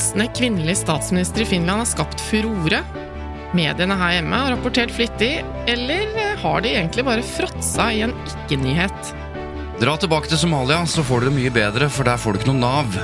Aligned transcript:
En 0.00 0.28
kvinnelig 0.36 0.76
statsminister 0.80 1.42
i 1.42 1.48
Finland 1.50 1.82
har 1.82 1.88
skapt 1.88 2.20
furore. 2.20 2.80
Mediene 3.56 3.96
her 3.98 4.14
hjemme 4.16 4.38
har 4.42 4.54
rapportert 4.54 4.92
flittig, 4.94 5.44
eller 5.68 6.36
har 6.40 6.62
de 6.64 6.72
egentlig 6.72 7.04
bare 7.04 7.24
fråtsa 7.26 7.90
i 7.92 8.00
en 8.06 8.14
ikke-nyhet? 8.24 9.14
Dra 9.80 9.96
tilbake 10.00 10.30
til 10.30 10.40
Somalia, 10.40 10.82
så 10.86 11.04
får 11.04 11.20
du 11.20 11.28
det 11.28 11.36
mye 11.36 11.52
bedre, 11.52 11.88
for 11.92 12.08
der 12.08 12.20
får 12.20 12.32
du 12.32 12.40
ikke 12.40 12.52
noe 12.52 12.62
Nav. 12.62 12.98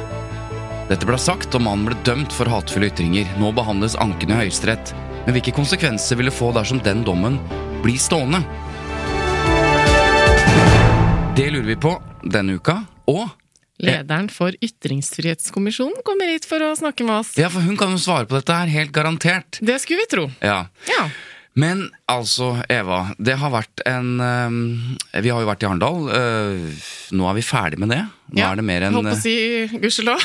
Dette 0.90 1.08
ble 1.08 1.18
sagt, 1.20 1.54
og 1.58 1.64
mannen 1.66 1.88
ble 1.88 1.96
dømt 2.06 2.32
for 2.32 2.48
hatefulle 2.48 2.90
ytringer. 2.92 3.28
Nå 3.40 3.50
behandles 3.56 3.98
anken 4.00 4.32
i 4.32 4.40
Høyesterett. 4.44 4.92
Men 5.26 5.34
hvilke 5.36 5.54
konsekvenser 5.56 6.20
vil 6.20 6.30
det 6.30 6.36
få 6.36 6.52
dersom 6.54 6.78
den 6.84 7.02
dommen 7.06 7.40
blir 7.82 7.98
stående? 8.00 8.44
Det 11.36 11.50
lurer 11.50 11.68
vi 11.74 11.80
på 11.80 11.96
denne 12.24 12.56
uka, 12.56 12.78
og 13.10 13.26
Lederen 13.82 14.28
for 14.32 14.56
Ytringsfrihetskommisjonen 14.64 16.00
kommer 16.06 16.30
hit 16.32 16.48
for 16.48 16.62
å 16.64 16.72
snakke 16.78 17.04
med 17.04 17.20
oss. 17.20 17.34
Ja, 17.40 17.50
for 17.52 17.64
hun 17.64 17.76
kan 17.78 17.92
jo 17.92 18.00
svare 18.00 18.28
på 18.28 18.38
dette 18.38 18.56
her, 18.56 18.70
helt 18.72 18.92
garantert. 18.96 19.60
Det 19.60 19.78
skulle 19.82 20.06
vi 20.06 20.12
tro. 20.14 20.28
Ja. 20.40 20.62
Ja. 20.88 21.08
Men 21.56 21.86
altså, 22.04 22.50
Eva, 22.68 23.14
det 23.16 23.38
har 23.40 23.48
vært 23.48 23.80
en 23.88 24.20
øh, 24.20 25.22
Vi 25.24 25.30
har 25.32 25.40
jo 25.40 25.48
vært 25.48 25.62
i 25.64 25.68
Arendal. 25.70 26.02
øh, 26.12 26.82
nå 27.16 27.28
er 27.30 27.38
vi 27.38 27.44
ferdig 27.48 27.80
med 27.80 27.94
det. 27.94 28.02
Nå 28.28 28.42
ja. 28.42 28.50
er 28.50 28.60
det 28.60 28.66
mer 28.68 28.84
enn 28.84 28.96
Holdt 28.98 29.14
på 29.14 29.16
å 29.16 29.22
si 29.22 29.78
gudskjelov. 29.80 30.20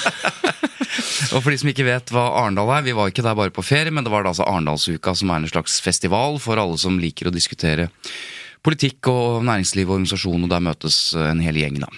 Og 1.38 1.40
for 1.40 1.54
de 1.54 1.62
som 1.62 1.72
ikke 1.72 1.88
vet 1.88 2.12
hva 2.12 2.26
Arendal 2.42 2.74
er, 2.76 2.84
vi 2.84 2.96
var 2.98 3.12
ikke 3.12 3.24
der 3.24 3.38
bare 3.40 3.56
på 3.56 3.64
ferie, 3.64 3.94
men 3.96 4.04
det 4.04 4.12
var 4.12 4.28
da 4.28 4.34
altså 4.34 4.44
Arendalsuka, 4.44 5.16
som 5.16 5.32
er 5.32 5.40
en 5.40 5.52
slags 5.54 5.80
festival 5.84 6.36
for 6.44 6.60
alle 6.60 6.80
som 6.82 7.00
liker 7.00 7.32
å 7.32 7.36
diskutere 7.36 7.88
politikk 8.62 9.08
og 9.10 9.46
næringsliv 9.48 9.88
og 9.88 10.02
organisasjon, 10.02 10.44
og 10.46 10.52
der 10.52 10.68
møtes 10.68 10.98
en 11.18 11.40
hel 11.42 11.64
gjeng, 11.64 11.80
da. 11.86 11.90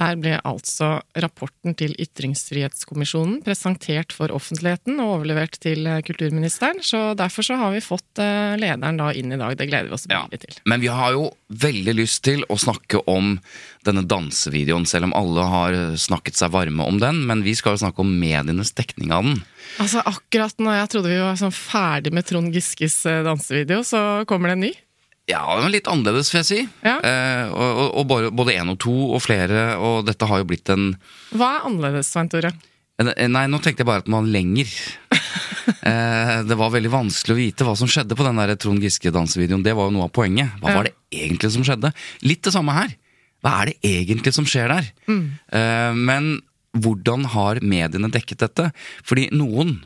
Der 0.00 0.16
ble 0.16 0.38
altså 0.48 1.02
rapporten 1.20 1.74
til 1.76 1.92
Ytringsfrihetskommisjonen 2.00 3.42
presentert 3.44 4.14
for 4.16 4.32
offentligheten 4.32 4.96
og 5.04 5.18
overlevert 5.18 5.58
til 5.60 5.84
eh, 5.84 6.00
kulturministeren, 6.06 6.80
så 6.80 7.12
derfor 7.18 7.44
så 7.44 7.58
har 7.60 7.74
vi 7.74 7.82
fått 7.84 8.22
eh, 8.22 8.54
lederen 8.56 8.96
da 8.96 9.10
inn 9.12 9.34
i 9.34 9.38
dag. 9.40 9.52
Det 9.58 9.68
gleder 9.68 9.90
vi 9.90 9.96
oss 9.98 10.08
veldig 10.08 10.40
til. 10.46 10.56
Men 10.64 10.80
vi 10.80 10.88
har 10.88 11.12
jo 11.12 11.26
veldig 11.52 11.96
lyst 11.98 12.22
til 12.24 12.40
å 12.48 12.56
snakke 12.56 13.02
om 13.10 13.34
denne 13.84 14.06
dansevideoen, 14.08 14.88
selv 14.88 15.10
om 15.10 15.16
alle 15.18 15.44
har 15.52 15.76
snakket 16.00 16.40
seg 16.40 16.54
varme 16.54 16.86
om 16.88 17.00
den. 17.02 17.20
Men 17.28 17.44
vi 17.44 17.52
skal 17.58 17.76
jo 17.76 17.82
snakke 17.84 18.00
om 18.00 18.14
medienes 18.16 18.72
dekning 18.78 19.12
av 19.12 19.28
den. 19.28 19.42
Altså 19.82 20.00
Akkurat 20.08 20.56
når 20.56 20.80
jeg 20.80 20.92
trodde 20.94 21.12
vi 21.12 21.20
var 21.20 21.36
sånn 21.40 21.54
ferdig 21.54 22.14
med 22.16 22.26
Trond 22.28 22.56
Giskes 22.56 22.96
eh, 23.04 23.20
dansevideo, 23.26 23.84
så 23.84 24.02
kommer 24.30 24.52
det 24.52 24.56
en 24.56 24.66
ny. 24.70 24.72
Ja, 25.32 25.56
litt 25.72 25.88
annerledes, 25.90 26.30
vil 26.32 26.42
jeg 26.42 26.48
si. 26.50 26.60
Ja. 26.84 26.98
Eh, 27.00 27.52
og 27.52 27.80
og, 28.02 28.10
og 28.28 28.34
både 28.42 28.54
én 28.58 28.72
og 28.72 28.78
to 28.82 28.92
og 29.16 29.22
flere, 29.24 29.72
og 29.80 30.04
dette 30.08 30.28
har 30.28 30.42
jo 30.42 30.48
blitt 30.52 30.68
en 30.74 30.92
Hva 31.32 31.54
er 31.56 31.66
annerledes, 31.70 32.12
Svein 32.12 32.30
Tore? 32.32 32.52
Nei, 33.02 33.46
nå 33.50 33.58
tenkte 33.64 33.82
jeg 33.82 33.88
bare 33.88 34.04
at 34.04 34.10
man 34.12 34.28
lenger. 34.30 34.68
eh, 35.88 36.34
det 36.46 36.58
var 36.60 36.70
veldig 36.74 36.90
vanskelig 36.92 37.34
å 37.34 37.38
vite 37.40 37.66
hva 37.66 37.74
som 37.78 37.88
skjedde 37.90 38.14
på 38.18 38.26
den 38.26 38.38
der 38.38 38.52
Trond 38.60 38.84
Giske-dansevideoen. 38.84 39.64
Det 39.64 39.74
var 39.78 39.88
jo 39.88 39.94
noe 39.96 40.06
av 40.06 40.12
poenget. 40.14 40.52
Hva 40.60 40.70
Ja. 40.70 40.76
var 40.78 40.88
det 40.90 40.94
egentlig 41.10 41.50
som 41.54 41.64
skjedde? 41.66 41.90
Litt 42.22 42.42
det 42.46 42.52
samme 42.54 42.76
her. 42.76 42.92
Hva 43.42 43.56
er 43.62 43.72
det 43.72 43.76
egentlig 43.88 44.34
som 44.36 44.46
skjer 44.46 44.70
der? 44.70 44.90
Eh, 45.08 45.92
men 45.98 46.36
hvordan 46.78 47.26
har 47.34 47.58
mediene 47.64 48.12
dekket 48.12 48.44
dette? 48.44 48.68
Fordi 49.02 49.30
noen 49.34 49.80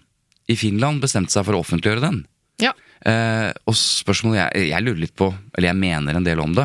i 0.51 0.59
Finland 0.59 1.01
bestemte 1.03 1.33
seg 1.33 1.47
for 1.47 1.57
å 1.57 1.63
offentliggjøre 1.65 2.05
den. 2.05 2.21
Ja. 2.63 2.73
Eh, 3.07 3.51
og 3.69 3.77
spørsmålet 3.77 4.41
jeg, 4.41 4.71
jeg 4.71 4.85
lurer 4.87 5.03
litt 5.05 5.17
på, 5.19 5.29
eller 5.55 5.71
jeg 5.71 5.79
mener 5.81 6.17
en 6.17 6.27
del 6.27 6.41
om 6.43 6.55
det 6.57 6.65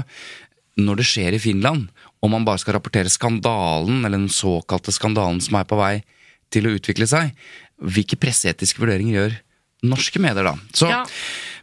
Når 0.79 1.01
det 1.01 1.05
skjer 1.09 1.35
i 1.35 1.41
Finland, 1.43 1.89
om 2.23 2.31
man 2.31 2.45
bare 2.47 2.61
skal 2.61 2.77
rapportere 2.77 3.11
skandalen, 3.11 4.05
eller 4.05 4.17
den 4.17 4.31
såkalte 4.31 4.93
skandalen 4.95 5.41
som 5.43 5.57
er 5.59 5.67
på 5.67 5.79
vei 5.79 5.95
til 6.53 6.67
å 6.67 6.73
utvikle 6.77 7.07
seg, 7.09 7.33
hvilke 7.81 8.17
presseetiske 8.21 8.81
vurderinger 8.81 9.17
gjør 9.17 9.37
norske 9.91 10.21
medier 10.21 10.45
da? 10.45 10.55
Så, 10.77 10.87
Ja, 10.91 11.03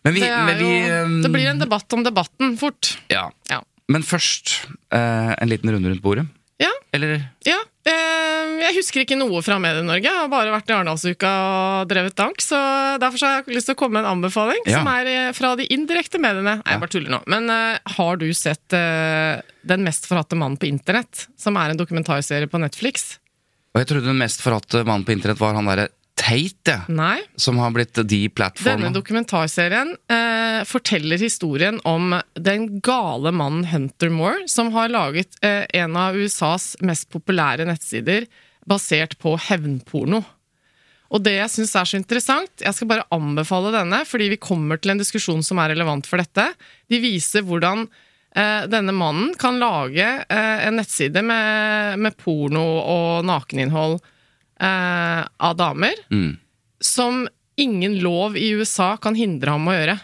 men 0.05 0.15
vi, 0.15 0.21
Det, 0.25 0.31
men 0.47 0.59
vi 0.59 0.69
jo, 0.69 0.93
eh, 0.93 1.17
det 1.25 1.31
blir 1.33 1.49
en 1.51 1.63
debatt 1.63 1.93
om 1.97 2.05
debatten 2.07 2.57
fort. 2.61 2.97
ja. 3.09 3.31
Ja. 3.51 3.63
Men 3.89 4.03
først 4.05 4.67
eh, 4.93 5.33
en 5.41 5.49
liten 5.49 5.71
runde 5.73 5.89
rundt 5.89 6.03
bordet. 6.05 6.27
Ja, 6.61 6.69
Eller 6.93 7.23
ja. 7.47 7.57
Eh, 7.89 8.38
jeg 8.63 8.77
husker 8.77 9.03
ikke 9.05 9.19
noe 9.19 9.41
fra 9.45 9.59
Medie-Norge. 9.63 10.07
Jeg 10.09 10.23
har 10.23 10.31
bare 10.33 10.53
vært 10.53 10.71
i 10.71 10.75
Arendalsuka 10.77 11.33
og 11.49 11.91
drevet 11.91 12.17
dank. 12.19 12.43
Så 12.45 12.59
derfor 13.03 13.21
så 13.21 13.29
har 13.31 13.41
jeg 13.43 13.59
lyst 13.59 13.71
til 13.71 13.77
å 13.77 13.81
komme 13.81 13.99
med 13.99 14.07
en 14.07 14.17
anbefaling 14.17 14.63
Ja. 14.69 14.81
som 14.81 14.91
er 14.93 15.13
eh, 15.13 15.33
fra 15.37 15.55
de 15.59 15.69
indirekte 15.75 16.21
mediene. 16.23 16.59
Nei, 16.61 16.73
jeg 16.75 16.83
bare 16.85 16.95
tuller 16.95 17.15
nå. 17.17 17.23
Men 17.31 17.51
uh, 17.53 17.95
har 17.99 18.19
du 18.21 18.27
sett 18.37 18.77
uh, 18.77 19.41
Den 19.69 19.85
mest 19.87 20.09
forhatte 20.09 20.39
mannen 20.39 20.59
på 20.61 20.69
internett? 20.71 21.29
Som 21.39 21.57
er 21.61 21.75
en 21.75 21.81
dokumentarserie 21.81 22.51
på 22.51 22.61
Netflix? 22.63 23.17
Og 23.75 23.83
jeg 23.83 23.91
trodde 23.93 24.11
den 24.11 24.21
mest 24.21 24.43
forhatte 24.43 24.83
mannen 24.85 25.07
på 25.07 25.15
internett 25.15 25.41
var 25.41 25.55
han 25.59 25.69
derre 25.69 25.91
Tate. 26.19 26.81
Nei. 26.89 27.21
Som 27.39 27.59
har 27.63 27.71
blitt 27.71 27.95
Denne 27.95 28.09
de-platforma. 28.11 28.91
dokumentarserien 28.91 29.93
eh, 30.11 30.65
forteller 30.67 31.21
historien 31.23 31.79
om 31.87 32.17
den 32.35 32.81
gale 32.83 33.31
mannen 33.33 33.65
Hunter 33.71 34.11
Moore, 34.11 34.49
som 34.51 34.73
har 34.75 34.91
laget 34.91 35.39
eh, 35.47 35.65
en 35.79 35.97
av 35.97 36.19
USAs 36.19 36.77
mest 36.83 37.09
populære 37.15 37.69
nettsider 37.69 38.27
basert 38.69 39.17
på 39.23 39.37
hevnporno. 39.49 40.21
Og 41.09 41.23
det 41.25 41.39
jeg 41.39 41.53
syns 41.55 41.73
er 41.81 41.89
så 41.89 41.97
interessant, 41.97 42.53
jeg 42.61 42.77
skal 42.77 42.91
bare 42.91 43.07
anbefale 43.17 43.71
denne, 43.73 44.03
fordi 44.05 44.27
vi 44.35 44.37
kommer 44.45 44.77
til 44.77 44.93
en 44.93 45.01
diskusjon 45.01 45.41
som 45.47 45.61
er 45.63 45.73
relevant 45.73 46.05
for 46.05 46.21
dette. 46.21 46.45
De 46.93 46.99
viser 47.01 47.47
hvordan 47.49 47.87
eh, 48.37 48.67
denne 48.69 48.93
mannen 48.93 49.33
kan 49.41 49.57
lage 49.63 50.05
eh, 50.05 50.67
en 50.69 50.77
nettside 50.77 51.23
med, 51.25 51.97
med 52.05 52.19
porno 52.21 52.67
og 52.83 53.25
nakeninnhold 53.25 53.97
eh, 54.61 55.23
av 55.25 55.57
damer 55.57 55.97
Mm. 56.13 56.37
som 56.81 57.25
ingen 57.59 57.97
lov 58.05 58.37
i 58.39 58.53
USA 58.55 58.93
kan 59.03 59.17
hindre 59.19 59.57
ham 59.57 59.65
å 59.67 59.75
gjøre. 59.75 59.97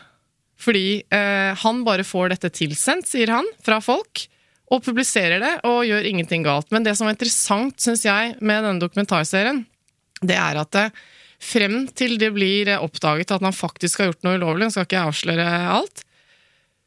Fordi 0.64 0.86
eh, 1.12 1.52
han 1.60 1.84
bare 1.84 2.06
får 2.06 2.32
dette 2.32 2.50
tilsendt, 2.56 3.06
sier 3.12 3.28
han, 3.30 3.46
fra 3.62 3.76
folk, 3.84 4.24
og 4.72 4.84
publiserer 4.84 5.42
det 5.42 5.52
og 5.68 5.84
gjør 5.86 6.06
ingenting 6.08 6.44
galt. 6.46 6.70
Men 6.72 6.86
det 6.86 6.94
som 6.96 7.08
var 7.08 7.16
interessant, 7.16 7.76
syns 7.80 8.04
jeg, 8.06 8.34
med 8.40 8.64
denne 8.64 8.82
dokumentarserien, 8.82 9.64
det 10.24 10.38
er 10.40 10.60
at 10.60 10.72
det, 10.76 10.86
frem 11.44 11.84
til 11.92 12.16
det 12.20 12.30
blir 12.32 12.70
eh, 12.72 12.80
oppdaget 12.80 13.34
at 13.34 13.44
han 13.44 13.54
faktisk 13.54 14.00
har 14.00 14.12
gjort 14.12 14.24
noe 14.24 14.38
ulovlig, 14.40 14.70
skal 14.72 14.86
ikke 14.86 14.96
jeg 14.96 15.12
avsløre 15.12 15.48
alt, 15.76 16.04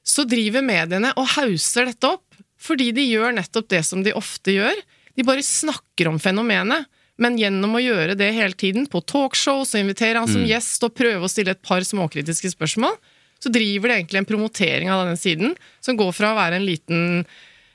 så 0.07 0.24
driver 0.25 0.66
mediene 0.66 1.12
og 1.19 1.28
hauser 1.36 1.92
dette 1.92 2.16
opp. 2.16 2.24
Fordi 2.57 2.90
de 2.96 3.04
gjør 3.06 3.36
nettopp 3.38 3.68
det 3.69 3.84
som 3.86 4.01
de 4.01 4.16
ofte 4.18 4.56
gjør. 4.56 4.80
De 5.13 5.25
bare 5.28 5.44
snakker 5.46 6.10
om 6.10 6.18
fenomenet. 6.22 6.88
Men 7.22 7.38
gjennom 7.38 7.75
å 7.78 7.81
gjøre 7.81 8.16
det 8.18 8.30
hele 8.36 8.54
tiden, 8.57 8.86
på 8.90 9.01
talkshow, 9.10 9.63
så 9.66 9.80
inviterer 9.81 10.22
han 10.22 10.30
som 10.30 10.46
gjest 10.46 10.84
og 10.86 10.94
prøver 10.98 11.25
å 11.25 11.30
stille 11.31 11.56
et 11.56 11.63
par 11.66 11.81
småkritiske 11.86 12.51
spørsmål, 12.54 12.94
så 13.42 13.51
driver 13.54 13.90
det 13.90 13.96
egentlig 14.00 14.22
en 14.22 14.30
promotering 14.30 14.92
av 14.94 15.04
denne 15.04 15.18
siden, 15.18 15.56
som 15.81 15.98
går 15.98 16.13
fra 16.13 16.31
å 16.34 16.38
være 16.38 16.60
en 16.60 16.66
liten 16.66 17.01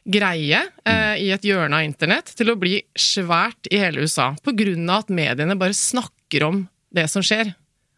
greie 0.05 0.61
eh, 0.85 1.15
i 1.23 1.29
et 1.35 1.45
hjørne 1.47 1.79
av 1.79 1.87
internett 1.87 2.33
til 2.37 2.51
å 2.53 2.57
bli 2.59 2.81
svært 2.99 3.69
i 3.71 3.79
hele 3.79 4.03
USA. 4.03 4.33
På 4.43 4.55
grunn 4.57 4.89
av 4.91 5.05
at 5.05 5.13
mediene 5.15 5.55
bare 5.59 5.77
snakker 5.77 6.47
om 6.49 6.65
det 6.93 7.07
som 7.13 7.23
skjer. 7.25 7.53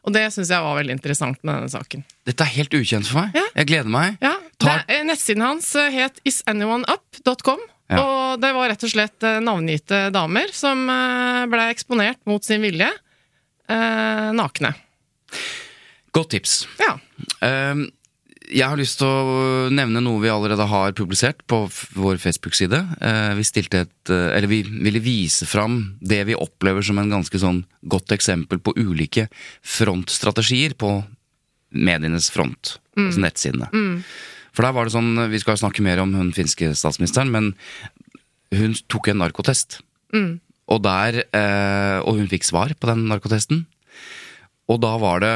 Og 0.04 0.12
det 0.12 0.26
syns 0.34 0.50
jeg 0.52 0.60
var 0.60 0.76
veldig 0.76 0.92
interessant 0.98 1.38
med 1.40 1.54
denne 1.56 1.72
saken. 1.72 2.02
Dette 2.28 2.44
er 2.44 2.52
helt 2.58 2.74
ukjent 2.76 3.08
for 3.08 3.22
meg. 3.22 3.38
Ja. 3.38 3.44
Jeg 3.56 3.70
gleder 3.70 3.88
meg. 3.94 4.18
Ja, 4.20 4.34
Tar- 4.60 4.82
det, 4.88 4.98
Nettsiden 5.08 5.46
hans 5.46 5.70
eh, 5.80 5.88
het 5.96 6.20
isanyoneUp.com, 6.28 7.62
Ja. 7.92 8.00
Og 8.00 8.40
det 8.40 8.50
var 8.56 8.68
rett 8.72 8.84
og 8.86 8.90
slett 8.92 9.24
eh, 9.28 9.40
navngitte 9.44 10.06
damer 10.12 10.52
som 10.56 10.86
eh, 10.88 11.42
ble 11.52 11.66
eksponert 11.72 12.20
mot 12.28 12.44
sin 12.44 12.62
vilje 12.64 12.86
eh, 12.88 14.28
nakne. 14.36 14.70
Godt 16.14 16.30
tips. 16.36 16.54
Ja. 16.80 16.94
Ehm, 17.44 17.86
jeg 18.54 18.70
har 18.70 18.78
lyst 18.78 19.00
til 19.00 19.08
å 19.10 19.70
nevne 19.74 20.02
noe 20.04 20.22
vi 20.22 20.30
allerede 20.30 20.66
har 20.70 20.94
publisert 20.96 21.42
på 21.50 21.64
vår 21.96 22.20
Facebook-side. 22.22 22.78
Eh, 23.02 23.32
vi 23.38 23.44
eh, 23.74 23.86
Eller 24.08 24.46
vi 24.46 24.62
ville 24.62 25.02
vise 25.02 25.46
fram 25.46 25.96
det 26.00 26.22
vi 26.28 26.36
opplever 26.38 26.82
som 26.82 26.98
en 26.98 27.10
ganske 27.10 27.38
sånn 27.38 27.64
godt 27.82 28.14
eksempel 28.14 28.60
på 28.62 28.74
ulike 28.76 29.28
frontstrategier 29.62 30.74
på 30.78 31.02
medienes 31.74 32.30
front, 32.30 32.78
altså 32.94 33.20
nettsidene. 33.20 33.68
For 34.54 34.62
der 34.62 34.72
var 34.76 34.86
det 34.86 34.94
sånn 34.94 35.16
Vi 35.32 35.40
skal 35.42 35.58
snakke 35.58 35.82
mer 35.82 35.98
om 35.98 36.12
hun 36.14 36.30
finske 36.32 36.70
statsministeren, 36.78 37.32
men 37.34 37.54
hun 38.54 38.76
tok 38.86 39.10
en 39.10 39.18
narkotest. 39.18 39.80
Og 40.70 40.82
der 40.84 41.24
eh, 41.26 41.98
Og 42.06 42.20
hun 42.20 42.30
fikk 42.30 42.46
svar 42.46 42.70
på 42.78 42.86
den 42.86 43.08
narkotesten. 43.10 43.66
Og 44.70 44.80
da 44.80 44.94
var 44.96 45.20
det 45.20 45.34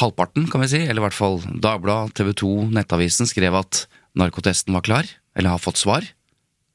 halvparten, 0.00 0.46
kan 0.50 0.62
vi 0.64 0.70
si, 0.72 0.80
eller 0.84 1.02
i 1.02 1.06
hvert 1.06 1.16
fall 1.16 1.40
Dagbladet, 1.62 2.14
TV 2.16 2.32
2, 2.40 2.52
Nettavisen 2.74 3.28
skrev 3.28 3.56
at 3.58 3.84
narkotesten 4.18 4.74
var 4.76 4.84
klar, 4.86 5.08
eller 5.36 5.54
har 5.54 5.62
fått 5.62 5.80
svar. 5.80 6.06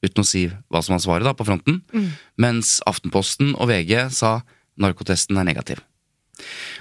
Uten 0.06 0.23
å 0.23 0.27
si 0.27 0.45
hva 0.71 0.81
som 0.85 0.95
var 0.95 1.03
svaret 1.03 1.27
da, 1.27 1.33
på 1.35 1.47
fronten. 1.47 1.81
Mens 2.39 2.77
Aftenposten 2.88 3.56
og 3.57 3.71
VG 3.71 4.09
sa 4.15 4.39
narkotesten 4.79 5.39
er 5.39 5.47
negativ. 5.50 5.81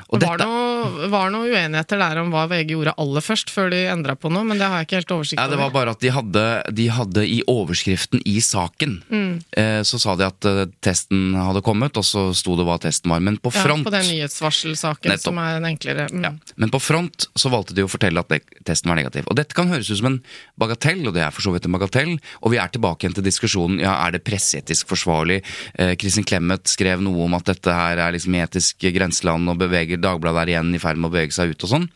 Og 0.09 0.21
Det 0.21 0.29
var 0.29 0.39
dette, 0.39 0.47
noe, 0.47 0.68
var 1.13 1.31
noen 1.35 1.51
uenigheter 1.53 1.99
der 2.01 2.21
om 2.23 2.31
hva 2.33 2.47
VG 2.51 2.73
gjorde 2.75 2.95
aller 2.99 3.25
først, 3.25 3.51
før 3.55 3.71
de 3.71 3.81
endra 3.93 4.15
på 4.19 4.31
noe, 4.33 4.45
men 4.45 4.59
det 4.61 4.67
har 4.69 4.79
jeg 4.83 4.89
ikke 4.89 4.99
helt 5.01 5.15
oversikt 5.17 5.39
over. 5.39 5.49
ja, 5.49 5.53
det 5.55 5.59
var 5.63 5.71
bare 5.75 5.91
at 5.97 6.01
de 6.01 6.11
hadde, 6.15 6.45
de 6.75 6.87
hadde 6.89 7.25
i 7.27 7.39
overskriften 7.49 8.23
i 8.25 8.39
saken, 8.45 9.03
Mm. 9.11 9.43
eh, 9.57 9.81
så 9.83 9.99
sa 10.01 10.17
de 10.17 10.25
at 10.27 10.45
eh, 10.45 10.65
testen 10.85 11.35
hadde 11.35 11.63
kommet, 11.63 11.97
og 11.97 12.05
så 12.05 12.29
sto 12.35 12.57
det 12.57 12.65
hva 12.69 12.79
testen 12.81 13.11
var. 13.11 13.21
Men 13.21 13.37
på 13.39 13.51
front 13.53 13.85
Ja, 13.85 13.91
på 13.91 13.95
den 13.97 14.07
nyhetsvarselsaken, 14.09 15.11
Nettopp. 15.11 15.23
som 15.33 15.39
er 15.39 15.57
en 15.57 15.65
enklere 15.65 16.09
mm. 16.11 16.41
Men 16.57 16.71
på 16.71 16.81
front 16.81 17.27
så 17.37 17.51
valgte 17.51 17.75
de 17.75 17.83
å 17.83 17.89
fortelle 17.91 18.19
at 18.21 18.29
det- 18.29 18.45
testen 18.65 18.89
var 18.89 18.97
negativ. 18.97 19.25
Og 19.29 19.37
dette 19.37 19.55
kan 19.55 19.69
høres 19.69 19.91
ut 19.91 19.97
som 19.99 20.07
en 20.07 20.23
bagatell, 20.59 21.07
og 21.09 21.15
det 21.15 21.23
er 21.23 21.31
for 21.31 21.43
så 21.43 21.53
vidt 21.53 21.67
en 21.67 21.73
bagatell. 21.73 22.19
Og 22.43 22.51
vi 22.53 22.59
er 22.59 22.69
tilbake 22.69 23.05
igjen 23.07 23.15
til 23.15 23.25
diskusjonen 23.25 23.81
ja, 23.81 23.95
er 24.07 24.13
det 24.13 24.25
presseetisk 24.25 24.87
forsvarlig. 24.89 25.43
Eh, 25.79 25.95
Kristin 25.97 26.25
Clemet 26.25 26.65
skrev 26.69 27.01
noe 27.01 27.25
om 27.25 27.35
at 27.35 27.45
dette 27.45 27.73
her 27.73 27.97
er 27.99 28.13
liksom 28.13 28.35
etisk 28.35 28.79
grenseland, 28.93 29.49
og 29.49 29.59
beveger 29.59 29.97
Dagbladet 29.99 30.43
er 30.43 30.53
igjen 30.53 30.68
i 30.77 30.83
ferd 30.83 31.01
med 31.01 31.11
å 31.11 31.15
bevege 31.15 31.37
seg 31.37 31.53
ut 31.53 31.67
og 31.67 31.73
sånn. 31.73 31.87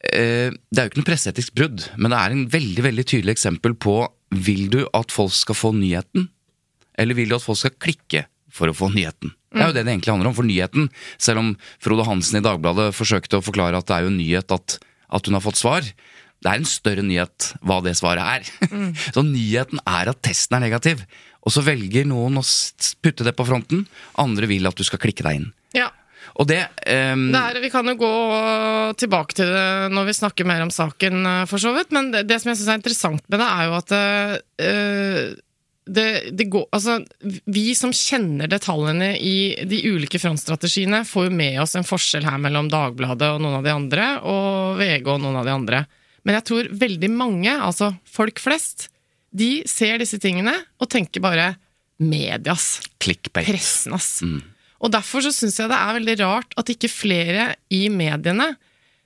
Eh, 0.00 0.48
det 0.50 0.80
er 0.80 0.86
jo 0.86 0.92
ikke 0.92 1.00
noe 1.02 1.10
presseetisk 1.10 1.56
brudd, 1.58 1.86
men 2.00 2.12
det 2.12 2.20
er 2.20 2.34
en 2.34 2.46
veldig 2.52 2.84
veldig 2.88 3.06
tydelig 3.08 3.36
eksempel 3.36 3.76
på 3.76 4.02
vil 4.30 4.68
du 4.72 4.82
at 4.96 5.12
folk 5.12 5.34
skal 5.34 5.58
få 5.58 5.72
nyheten, 5.76 6.28
eller 7.00 7.18
vil 7.18 7.32
du 7.32 7.36
at 7.36 7.44
folk 7.44 7.60
skal 7.60 7.76
klikke 7.76 8.24
for 8.50 8.70
å 8.70 8.76
få 8.76 8.90
nyheten? 8.94 9.34
Det 9.50 9.62
er 9.64 9.70
jo 9.70 9.74
det 9.74 9.82
det 9.86 9.92
egentlig 9.92 10.12
handler 10.14 10.30
om. 10.30 10.36
For 10.36 10.46
nyheten, 10.46 10.88
selv 11.18 11.42
om 11.42 11.50
Frode 11.82 12.06
Hansen 12.06 12.38
i 12.38 12.44
Dagbladet 12.44 12.92
forsøkte 12.94 13.40
å 13.40 13.44
forklare 13.44 13.80
at 13.80 13.88
det 13.88 13.96
er 13.96 14.06
jo 14.06 14.12
en 14.12 14.20
nyhet 14.20 14.54
at, 14.54 14.76
at 15.10 15.26
hun 15.26 15.36
har 15.36 15.42
fått 15.42 15.58
svar, 15.58 15.86
det 16.40 16.48
er 16.48 16.60
en 16.60 16.68
større 16.68 17.02
nyhet 17.04 17.50
hva 17.66 17.80
det 17.84 17.96
svaret 17.98 18.24
er. 18.38 18.70
Så 19.16 19.24
nyheten 19.26 19.82
er 19.84 20.12
at 20.12 20.22
testen 20.24 20.56
er 20.56 20.64
negativ. 20.68 21.02
Og 21.40 21.54
så 21.54 21.64
velger 21.64 22.04
noen 22.08 22.36
å 22.36 22.44
putte 23.00 23.24
det 23.24 23.32
på 23.36 23.46
fronten, 23.48 23.86
andre 24.20 24.48
vil 24.50 24.68
at 24.68 24.76
du 24.76 24.84
skal 24.84 25.00
klikke 25.00 25.24
deg 25.24 25.38
inn. 25.38 25.46
Ja. 25.76 25.88
Og 26.40 26.48
det, 26.48 26.62
um... 26.88 27.26
Det 27.34 27.40
er, 27.40 27.60
vi 27.60 27.68
kan 27.72 27.88
jo 27.90 27.98
gå 28.00 28.14
tilbake 29.00 29.36
til 29.36 29.50
det 29.52 29.90
når 29.92 30.08
vi 30.08 30.16
snakker 30.16 30.48
mer 30.48 30.64
om 30.64 30.72
saken, 30.72 31.20
eh, 31.28 31.44
for 31.50 31.60
så 31.60 31.74
vidt. 31.76 31.92
Men 31.92 32.08
det, 32.14 32.24
det 32.30 32.40
som 32.40 32.52
jeg 32.52 32.60
syns 32.62 32.72
er 32.72 32.80
interessant 32.80 33.24
med 33.28 33.42
det, 33.42 33.48
er 33.48 33.68
jo 33.68 33.76
at 33.76 33.94
uh, 34.00 35.24
det, 35.90 36.06
det 36.38 36.46
går, 36.52 36.66
altså, 36.76 36.98
vi 37.50 37.64
som 37.76 37.92
kjenner 37.96 38.50
detaljene 38.50 39.12
i 39.18 39.36
de 39.68 39.80
ulike 39.90 40.20
frontstrategiene, 40.22 41.02
får 41.08 41.28
jo 41.28 41.34
med 41.42 41.58
oss 41.62 41.76
en 41.76 41.86
forskjell 41.86 42.24
her 42.28 42.38
mellom 42.40 42.70
Dagbladet 42.72 43.32
og 43.34 43.42
noen 43.42 43.58
av 43.58 43.66
de 43.66 43.74
andre, 43.74 44.06
og 44.24 44.80
VG 44.80 45.10
og 45.10 45.20
noen 45.24 45.40
av 45.42 45.48
de 45.48 45.56
andre. 45.56 45.82
Men 46.24 46.38
jeg 46.38 46.46
tror 46.50 46.70
veldig 46.84 47.10
mange, 47.12 47.52
altså 47.52 47.92
folk 48.08 48.40
flest, 48.42 48.88
de 49.30 49.60
ser 49.68 50.00
disse 50.00 50.18
tingene 50.22 50.56
og 50.80 50.90
tenker 50.90 51.22
bare 51.22 51.52
medias 52.00 52.80
clickbait. 53.02 53.46
pressen, 53.46 53.94
ass. 53.96 54.18
Og 54.80 54.92
derfor 54.92 55.24
så 55.24 55.32
syns 55.34 55.60
jeg 55.60 55.70
det 55.70 55.78
er 55.78 55.96
veldig 55.98 56.18
rart 56.22 56.58
at 56.60 56.72
ikke 56.72 56.90
flere 56.92 57.50
i 57.72 57.84
mediene 57.92 58.54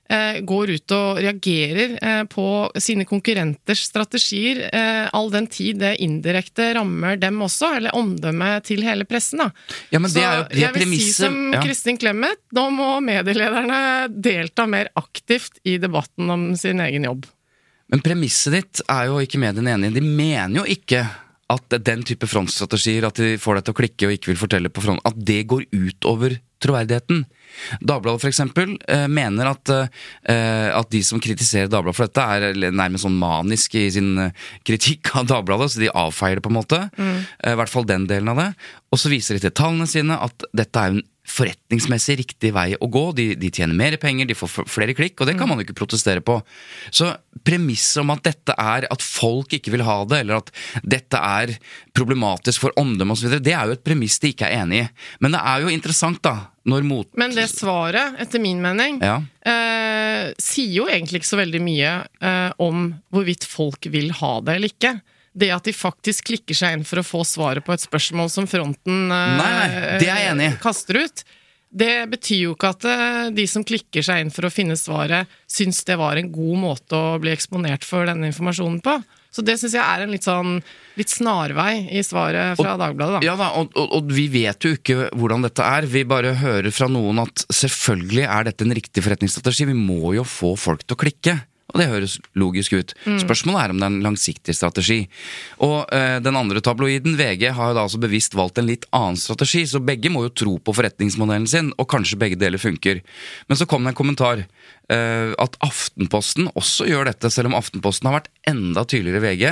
eh, 0.09 0.39
går 0.47 0.71
ut 0.77 0.93
og 0.95 1.19
reagerer 1.19 1.97
eh, 1.99 2.21
på 2.31 2.47
sine 2.81 3.05
konkurrenters 3.09 3.83
strategier, 3.89 4.63
eh, 4.69 5.03
all 5.11 5.29
den 5.33 5.49
tid 5.51 5.81
det 5.83 5.95
indirekte 6.05 6.71
rammer 6.77 7.19
dem 7.19 7.41
også, 7.43 7.73
eller 7.79 7.97
omdømmet 7.97 8.69
til 8.71 8.85
hele 8.87 9.07
pressen. 9.09 9.43
da. 9.43 9.49
Ja, 9.91 9.99
men 9.99 10.13
det 10.13 10.23
er 10.23 10.37
jo 10.37 10.47
det 10.53 10.63
jeg 10.63 10.77
vil 10.79 10.95
si 10.95 11.11
som 11.17 11.39
ja. 11.57 11.63
Kristin 11.65 11.99
Clemet, 12.01 12.39
nå 12.55 12.69
må 12.75 12.91
medielederne 13.05 13.81
delta 14.15 14.67
mer 14.69 14.93
aktivt 14.95 15.59
i 15.67 15.77
debatten 15.81 16.31
om 16.31 16.53
sin 16.59 16.83
egen 16.85 17.09
jobb. 17.09 17.27
Men 17.91 18.01
premisset 18.01 18.55
ditt 18.55 18.81
er 18.89 19.11
jo 19.11 19.19
ikke 19.21 19.37
mediene 19.43 19.75
enig 19.75 19.91
i. 19.91 19.99
De 19.99 20.01
mener 20.01 20.63
jo 20.63 20.65
ikke 20.65 21.03
at 21.53 21.75
den 21.85 22.03
type 22.07 22.27
frontstrategier, 22.29 23.05
at 23.05 23.19
de 23.21 23.35
får 23.41 23.59
deg 23.59 23.65
til 23.65 23.75
å 23.75 23.79
klikke 23.79 24.07
og 24.07 24.15
ikke 24.15 24.31
vil 24.31 24.41
fortelle 24.41 24.71
på 24.73 24.83
front, 24.85 25.03
at 25.05 25.17
det 25.27 25.43
går 25.51 25.67
utover 25.73 26.39
troverdigheten. 26.65 27.23
Dagbladet 27.79 28.27
eksempel 28.29 28.75
eh, 28.91 29.05
mener 29.11 29.51
at, 29.53 29.71
eh, 29.71 30.69
at 30.75 30.91
de 30.91 31.01
som 31.05 31.21
kritiserer 31.23 31.71
Dagbladet 31.71 31.97
for 31.97 32.09
dette, 32.09 32.25
er 32.25 32.71
nærmest 32.75 33.05
sånn 33.07 33.17
maniske 33.19 33.85
i 33.85 33.91
sin 33.95 34.13
eh, 34.27 34.45
kritikk 34.67 35.13
av 35.15 35.29
Dagbladet, 35.31 35.71
så 35.71 35.83
de 35.83 35.93
avfeier 35.93 36.39
det 36.39 36.45
på 36.45 36.51
en 36.53 36.59
måte. 36.59 36.81
Mm. 36.97 37.19
I 37.53 37.57
hvert 37.61 37.71
fall 37.71 37.87
den 37.89 38.07
delen 38.11 38.33
av 38.33 38.41
det. 38.41 38.51
Og 38.91 39.01
så 39.01 39.11
viser 39.11 39.37
de 39.37 39.45
til 39.45 39.55
tallene 39.55 39.87
sine 39.89 40.17
at 40.21 40.47
dette 40.55 40.81
er 40.81 40.95
en 40.95 41.05
forretningsmessig 41.25 42.19
riktig 42.19 42.51
vei 42.53 42.67
å 42.77 42.89
gå. 42.91 43.05
De, 43.17 43.27
de 43.39 43.49
tjener 43.49 43.77
mer 43.77 43.97
penger, 44.01 44.27
de 44.29 44.37
får 44.37 44.67
flere 44.69 44.95
klikk, 44.97 45.17
og 45.19 45.29
det 45.29 45.35
kan 45.39 45.49
man 45.49 45.59
jo 45.59 45.65
ikke 45.65 45.77
protestere 45.79 46.21
på. 46.25 46.37
Så 46.93 47.09
premisset 47.45 48.03
om 48.03 48.13
at 48.13 48.23
dette 48.27 48.55
er 48.61 48.87
at 48.93 49.05
folk 49.05 49.55
ikke 49.57 49.73
vil 49.73 49.85
ha 49.87 49.97
det, 50.09 50.21
eller 50.21 50.43
at 50.43 50.51
dette 50.85 51.19
er 51.19 51.55
problematisk 51.97 52.67
for 52.67 52.77
omdømmet 52.81 53.17
osv., 53.17 53.39
det 53.41 53.55
er 53.55 53.69
jo 53.69 53.77
et 53.77 53.85
premiss 53.85 54.19
de 54.21 54.33
ikke 54.35 54.49
er 54.49 54.61
enig 54.61 54.83
i. 54.83 54.89
Men 55.25 55.35
det 55.35 55.41
er 55.41 55.65
jo 55.65 55.73
interessant, 55.73 56.21
da, 56.25 56.51
mot... 56.65 57.07
Men 57.13 57.35
det 57.35 57.47
svaret, 57.51 58.15
etter 58.19 58.41
min 58.41 58.61
mening, 58.63 58.97
Ja. 59.03 59.19
eh, 59.45 60.33
sier 60.41 60.73
jo 60.81 60.87
egentlig 60.89 61.21
ikke 61.21 61.29
så 61.33 61.37
veldig 61.41 61.61
mye 61.61 61.91
eh, 62.21 62.51
om 62.57 62.87
hvorvidt 63.13 63.45
folk 63.45 63.85
vil 63.93 64.11
ha 64.21 64.39
det 64.41 64.55
eller 64.57 64.73
ikke. 64.73 64.95
Det 65.35 65.49
at 65.51 65.65
de 65.67 65.73
faktisk 65.75 66.29
klikker 66.31 66.55
seg 66.55 66.77
inn 66.77 66.85
for 66.87 67.01
å 67.01 67.05
få 67.05 67.23
svaret 67.27 67.65
på 67.67 67.73
et 67.75 67.83
spørsmål 67.83 68.29
som 68.31 68.47
fronten 68.47 69.11
eh, 69.11 69.33
Nei, 69.39 69.49
nei, 69.59 69.67
det 69.99 70.07
er 70.09 70.21
jeg 70.23 70.31
enig 70.33 70.51
kaster 70.63 71.01
ut, 71.03 71.25
det 71.75 72.05
betyr 72.07 72.39
jo 72.45 72.53
ikke 72.55 72.69
at 72.71 72.85
eh, 72.87 73.29
de 73.35 73.43
som 73.51 73.65
klikker 73.67 74.05
seg 74.05 74.21
inn 74.23 74.31
for 74.31 74.47
å 74.47 74.53
finne 74.53 74.77
svaret, 74.79 75.27
syns 75.51 75.83
det 75.83 75.97
var 75.99 76.15
en 76.17 76.31
god 76.31 76.57
måte 76.61 76.95
å 76.95 77.17
bli 77.19 77.33
eksponert 77.35 77.83
for 77.83 78.07
denne 78.07 78.29
informasjonen 78.31 78.79
på. 78.85 78.93
Så 79.35 79.43
det 79.43 79.57
syns 79.59 79.75
jeg 79.75 79.83
er 79.83 80.05
en 80.05 80.13
litt 80.13 80.23
sånn 80.23 80.59
litt 80.95 81.11
snarvei 81.11 81.89
i 81.91 82.03
svaret 82.07 82.55
fra 82.55 82.77
Dagbladet, 82.79 83.17
da. 83.17 83.25
Ja 83.25 83.33
da, 83.39 83.49
og, 83.59 83.73
og, 83.75 83.97
og 83.97 84.13
vi 84.15 84.29
vet 84.31 84.63
jo 84.63 84.71
ikke 84.77 85.09
hvordan 85.11 85.43
dette 85.43 85.65
er. 85.65 85.89
Vi 85.91 86.05
bare 86.07 86.37
hører 86.39 86.71
fra 86.71 86.87
noen 86.91 87.19
at 87.25 87.43
selvfølgelig 87.51 88.23
er 88.29 88.47
dette 88.47 88.63
en 88.63 88.77
riktig 88.77 89.03
forretningsstrategi. 89.03 89.67
Vi 89.73 89.75
må 89.75 90.15
jo 90.15 90.23
få 90.23 90.55
folk 90.59 90.87
til 90.87 90.95
å 90.95 91.03
klikke. 91.03 91.35
Og 91.73 91.81
det 91.81 91.89
høres 91.91 92.13
logisk 92.39 92.75
ut. 92.77 92.93
Spørsmålet 93.19 93.59
er 93.65 93.71
om 93.73 93.79
det 93.81 93.87
er 93.87 93.91
en 93.91 94.05
langsiktig 94.05 94.53
strategi. 94.55 94.99
Og 95.65 95.89
eh, 95.91 96.21
den 96.23 96.37
andre 96.39 96.61
tabloiden, 96.63 97.17
VG, 97.19 97.49
har 97.57 97.71
jo 97.71 97.75
da 97.75 97.83
altså 97.83 97.99
bevisst 97.99 98.37
valgt 98.37 98.61
en 98.61 98.69
litt 98.69 98.85
annen 98.95 99.17
strategi, 99.19 99.65
så 99.67 99.81
begge 99.83 100.11
må 100.13 100.23
jo 100.27 100.31
tro 100.31 100.53
på 100.61 100.75
forretningsmodellen 100.77 101.49
sin, 101.51 101.73
og 101.75 101.89
kanskje 101.91 102.19
begge 102.21 102.39
deler 102.39 102.61
funker. 102.61 103.01
Men 103.49 103.59
så 103.59 103.67
kom 103.67 103.83
det 103.83 103.91
en 103.91 103.99
kommentar. 103.99 104.45
Eh, 104.93 105.33
at 105.41 105.57
Aftenposten 105.65 106.49
også 106.53 106.87
gjør 106.89 107.09
dette, 107.09 107.31
selv 107.33 107.51
om 107.51 107.57
Aftenposten 107.57 108.09
har 108.09 108.19
vært 108.19 108.31
enda 108.49 108.85
tydeligere 108.85 109.21
i 109.21 109.25
VG, 109.25 109.45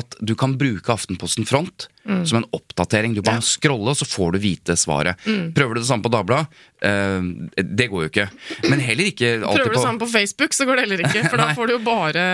at 0.00 0.18
du 0.20 0.34
kan 0.38 0.56
bruke 0.60 0.94
Aftenposten 0.94 1.48
Front 1.48 1.88
som 2.24 2.40
en 2.40 2.46
oppdatering. 2.56 3.14
Du 3.14 3.22
bare 3.22 3.42
scrolle, 3.44 3.92
og 3.92 3.98
så 3.98 4.06
får 4.08 4.34
du 4.34 4.38
vite 4.42 4.76
svaret. 4.78 5.20
Prøver 5.54 5.76
du 5.76 5.80
det 5.82 5.88
samme 5.88 6.02
på 6.04 6.12
Dagbladet? 6.12 6.48
Eh, 6.82 7.60
det 7.60 7.86
går 7.92 8.06
jo 8.06 8.10
ikke. 8.10 8.26
Men 8.72 8.82
heller 8.82 9.10
ikke 9.10 9.34
alltid 9.36 9.60
Prøver 9.60 9.74
du 9.74 9.76
det 9.76 9.84
samme 9.84 10.02
på 10.02 10.08
Facebook, 10.10 10.56
så 10.56 10.66
går 10.68 10.80
det 10.80 10.86
heller 10.86 11.04
ikke. 11.04 11.24
For 11.30 11.42
da 11.42 11.50
får 11.56 11.70
du 11.70 11.74
jo 11.76 11.82
bare 11.86 12.24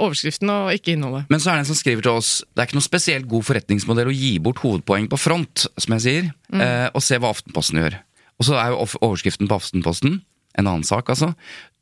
overskriften 0.00 0.52
og 0.54 0.72
ikke 0.74 0.96
innholdet. 0.96 1.28
Men 1.30 1.42
så 1.42 1.52
er 1.52 1.58
det 1.60 1.66
en 1.66 1.70
som 1.70 1.78
skriver 1.78 2.06
til 2.06 2.18
oss 2.18 2.32
Det 2.48 2.62
er 2.62 2.70
ikke 2.70 2.80
noe 2.80 2.88
spesielt 2.88 3.30
god 3.30 3.46
forretningsmodell 3.50 4.10
å 4.10 4.16
gi 4.18 4.34
bort 4.42 4.62
hovedpoeng 4.64 5.08
på 5.12 5.20
front, 5.20 5.68
som 5.76 5.98
jeg 5.98 6.06
sier, 6.06 6.30
eh, 6.56 6.88
og 6.88 7.04
se 7.04 7.20
hva 7.20 7.32
Aftenposten 7.34 7.82
gjør. 7.82 8.00
Og 8.38 8.46
så 8.46 8.58
er 8.58 8.72
jo 8.72 8.84
overskriften 9.02 9.50
på 9.50 9.58
Aftenposten, 9.58 10.20
en 10.58 10.66
annen 10.66 10.86
sak 10.86 11.10
altså, 11.12 11.32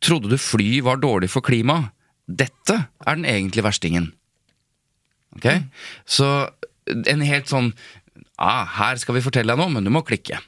Trodde 0.04 0.28
du 0.28 0.36
fly 0.40 0.82
var 0.84 1.00
dårlig 1.00 1.30
for 1.32 1.44
klimaet? 1.44 1.92
Dette 2.26 2.74
er 3.06 3.14
den 3.16 3.24
egentlige 3.28 3.64
verstingen. 3.64 4.10
Ok? 5.38 5.46
Så 6.10 6.26
en 6.90 7.22
helt 7.22 7.50
sånn 7.50 7.70
ah, 8.34 8.66
Her 8.76 8.98
skal 8.98 9.16
vi 9.16 9.22
fortelle 9.24 9.54
deg 9.54 9.60
noe, 9.60 9.72
men 9.72 9.86
du 9.86 9.92
må 9.94 10.02
klikke. 10.06 10.40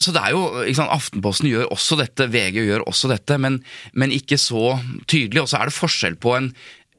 Så 0.00 0.14
det 0.16 0.22
er 0.24 0.32
jo, 0.32 0.42
sant, 0.72 0.92
Aftenposten 0.94 1.50
gjør 1.50 1.68
også 1.74 1.98
dette, 2.00 2.30
VG 2.32 2.62
gjør 2.64 2.86
også 2.88 3.10
dette, 3.12 3.36
men, 3.36 3.60
men 3.92 4.14
ikke 4.16 4.40
så 4.40 4.78
tydelig. 5.04 5.44
Og 5.44 5.50
så 5.52 5.60
er 5.60 5.68
det 5.68 5.76
forskjell 5.76 6.16
på 6.22 6.32
en, 6.38 6.48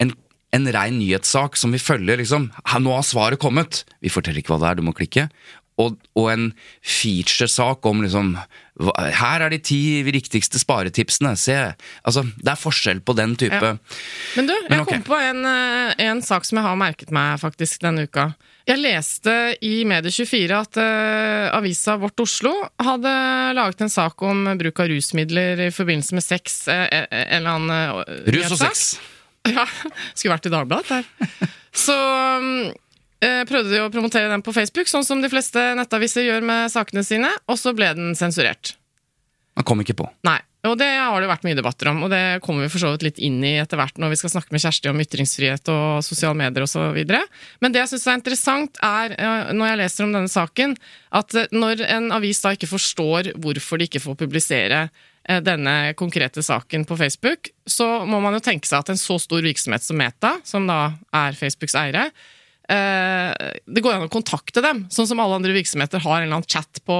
en 0.03 0.13
en 0.51 0.67
rein 0.75 0.97
nyhetssak 0.99 1.55
som 1.59 1.71
vi 1.71 1.79
følger. 1.79 2.19
liksom, 2.19 2.49
Nå 2.83 2.95
har 2.95 3.05
svaret 3.07 3.39
kommet! 3.39 3.85
Vi 4.03 4.11
forteller 4.11 4.41
ikke 4.41 4.53
hva 4.53 4.59
det 4.61 4.69
er, 4.69 4.79
du 4.79 4.83
må 4.83 4.93
klikke. 4.95 5.29
Og, 5.79 5.95
og 6.19 6.27
en 6.31 6.49
featuresak 6.83 7.85
om 7.87 8.03
liksom 8.03 8.33
Her 9.15 9.45
er 9.45 9.53
de 9.53 9.59
ti 9.63 10.01
riktigste 10.03 10.59
sparetipsene, 10.59 11.31
se! 11.39 11.55
Altså, 12.03 12.25
Det 12.37 12.51
er 12.51 12.59
forskjell 12.59 13.01
på 13.05 13.15
den 13.17 13.37
type 13.39 13.59
Ja. 13.61 13.77
Men 14.35 14.49
du, 14.49 14.53
jeg 14.53 14.69
Men 14.69 14.83
okay. 14.83 14.99
kom 14.99 15.05
på 15.07 15.19
en, 15.19 15.45
eh, 15.45 15.93
en 16.07 16.21
sak 16.25 16.45
som 16.45 16.59
jeg 16.59 16.67
har 16.67 16.79
merket 16.79 17.11
meg 17.15 17.39
faktisk 17.41 17.83
denne 17.85 18.07
uka. 18.09 18.31
Jeg 18.69 18.77
leste 18.77 19.33
i 19.65 19.81
Medie24 19.89 20.51
at 20.53 20.77
uh, 20.77 21.57
avisa 21.57 21.95
Vårt 21.99 22.19
Oslo 22.21 22.51
hadde 22.79 23.13
laget 23.57 23.81
en 23.81 23.91
sak 23.91 24.21
om 24.21 24.45
bruk 24.59 24.83
av 24.83 24.91
rusmidler 24.91 25.65
i 25.65 25.71
forbindelse 25.73 26.17
med 26.17 26.25
sex. 26.25 26.61
eh, 26.69 26.85
en 27.09 27.41
eller 27.41 27.55
annen 27.55 27.97
uh, 27.97 28.29
Rus 28.31 28.53
og 28.53 28.61
sex. 28.61 28.85
Ja, 29.49 29.65
skulle 30.13 30.35
vært 30.35 30.45
i 30.45 30.53
Dagbladet 30.53 31.01
der. 31.01 31.49
Så 31.73 31.95
eh, 31.95 32.71
prøvde 33.21 33.69
de 33.69 33.81
å 33.83 33.89
promotere 33.93 34.31
den 34.31 34.41
på 34.41 34.53
Facebook, 34.55 34.89
sånn 34.89 35.05
som 35.05 35.19
de 35.21 35.29
fleste 35.29 35.61
nettaviser 35.77 36.25
gjør 36.25 36.45
med 36.47 36.71
sakene 36.73 37.03
sine, 37.05 37.29
og 37.45 37.59
så 37.61 37.75
ble 37.77 37.91
den 37.97 38.15
sensurert. 38.17 38.75
Man 39.57 39.67
kom 39.67 39.83
ikke 39.83 39.97
på. 39.99 40.07
Nei, 40.25 40.39
og 40.69 40.75
det 40.77 40.87
har 40.93 41.17
det 41.17 41.29
vært 41.29 41.45
mye 41.47 41.57
debatter 41.57 41.89
om, 41.89 42.03
og 42.05 42.11
det 42.13 42.39
kommer 42.45 42.67
vi 42.67 42.69
for 42.69 42.83
så 42.83 42.91
vidt 42.93 43.05
litt 43.07 43.21
inn 43.23 43.39
i 43.41 43.55
etter 43.57 43.79
hvert 43.79 43.97
når 43.97 44.13
vi 44.13 44.19
skal 44.21 44.33
snakke 44.35 44.53
med 44.53 44.61
Kjersti 44.61 44.91
om 44.91 44.99
ytringsfrihet 45.01 45.71
og 45.73 46.03
sosiale 46.05 46.37
medier 46.37 46.67
osv. 46.67 46.99
Men 47.63 47.73
det 47.73 47.81
jeg 47.81 47.91
syns 47.95 48.05
er 48.05 48.19
interessant, 48.19 48.81
er, 48.85 49.15
eh, 49.17 49.53
når 49.57 49.71
jeg 49.71 49.79
leser 49.81 50.05
om 50.05 50.13
denne 50.13 50.31
saken, 50.31 50.75
at 51.17 51.33
eh, 51.33 51.49
når 51.55 51.81
en 51.87 52.11
avis 52.13 52.43
da 52.43 52.53
ikke 52.53 52.69
forstår 52.69 53.33
hvorfor 53.41 53.81
de 53.81 53.89
ikke 53.89 54.03
får 54.03 54.19
publisere 54.21 54.83
eh, 54.85 55.41
denne 55.41 55.95
konkrete 55.97 56.45
saken 56.45 56.85
på 56.85 56.99
Facebook, 57.01 57.49
så 57.65 58.05
må 58.05 58.21
man 58.21 58.37
jo 58.37 58.45
tenke 58.45 58.69
seg 58.69 58.85
at 58.85 58.93
en 58.93 59.01
så 59.01 59.17
stor 59.21 59.41
virksomhet 59.41 59.81
som 59.81 59.97
Meta, 59.97 60.37
som 60.45 60.69
da 60.69 60.93
er 61.23 61.41
Facebooks 61.41 61.75
eiere, 61.81 62.11
eh, 62.13 62.29
det 62.71 63.81
går 63.83 63.97
an 63.97 64.05
å 64.05 64.11
kontakte 64.11 64.61
dem, 64.63 64.85
sånn 64.93 65.09
som 65.09 65.19
alle 65.19 65.35
andre 65.41 65.51
virksomheter 65.57 65.99
har 66.05 66.21
en 66.21 66.27
eller 66.27 66.37
annen 66.37 66.47
chat 66.47 66.79
på 66.87 66.95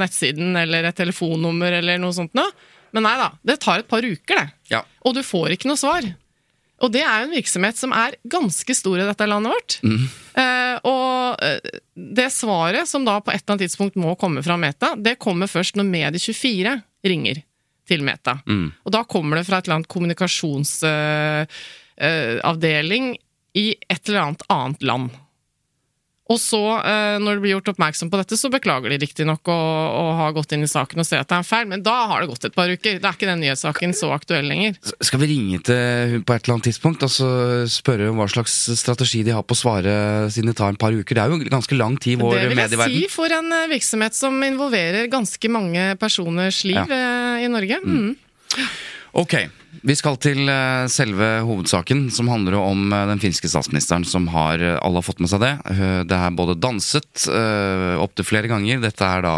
nettsiden 0.00 0.56
eller 0.58 0.88
et 0.88 0.98
telefonnummer 0.98 1.78
eller 1.78 2.00
noe 2.02 2.16
sånt 2.16 2.34
noe. 2.34 2.50
Men 2.96 3.04
nei 3.06 3.16
da, 3.20 3.28
det 3.46 3.58
tar 3.62 3.82
et 3.82 3.90
par 3.90 4.02
uker, 4.02 4.38
det. 4.40 4.46
Ja. 4.72 4.82
Og 5.06 5.14
du 5.14 5.22
får 5.26 5.54
ikke 5.54 5.70
noe 5.70 5.78
svar. 5.78 6.06
Og 6.84 6.92
det 6.92 7.02
er 7.06 7.22
jo 7.22 7.28
en 7.30 7.36
virksomhet 7.36 7.78
som 7.78 7.92
er 7.96 8.18
ganske 8.28 8.74
stor 8.76 9.00
i 9.00 9.06
dette 9.08 9.28
landet 9.28 9.52
vårt. 9.54 9.76
Eh, 10.36 10.76
og 10.84 11.40
eh, 11.40 11.80
det 11.96 12.26
svaret 12.34 12.88
som 12.88 13.06
da 13.06 13.14
på 13.24 13.32
et 13.32 13.40
eller 13.40 13.54
annet 13.54 13.64
tidspunkt 13.64 13.96
må 14.00 14.12
komme 14.20 14.42
fra 14.44 14.58
Meta, 14.60 14.92
det 14.96 15.16
kommer 15.22 15.48
først 15.48 15.78
når 15.80 15.88
Medie24 15.88 16.74
ringer 17.08 17.40
til 17.88 18.04
Meta. 18.04 18.34
Og 18.84 18.92
da 18.92 19.04
kommer 19.08 19.40
det 19.40 19.46
fra 19.48 19.60
et 19.60 19.68
eller 19.68 19.78
annet 19.78 19.92
kommunikasjonsavdeling 19.92 21.56
eh, 21.96 22.36
avdeling 22.44 23.14
i 23.56 23.70
et 23.88 24.02
eller 24.08 24.26
annet 24.26 24.50
annet 24.52 24.84
land. 24.86 25.14
Og 26.26 26.40
så, 26.42 26.58
eh, 26.82 27.16
når 27.22 27.36
det 27.36 27.42
blir 27.44 27.52
gjort 27.54 27.68
oppmerksom 27.70 28.08
på 28.10 28.18
dette, 28.18 28.34
så 28.34 28.48
beklager 28.50 28.90
de 28.90 28.98
riktignok 28.98 29.46
å, 29.46 29.54
å 29.54 30.06
ha 30.18 30.30
gått 30.34 30.56
inn 30.56 30.66
i 30.66 30.70
saken 30.70 30.98
og 30.98 31.06
se 31.06 31.20
at 31.20 31.28
det 31.30 31.36
er 31.36 31.44
en 31.44 31.46
feil, 31.46 31.68
men 31.70 31.84
da 31.86 31.94
har 32.10 32.22
det 32.24 32.30
gått 32.32 32.48
et 32.48 32.56
par 32.56 32.66
uker. 32.66 32.98
Da 32.98 33.12
er 33.12 33.18
ikke 33.18 33.28
den 33.30 33.44
nyhetssaken 33.44 33.94
så 33.94 34.10
aktuell 34.16 34.48
lenger. 34.50 34.74
Skal 35.06 35.22
vi 35.22 35.28
ringe 35.30 35.60
til 35.68 36.16
hun 36.16 36.24
på 36.26 36.34
et 36.34 36.42
eller 36.42 36.56
annet 36.56 36.66
tidspunkt 36.72 37.06
og 37.06 37.12
så 37.14 37.28
spørre 37.70 38.10
om 38.10 38.18
hva 38.18 38.26
slags 38.32 38.56
strategi 38.80 39.22
de 39.26 39.36
har 39.36 39.46
på 39.46 39.54
å 39.54 39.60
svare 39.60 39.94
siden 40.34 40.50
det 40.50 40.56
tar 40.58 40.74
en 40.74 40.80
par 40.82 40.96
uker? 40.96 41.14
Det 41.14 41.22
er 41.22 41.30
jo 41.30 41.54
ganske 41.54 41.78
lang 41.78 41.94
tid 41.94 42.16
i 42.16 42.20
vår 42.24 42.40
det 42.40 42.50
vil 42.50 42.64
jeg 42.64 42.82
si 42.82 43.06
for 43.12 43.38
en 43.38 43.54
eh, 43.60 43.70
virksomhet 43.76 44.18
som 44.18 44.42
involverer 44.42 45.06
ganske 45.12 45.52
mange 45.52 45.92
personers 46.02 46.64
liv 46.66 46.82
ja. 46.82 47.38
i 47.38 47.46
Norge. 47.54 47.78
Mm. 47.86 48.16
Ok, 49.16 49.32
vi 49.86 49.94
skal 49.96 50.18
til 50.20 50.48
eh, 50.50 50.86
selve 50.92 51.28
hovedsaken, 51.46 52.06
som 52.12 52.28
handler 52.28 52.58
om 52.58 52.90
eh, 52.92 53.06
den 53.08 53.22
finske 53.22 53.48
statsministeren 53.48 54.04
som 54.04 54.26
har 54.34 54.60
eh, 54.60 54.76
Alle 54.84 55.00
har 55.00 55.06
fått 55.06 55.22
med 55.24 55.30
seg 55.32 55.40
det. 55.40 55.54
Det 56.10 56.18
er 56.18 56.36
både 56.36 56.58
danset 56.60 57.24
opptil 58.02 58.26
flere 58.28 58.50
ganger. 58.50 58.82
Dette 58.82 59.08
er 59.08 59.24
da 59.24 59.36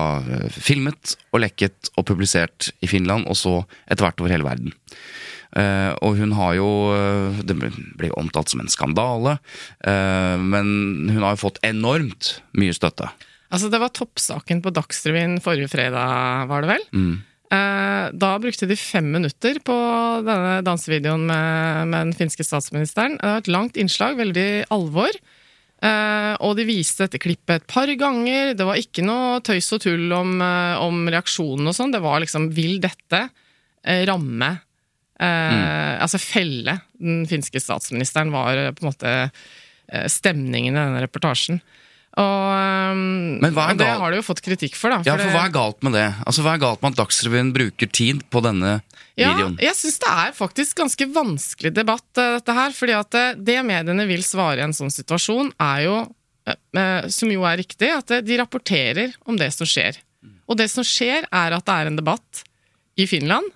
filmet 0.51 1.15
og 1.31 1.45
lekket 1.45 1.93
og 1.95 2.09
publisert 2.11 2.73
i 2.83 2.91
Finland, 2.91 3.29
og 3.31 3.39
så 3.39 3.55
etter 3.87 4.09
hvert 4.09 4.23
over 4.25 4.35
hele 4.35 4.47
verden. 4.49 4.75
Uh, 5.49 5.95
og 6.05 6.19
hun 6.19 6.35
har 6.37 6.59
jo 6.59 6.67
Det 7.41 7.55
blir 7.57 8.11
jo 8.11 8.19
omtalt 8.21 8.51
som 8.53 8.61
en 8.61 8.69
skandale, 8.69 9.39
Uh, 9.81 10.37
men 10.37 11.09
hun 11.09 11.23
har 11.23 11.33
jo 11.33 11.41
fått 11.47 11.63
enormt 11.65 12.35
mye 12.59 12.75
støtte. 12.77 13.09
Altså, 13.49 13.71
det 13.73 13.81
var 13.81 13.93
toppsaken 13.97 14.61
på 14.65 14.73
Dagsrevyen 14.77 15.39
forrige 15.41 15.71
fredag, 15.73 16.49
var 16.51 16.65
det 16.65 16.69
vel? 16.75 16.83
Eh, 16.93 17.15
da 17.49 18.29
brukte 18.43 18.67
de 18.69 18.77
fem 18.77 19.07
minutter 19.09 19.57
på 19.65 19.75
denne 20.27 20.59
dansevideoen 20.67 21.23
med, 21.31 21.89
med 21.89 22.09
den 22.09 22.17
finske 22.19 22.45
statsministeren. 22.45 23.17
Det 23.17 23.25
var 23.25 23.41
et 23.41 23.51
langt 23.53 23.79
innslag, 23.81 24.19
veldig 24.21 24.49
alvor. 24.75 25.17
Eh, 25.79 26.33
og 26.43 26.57
de 26.59 26.65
viste 26.67 27.05
dette 27.05 27.21
klippet 27.23 27.61
et 27.61 27.69
par 27.71 27.91
ganger. 28.01 28.55
Det 28.59 28.67
var 28.67 28.81
ikke 28.81 29.05
noe 29.07 29.39
tøys 29.47 29.71
og 29.77 29.83
tull 29.85 30.11
om, 30.15 30.41
eh, 30.43 30.81
om 30.83 31.05
reaksjonen 31.07 31.71
og 31.71 31.77
sånn. 31.77 31.95
Det 31.95 32.03
var 32.03 32.19
liksom 32.25 32.51
Vil 32.55 32.81
dette 32.83 33.29
eh, 33.85 34.03
ramme 34.09 34.51
eh, 35.21 35.95
Altså 36.03 36.19
felle 36.19 36.81
den 36.99 37.27
finske 37.31 37.63
statsministeren, 37.63 38.35
var 38.35 38.59
eh, 38.59 38.73
på 38.75 38.83
en 38.83 38.91
måte 38.91 39.13
eh, 39.23 40.09
stemningen 40.11 40.75
i 40.75 40.81
denne 40.81 41.05
reportasjen. 41.07 41.63
Og, 42.19 42.47
eh, 42.51 42.99
Men 43.45 43.55
hva 43.55 43.69
er 43.69 43.77
og 43.77 43.81
det 43.83 43.89
har 44.01 44.11
de 44.11 44.19
jo 44.19 44.27
fått 44.27 44.43
kritikk 44.43 44.75
for, 44.79 44.91
da. 44.91 45.03
Ja, 45.07 45.15
for 45.15 45.29
for 45.29 45.37
hva 45.37 45.45
er 45.47 45.55
galt 45.55 45.85
med 45.87 45.95
det? 45.95 46.07
Altså, 46.27 46.43
Hva 46.43 46.57
er 46.57 46.63
galt 46.65 46.83
med 46.83 46.95
at 46.97 47.01
Dagsrevyen 47.05 47.53
bruker 47.55 47.91
tid 47.95 48.25
på 48.33 48.43
denne 48.43 48.81
videoen? 49.15 49.59
Ja, 49.61 49.69
jeg 49.71 49.79
syns 49.79 50.01
det 50.03 50.11
er 50.11 50.35
faktisk 50.37 50.81
ganske 50.83 51.09
vanskelig 51.15 51.73
debatt, 51.77 52.09
eh, 52.19 52.39
dette 52.39 52.57
her. 52.59 52.75
fordi 52.75 52.97
at 52.99 53.15
eh, 53.15 53.35
det 53.35 53.59
mediene 53.67 54.07
vil 54.11 54.25
svare 54.27 54.59
i 54.59 54.67
en 54.67 54.75
sånn 54.75 54.91
situasjon, 54.91 55.53
er 55.63 55.85
jo, 55.87 55.97
eh, 56.49 57.09
som 57.15 57.31
jo 57.31 57.47
er 57.47 57.61
riktig, 57.63 57.93
at 57.95 58.27
de 58.27 58.41
rapporterer 58.41 59.15
om 59.27 59.39
det 59.39 59.53
som 59.55 59.67
skjer. 59.69 60.01
Og 60.49 60.57
det 60.59 60.71
som 60.73 60.83
skjer, 60.83 61.23
er 61.31 61.55
at 61.55 61.65
det 61.65 61.75
er 61.75 61.87
en 61.87 62.01
debatt 62.01 62.43
i 62.99 63.07
Finland 63.07 63.47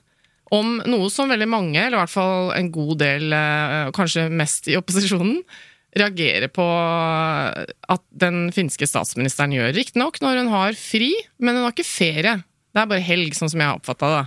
om 0.52 0.83
noe 0.85 1.09
som 1.09 1.31
veldig 1.33 1.49
mange, 1.49 1.81
eller 1.81 1.97
i 1.97 2.02
hvert 2.02 2.12
fall 2.12 2.50
en 2.52 2.69
god 2.71 2.99
del, 3.00 3.33
kanskje 3.97 4.26
mest 4.28 4.69
i 4.69 4.76
opposisjonen, 4.76 5.38
reagerer 5.99 6.49
på 6.52 6.64
at 6.64 8.04
den 8.16 8.46
finske 8.54 8.88
statsministeren 8.88 9.54
gjør. 9.56 9.75
Riktignok 9.76 10.20
når 10.25 10.42
hun 10.42 10.52
har 10.52 10.78
fri, 10.78 11.11
men 11.42 11.58
hun 11.58 11.66
har 11.66 11.75
ikke 11.75 11.88
ferie. 11.88 12.38
Det 12.72 12.80
er 12.80 12.88
bare 12.88 13.04
helg, 13.04 13.34
sånn 13.37 13.52
som 13.52 13.61
jeg 13.61 13.68
har 13.68 13.80
oppfatta 13.80 14.12
det. 14.14 14.22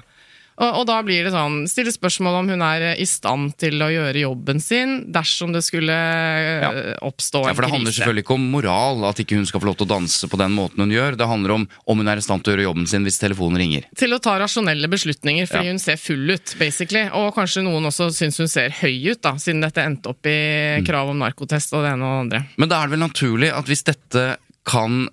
Og, 0.56 0.70
og 0.80 0.84
da 0.88 1.02
blir 1.04 1.26
det 1.28 1.34
sånn 1.34 1.66
Stille 1.68 1.92
spørsmål 1.92 2.38
om 2.40 2.50
hun 2.54 2.62
er 2.64 2.86
i 2.96 3.06
stand 3.10 3.58
til 3.60 3.76
å 3.84 3.90
gjøre 3.92 4.22
jobben 4.24 4.62
sin 4.64 5.12
dersom 5.12 5.52
det 5.52 5.62
skulle 5.66 5.92
ja. 5.96 6.70
oppstå 7.04 7.42
en 7.42 7.44
krise. 7.44 7.52
Ja, 7.52 7.56
for 7.58 7.66
Det 7.68 7.72
handler 7.74 7.96
selvfølgelig 7.98 8.24
ikke 8.24 8.38
om 8.38 8.46
moral, 8.54 9.04
at 9.10 9.20
ikke 9.20 9.36
hun 9.36 9.46
skal 9.50 9.60
få 9.64 9.68
lov 9.68 9.76
til 9.82 9.88
å 9.88 9.92
danse 9.96 10.30
på 10.32 10.40
den 10.40 10.56
måten 10.56 10.80
hun 10.86 10.94
gjør. 10.96 11.18
Det 11.20 11.28
handler 11.28 11.56
om 11.58 11.68
om 11.92 12.00
hun 12.00 12.08
er 12.12 12.22
i 12.22 12.24
stand 12.24 12.44
til 12.46 12.54
å 12.54 12.56
gjøre 12.56 12.68
jobben 12.70 12.88
sin 12.88 13.04
hvis 13.08 13.20
telefonen 13.20 13.60
ringer. 13.60 13.90
Til 14.00 14.16
å 14.16 14.22
ta 14.24 14.38
rasjonelle 14.40 14.88
beslutninger, 14.92 15.48
fordi 15.50 15.66
Ja. 15.66 15.72
hun 15.76 15.80
ser 15.80 15.98
full 16.00 16.32
ut, 16.32 16.56
basically. 16.60 17.04
Og 17.12 17.34
kanskje 17.36 17.64
noen 17.68 17.86
også 17.92 18.08
syns 18.16 18.38
hun 18.40 18.48
ser 18.52 18.70
høy 18.80 19.12
ut, 19.12 19.22
da, 19.22 19.36
siden 19.42 19.62
dette 19.62 19.84
endte 19.84 20.08
opp 20.14 20.24
i 20.26 20.38
Mm. 20.80 20.86
krav 20.88 21.10
om 21.12 21.20
narkotest 21.20 21.74
og 21.76 21.84
det 21.84 21.92
ene 21.94 22.04
og 22.06 22.16
det 22.16 22.24
andre. 22.40 22.48
Men 22.58 22.70
da 22.70 22.80
er 22.82 22.88
det 22.88 22.96
vel 22.98 23.08
naturlig 23.10 23.52
at 23.54 23.66
hvis 23.66 23.84
dette 23.84 24.38
kan 24.66 25.06
eh, 25.08 25.12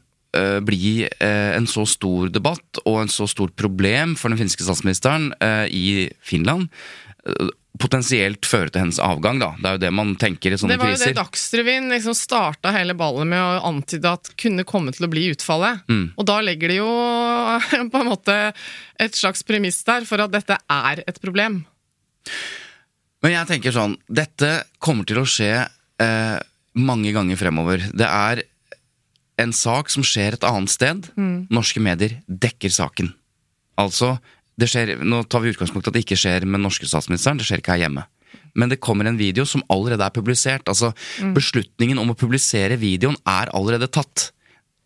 bli 0.64 1.04
eh, 1.04 1.50
en 1.56 1.66
så 1.68 1.84
stor 1.88 2.30
debatt 2.32 2.80
og 2.86 3.02
en 3.02 3.10
så 3.12 3.26
stort 3.30 3.56
problem 3.58 4.14
for 4.16 4.32
den 4.32 4.40
finske 4.40 4.64
statsministeren 4.64 5.32
eh, 5.44 5.66
i 5.68 5.86
Finland, 6.24 6.70
eh, 7.26 7.50
potensielt 7.80 8.46
føre 8.46 8.70
til 8.70 8.84
hennes 8.84 9.00
avgang, 9.02 9.40
da. 9.40 9.52
Det 9.58 9.68
er 9.68 9.76
jo 9.76 9.82
det 9.86 9.90
man 9.96 10.12
tenker 10.20 10.52
i 10.52 10.58
sånne 10.60 10.76
kriser. 10.76 10.92
Det 10.92 10.92
var 10.92 10.92
jo 10.92 11.12
det 11.12 11.18
Dagsrevyen 11.18 11.88
liksom 11.94 12.16
starta 12.16 12.72
hele 12.74 12.94
ballet 12.98 13.28
med 13.32 13.40
å 13.40 13.62
antyde 13.72 14.12
at 14.12 14.32
kunne 14.40 14.66
komme 14.68 14.92
til 14.94 15.08
å 15.08 15.10
bli 15.12 15.24
utfallet. 15.32 15.82
Mm. 15.88 16.04
Og 16.20 16.28
da 16.28 16.38
legger 16.44 16.72
de 16.72 16.80
jo 16.82 16.90
på 17.92 18.02
en 18.02 18.10
måte 18.10 18.36
et 19.00 19.18
slags 19.18 19.44
premiss 19.48 19.80
der 19.88 20.06
for 20.08 20.22
at 20.24 20.34
dette 20.34 20.58
er 20.60 21.04
et 21.06 21.20
problem. 21.24 21.62
Men 23.22 23.36
jeg 23.36 23.50
tenker 23.50 23.74
sånn, 23.74 23.96
dette 24.10 24.54
kommer 24.82 25.08
til 25.08 25.22
å 25.22 25.28
skje 25.28 25.52
eh, 25.62 26.38
mange 26.78 27.12
ganger 27.14 27.38
fremover. 27.40 27.88
Det 27.94 28.08
er 28.08 28.44
en 29.40 29.52
sak 29.56 29.90
som 29.92 30.04
skjer 30.06 30.36
et 30.36 30.46
annet 30.46 30.72
sted. 30.72 31.08
Norske 31.52 31.80
medier 31.82 32.18
dekker 32.28 32.72
saken. 32.72 33.12
Altså, 33.80 34.16
det 34.60 34.68
skjer, 34.68 34.98
nå 35.00 35.22
tar 35.24 35.42
vi 35.44 35.52
utgangspunkt 35.54 35.88
i 35.88 35.90
at 35.90 35.96
det 35.96 36.04
ikke 36.04 36.18
skjer 36.20 36.44
med 36.46 36.62
norske 36.62 36.88
statsministeren, 36.88 37.40
det 37.40 37.48
skjer 37.48 37.62
ikke 37.62 37.76
her 37.76 37.86
hjemme. 37.86 38.04
Men 38.58 38.68
det 38.68 38.82
kommer 38.84 39.08
en 39.08 39.16
video 39.16 39.46
som 39.48 39.64
allerede 39.72 40.04
er 40.04 40.12
publisert. 40.12 40.68
Altså, 40.68 40.92
Beslutningen 41.36 42.00
om 42.00 42.12
å 42.12 42.18
publisere 42.18 42.76
videoen 42.80 43.16
er 43.28 43.52
allerede 43.56 43.88
tatt 43.92 44.30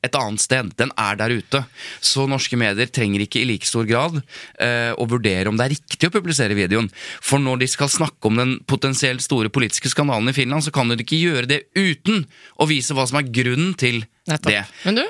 et 0.06 0.16
annet 0.18 0.42
sted. 0.42 0.70
Den 0.80 0.92
er 0.98 1.18
der 1.20 1.34
ute. 1.36 1.62
Så 2.04 2.25
norske 2.30 2.56
medier 2.60 2.88
trenger 2.90 3.25
ikke 3.26 3.42
i 3.42 3.48
like 3.50 3.68
stor 3.68 3.84
grad 3.88 4.20
eh, 4.62 4.92
å 4.96 5.06
vurdere 5.10 5.50
om 5.50 5.58
det 5.58 5.66
er 5.68 5.75
riktig 5.76 6.08
å 6.08 6.14
publisere 6.14 6.56
videoen. 6.58 6.88
For 7.25 7.42
når 7.42 7.62
de 7.64 7.70
skal 7.75 7.90
snakke 7.92 8.30
om 8.30 8.40
den 8.40 8.56
potensielt 8.70 9.22
store 9.25 9.50
politiske 9.52 9.90
skandalen 9.92 10.30
i 10.32 10.36
Finland, 10.36 10.64
så 10.66 10.72
kan 10.75 10.88
de 10.92 10.98
ikke 11.02 11.20
gjøre 11.20 11.50
det 11.50 11.60
uten 11.76 12.25
å 12.60 12.66
vise 12.70 12.96
hva 12.96 13.06
som 13.10 13.20
er 13.20 13.28
grunnen 13.30 13.75
til 13.78 14.02
Nettopp. 14.26 14.50
det. 14.50 14.64
Men 14.86 14.98
du, 15.02 15.04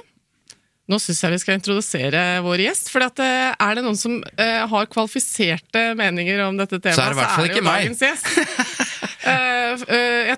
nå 0.87 0.99
syns 1.03 1.19
jeg 1.25 1.33
vi 1.35 1.39
skal 1.43 1.57
introdusere 1.59 2.21
vår 2.45 2.61
gjest. 2.69 2.91
For 2.95 3.03
at, 3.07 3.19
eh, 3.25 3.53
er 3.59 3.75
det 3.79 3.83
noen 3.87 3.99
som 3.99 4.21
eh, 4.39 4.61
har 4.71 4.87
kvalifiserte 4.93 5.89
meninger 5.99 6.45
om 6.47 6.59
dette 6.61 6.79
temaet, 6.79 6.95
Så 6.99 7.03
er 7.03 7.11
det 7.11 7.17
i 7.17 7.23
hvert 7.23 7.37
fall 7.41 7.51
jo 7.51 7.65
meg. 7.67 7.89
dagens 7.89 8.05
gjest. 8.07 8.29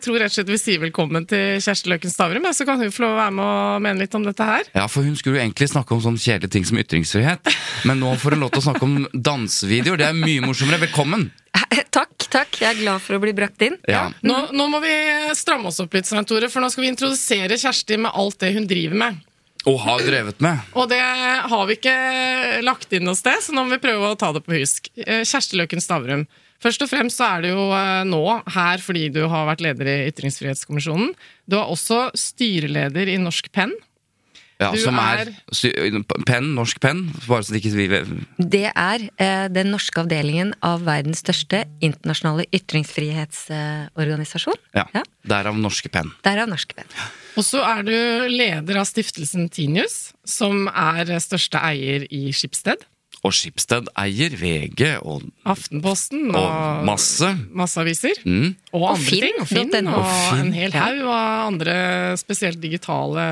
Eh, 0.09 0.15
eh, 0.15 0.17
tror 0.17 0.23
rett 0.23 0.33
og 0.33 0.39
slett 0.39 0.49
vi 0.49 0.59
sier 0.59 0.81
velkommen 0.81 1.27
til 1.29 1.61
Kjersti 1.61 1.91
Løken 1.91 2.11
Stavrum, 2.11 2.47
så 2.53 2.65
kan 2.65 2.81
hun 2.81 2.93
få 2.93 3.05
lov 3.05 3.13
å 3.13 3.19
være 3.19 3.35
med 3.37 3.45
og 3.45 3.83
mene 3.85 4.01
litt 4.01 4.15
om 4.15 4.25
dette 4.25 4.45
her. 4.45 4.65
Ja, 4.75 4.87
for 4.89 5.05
hun 5.05 5.17
skulle 5.17 5.39
jo 5.39 5.43
egentlig 5.43 5.69
snakke 5.69 5.95
om 5.95 6.01
sånne 6.01 6.19
kjedelige 6.21 6.55
ting 6.55 6.65
som 6.65 6.79
ytringsfrihet. 6.79 7.53
Men 7.85 8.01
nå 8.01 8.15
får 8.17 8.37
hun 8.37 8.45
lov 8.47 8.53
til 8.55 8.63
å 8.63 8.67
snakke 8.71 8.87
om 8.87 9.07
dansevideoer. 9.13 10.01
Det 10.01 10.09
er 10.09 10.17
mye 10.17 10.45
morsommere. 10.45 10.81
Velkommen! 10.87 11.31
Takk, 11.93 12.29
takk. 12.31 12.59
Jeg 12.61 12.69
er 12.71 12.81
glad 12.81 13.03
for 13.03 13.17
å 13.17 13.23
bli 13.23 13.33
brakt 13.37 13.61
inn. 13.65 13.77
Ja. 13.89 14.09
Nå, 14.23 14.37
nå 14.55 14.69
må 14.71 14.81
vi 14.85 14.93
stramme 15.37 15.69
oss 15.69 15.81
opp 15.83 15.95
litt, 15.97 16.07
Svein 16.09 16.27
Tore, 16.29 16.49
for 16.53 16.63
nå 16.63 16.69
skal 16.73 16.85
vi 16.85 16.93
introdusere 16.93 17.59
Kjersti 17.59 17.99
med 18.01 18.15
alt 18.15 18.39
det 18.45 18.53
hun 18.57 18.69
driver 18.69 19.01
med. 19.01 19.23
Og 19.69 19.81
har 19.83 20.05
drevet 20.07 20.39
med. 20.45 20.61
Og 20.79 20.87
det 20.89 21.01
har 21.03 21.65
vi 21.69 21.77
ikke 21.77 21.97
lagt 22.65 22.93
inn 22.95 23.09
noe 23.09 23.19
sted, 23.19 23.41
så 23.43 23.53
nå 23.53 23.67
må 23.67 23.77
vi 23.77 23.83
prøve 23.83 24.13
å 24.13 24.19
ta 24.21 24.31
det 24.37 24.45
på 24.47 24.55
husk. 24.55 24.89
Eh, 25.03 25.25
Kjersti 25.27 25.59
Løken 25.59 25.83
Stavrum. 25.83 26.29
Først 26.63 26.83
og 26.83 26.89
fremst 26.91 27.17
så 27.21 27.25
er 27.37 27.43
du 27.45 27.49
jo 27.53 27.65
eh, 27.71 28.05
nå 28.09 28.23
her 28.55 28.79
fordi 28.83 29.05
du 29.15 29.21
har 29.31 29.45
vært 29.47 29.61
leder 29.63 29.87
i 29.93 30.09
Ytringsfrihetskommisjonen. 30.11 31.13
Du 31.47 31.55
er 31.61 31.67
også 31.71 32.09
styreleder 32.19 33.07
i 33.13 33.19
Norsk 33.23 33.47
Penn. 33.55 33.73
Ja, 34.59 34.73
Du 34.75 34.81
som 34.83 34.97
er, 34.99 35.29
er- 35.31 36.03
penn, 36.27 36.49
norsk 36.57 36.81
penn, 36.83 37.05
bare 37.29 37.45
så 37.47 37.53
det 37.55 37.61
ikke 37.63 37.79
vi 37.79 37.87
Det 38.51 38.65
er 38.75 38.99
eh, 39.23 39.47
den 39.55 39.71
norske 39.71 40.03
avdelingen 40.03 40.51
av 40.67 40.83
verdens 40.83 41.23
største 41.23 41.61
internasjonale 41.79 42.43
ytringsfrihetsorganisasjon. 42.51 44.59
Ja, 44.75 44.83
Ja. 44.97 45.03
Derav 45.31 45.55
norske 45.63 45.87
penn. 45.93 46.11
Derav 46.27 46.49
Norske 46.51 46.75
Penn. 46.75 46.91
Og 47.39 47.45
så 47.47 47.61
er 47.63 47.83
du 47.87 47.95
leder 48.33 48.77
av 48.81 48.85
stiftelsen 48.89 49.47
Tinius, 49.53 50.11
som 50.27 50.67
er 50.69 51.05
største 51.23 51.59
eier 51.63 52.07
i 52.11 52.33
Skipsted. 52.33 52.83
Og 53.27 53.33
Skipsted 53.35 53.89
eier 53.99 54.31
VG 54.39 54.83
og, 55.03 55.25
Aftenposten 55.49 56.29
og, 56.31 56.39
og 56.39 56.85
masse. 56.87 57.33
masse 57.51 57.81
aviser. 57.83 58.15
Mm. 58.25 58.53
Og, 58.73 58.79
Og 58.83 58.87
andre 58.93 59.05
Finn, 59.09 59.25
ting. 59.27 59.41
og 59.43 59.49
Finn, 59.51 59.73
Finn. 59.75 59.89
og 59.91 59.99
Og 59.99 60.07
Finn. 60.31 60.45
en 60.47 60.53
hel 60.55 60.73
haug 60.77 61.01
av 61.09 61.49
andre 61.49 61.75
spesielt 62.21 62.61
digitale 62.63 63.25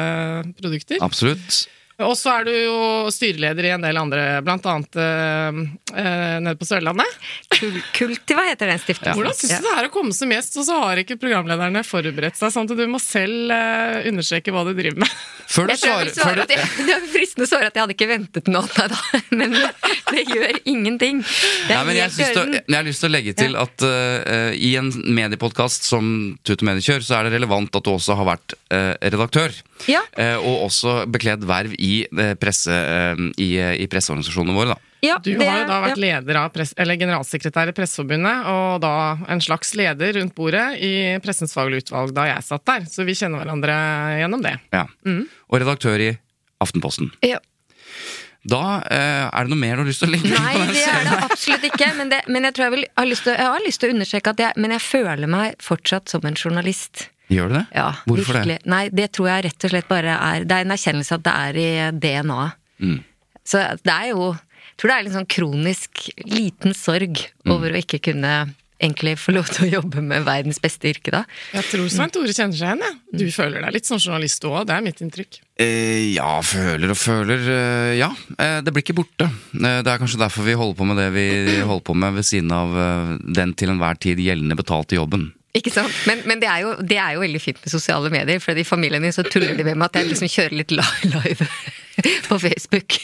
produkter. 0.58 0.98
Absolutt. 1.06 1.66
Og 2.04 2.12
så 2.18 2.28
er 2.28 2.44
du 2.44 2.50
jo 2.52 2.78
styreleder 3.12 3.70
i 3.70 3.70
en 3.72 3.84
del 3.86 3.96
andre, 3.96 4.24
blant 4.44 4.66
annet 4.68 4.98
eh, 5.00 5.60
eh, 5.96 6.34
nede 6.44 6.58
på 6.60 6.66
Sørlandet. 6.68 7.14
Kul 7.56 7.78
Kultiva 7.96 8.44
heter 8.50 8.68
den 8.68 8.82
stiftelsen. 8.82 9.16
Hvordan 9.16 9.36
syns 9.38 9.54
du 9.62 9.64
det 9.64 9.72
er 9.78 9.88
å 9.88 9.92
komme 9.94 10.12
som 10.12 10.34
gjest, 10.34 10.58
og 10.60 10.66
så 10.68 10.76
har 10.82 11.00
ikke 11.00 11.16
programlederne 11.22 11.80
forberedt 11.88 12.36
seg, 12.36 12.52
sånn 12.52 12.68
at 12.68 12.76
du 12.76 12.84
må 12.92 13.00
selv 13.00 13.54
eh, 13.54 14.10
understreke 14.10 14.52
hva 14.52 14.66
du 14.68 14.74
driver 14.76 15.00
med? 15.06 15.14
Før 15.46 15.70
du 15.70 15.72
Jeg 15.72 15.80
tror 15.86 16.02
jeg 16.04 16.12
svarer, 16.12 16.12
svare 16.18 16.34
før 16.34 16.42
at 16.44 16.52
jeg, 16.52 16.68
det 16.90 16.96
er 16.98 17.06
fristende 17.14 17.48
å 17.48 17.50
svare 17.54 17.70
at 17.70 17.78
jeg 17.78 17.86
hadde 17.86 17.96
ikke 17.96 18.10
ventet 18.12 18.50
noe 18.52 18.66
av 18.66 18.76
deg 18.76 18.92
da, 18.92 19.22
men 19.40 19.56
det 19.56 20.24
gjør 20.34 20.60
ingenting. 20.68 21.22
Det 21.24 21.72
Nei, 21.72 21.82
men 21.88 22.00
jeg, 22.02 22.12
det- 22.18 22.28
orden. 22.42 22.58
jeg 22.60 22.76
har 22.76 22.88
lyst 22.90 23.04
til 23.06 23.08
å 23.10 23.14
legge 23.16 23.36
til 23.40 23.56
at 23.62 23.86
eh, 23.88 24.52
i 24.68 24.74
en 24.76 24.92
mediepodkast 25.16 25.88
som 25.88 26.12
Tut 26.44 26.60
og 26.60 26.68
Mediekjør, 26.68 27.00
så 27.08 27.20
er 27.22 27.30
det 27.30 27.38
relevant 27.38 27.72
at 27.80 27.88
du 27.88 27.94
også 27.94 28.18
har 28.20 28.28
vært 28.34 28.58
eh, 28.68 28.92
redaktør. 29.16 29.54
Ja. 29.88 30.02
Eh, 30.18 30.36
og 30.40 30.66
også 30.68 30.98
bekledd 31.12 31.44
verv 31.48 31.74
i, 31.78 31.85
eh, 32.06 32.34
presse, 32.40 32.74
eh, 32.74 33.24
i, 33.42 33.48
i 33.82 33.88
presseorganisasjonene 33.90 34.56
våre, 34.56 34.74
da. 34.74 34.92
Ja, 35.04 35.18
Du 35.22 35.32
det 35.36 35.46
har 35.46 35.60
jo 35.60 35.66
da 35.68 35.80
vært 35.84 36.00
ja. 36.00 36.02
leder 36.02 36.38
av 36.40 36.52
press, 36.54 36.72
eller 36.80 36.98
generalsekretær 36.98 37.70
i 37.70 37.74
Presseforbundet, 37.76 38.46
og 38.50 38.78
da 38.82 38.94
en 39.30 39.42
slags 39.44 39.74
leder 39.78 40.16
rundt 40.18 40.34
bordet 40.34 40.64
i 40.82 40.92
Pressens 41.22 41.54
faglige 41.54 41.86
utvalg 41.86 42.14
da 42.16 42.24
jeg 42.30 42.46
satt 42.46 42.64
der. 42.66 42.86
Så 42.90 43.04
vi 43.06 43.14
kjenner 43.18 43.44
hverandre 43.44 43.76
gjennom 44.22 44.42
det. 44.42 44.56
Ja. 44.74 44.86
Og 45.06 45.60
redaktør 45.60 46.00
i 46.02 46.14
Aftenposten. 46.64 47.12
Ja. 47.26 47.38
Da 48.46 48.62
eh, 48.94 49.26
er 49.26 49.46
det 49.46 49.50
noe 49.52 49.58
mer 49.58 49.74
du 49.78 49.82
har 49.82 49.88
lyst 49.88 50.02
til 50.04 50.10
å 50.10 50.14
legge 50.14 50.30
Nei, 50.30 50.52
på 50.54 50.60
den 50.62 50.72
det 50.76 50.84
er 50.86 51.08
det 51.08 51.18
absolutt 51.26 51.66
ikke. 51.66 51.88
Men, 51.98 52.12
det, 52.12 52.20
men 52.30 52.46
jeg 52.46 52.56
tror 52.56 52.66
jeg, 52.66 52.74
vil, 52.76 52.86
har 53.00 53.08
lyst 53.10 53.26
til, 53.26 53.34
jeg 53.34 53.52
har 53.56 53.64
lyst 53.64 53.82
til 53.82 53.90
å 53.90 53.96
understreke 53.96 54.34
at 54.34 54.42
jeg, 54.44 54.62
men 54.62 54.74
jeg 54.76 54.84
føler 54.86 55.32
meg 55.32 55.56
fortsatt 55.66 56.12
som 56.12 56.28
en 56.28 56.38
journalist. 56.38 57.08
Gjør 57.32 57.48
du 57.50 57.54
det? 57.58 57.64
Ja, 57.74 57.88
Hvorfor 58.06 58.36
virkelig. 58.38 58.58
det? 58.62 58.66
Nei, 58.70 58.88
det 58.94 59.08
tror 59.16 59.26
jeg 59.32 59.44
rett 59.48 59.64
og 59.66 59.70
slett 59.72 59.88
bare 59.88 60.12
er 60.18 60.44
Det 60.44 60.52
er 60.60 60.66
en 60.68 60.74
erkjennelse 60.76 61.12
at 61.18 61.22
det 61.26 61.32
er 61.34 61.56
i 61.58 61.70
DNA-et. 61.98 62.52
Mm. 62.80 63.00
Så 63.46 63.62
det 63.82 63.92
er 63.94 64.08
jo 64.12 64.32
Jeg 64.36 64.76
tror 64.78 64.90
det 64.92 64.96
er 64.98 65.06
en 65.08 65.16
sånn 65.20 65.26
kronisk 65.32 66.06
liten 66.28 66.74
sorg 66.76 67.26
Mm. 67.46 67.52
over 67.54 67.70
å 67.72 67.78
ikke 67.80 68.00
kunne 68.12 68.54
egentlig 68.82 69.14
få 69.16 69.32
lov 69.32 69.46
til 69.48 69.64
å 69.70 69.80
jobbe 69.80 70.02
med 70.04 70.24
verdens 70.26 70.58
beste 70.60 70.90
yrke, 70.90 71.10
da. 71.14 71.22
Jeg 71.54 71.64
tror 71.70 71.86
Svein 71.88 72.10
Tore 72.12 72.28
kjenner 72.34 72.52
seg 72.58 72.66
igjen. 72.74 72.82
jeg. 72.84 73.18
Du 73.22 73.30
føler 73.32 73.62
deg 73.64 73.72
litt 73.72 73.86
som 73.88 73.96
journalist 74.02 74.44
òg, 74.44 74.66
det 74.66 74.74
er 74.76 74.82
mitt 74.84 75.00
inntrykk. 75.00 75.38
Eh, 75.58 76.12
ja, 76.12 76.34
føler 76.44 76.90
og 76.92 76.98
føler. 77.00 77.40
Eh, 77.54 77.94
ja, 77.96 78.10
eh, 78.36 78.60
det 78.60 78.74
blir 78.74 78.82
ikke 78.84 78.98
borte. 78.98 79.30
Eh, 79.54 79.80
det 79.80 79.86
er 79.88 79.96
kanskje 80.02 80.18
derfor 80.20 80.44
vi 80.44 80.52
holder 80.60 80.76
på 80.76 80.84
med 80.90 80.96
det 81.00 81.08
vi 81.14 81.26
holder 81.62 81.86
på 81.88 81.96
med 81.96 82.18
ved 82.18 82.24
siden 82.28 82.52
av 82.52 82.76
eh, 82.76 83.16
den 83.32 83.54
til 83.54 83.70
enhver 83.72 83.96
tid 83.98 84.18
gjeldende 84.20 84.58
betalte 84.60 84.98
jobben. 84.98 85.32
Ikke 85.56 85.72
sant? 85.72 85.92
Men, 86.08 86.22
men 86.28 86.42
det, 86.42 86.50
er 86.50 86.64
jo, 86.66 86.76
det 86.84 86.98
er 87.00 87.16
jo 87.16 87.24
veldig 87.24 87.40
fint 87.40 87.58
med 87.62 87.72
sosiale 87.72 88.12
medier, 88.12 88.40
for 88.42 88.58
i 88.58 88.66
familien 88.66 89.02
min 89.04 89.14
så 89.14 89.24
tuller 89.26 89.56
de 89.56 89.64
med 89.64 89.78
meg 89.78 89.88
at 89.88 90.00
jeg 90.00 90.10
liksom 90.12 90.30
kjører 90.32 90.56
litt 90.60 90.74
live 90.76 91.48
på 92.28 92.38
Facebook. 92.42 92.98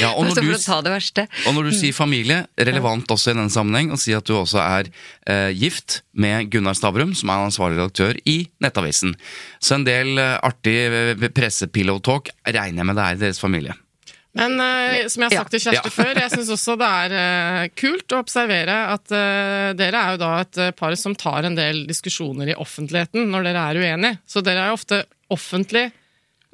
Ja, 0.00 0.12
og 0.12 0.24
når 0.28 0.34
Altså 0.34 0.42
du 0.44 0.66
ta 0.66 0.80
det 0.84 0.92
verste. 0.92 1.26
Og 1.48 1.56
når 1.56 1.70
du 1.70 1.76
sier 1.78 1.96
familie, 1.96 2.42
relevant 2.70 3.14
også 3.14 3.32
i 3.32 3.38
denne 3.38 3.52
sammenheng, 3.52 3.92
å 3.94 4.00
si 4.00 4.14
at 4.16 4.26
du 4.28 4.34
også 4.36 4.60
er 4.62 4.90
eh, 5.30 5.50
gift 5.56 6.02
med 6.12 6.50
Gunnar 6.52 6.76
Stavrum, 6.76 7.14
som 7.16 7.32
er 7.32 7.46
ansvarlig 7.46 7.80
redaktør 7.80 8.18
i 8.28 8.42
Nettavisen. 8.64 9.16
Så 9.62 9.78
en 9.78 9.88
del 9.88 10.18
eh, 10.20 10.36
artig 10.44 10.76
eh, 10.90 11.30
pressepillow-talk 11.30 12.34
regner 12.50 12.84
jeg 12.84 12.90
med 12.90 13.00
det 13.00 13.08
er 13.08 13.16
i 13.16 13.24
deres 13.24 13.42
familie. 13.42 13.78
Men 14.34 14.56
uh, 14.58 15.06
som 15.06 15.22
jeg 15.22 15.30
har 15.30 15.44
sagt 15.44 15.52
til 15.54 15.62
Kjersti 15.62 15.90
Ja. 15.90 15.94
før, 15.94 16.12
jeg 16.18 16.32
syns 16.32 16.48
også 16.56 16.74
det 16.80 16.88
er 16.90 17.12
uh, 17.14 17.68
kult 17.78 18.14
å 18.16 18.20
observere 18.24 18.78
at 18.90 19.12
uh, 19.14 19.68
dere 19.78 20.00
er 20.00 20.16
jo 20.16 20.20
da 20.24 20.30
et 20.42 20.60
par 20.78 20.96
som 20.98 21.14
tar 21.18 21.46
en 21.46 21.54
del 21.58 21.84
diskusjoner 21.86 22.50
i 22.50 22.56
offentligheten 22.58 23.28
når 23.30 23.46
dere 23.46 23.66
er 23.70 23.80
uenige. 23.84 24.18
Så 24.26 24.42
dere 24.42 24.64
er 24.66 24.72
jo 24.72 24.78
ofte 24.80 25.02
offentlig 25.34 25.84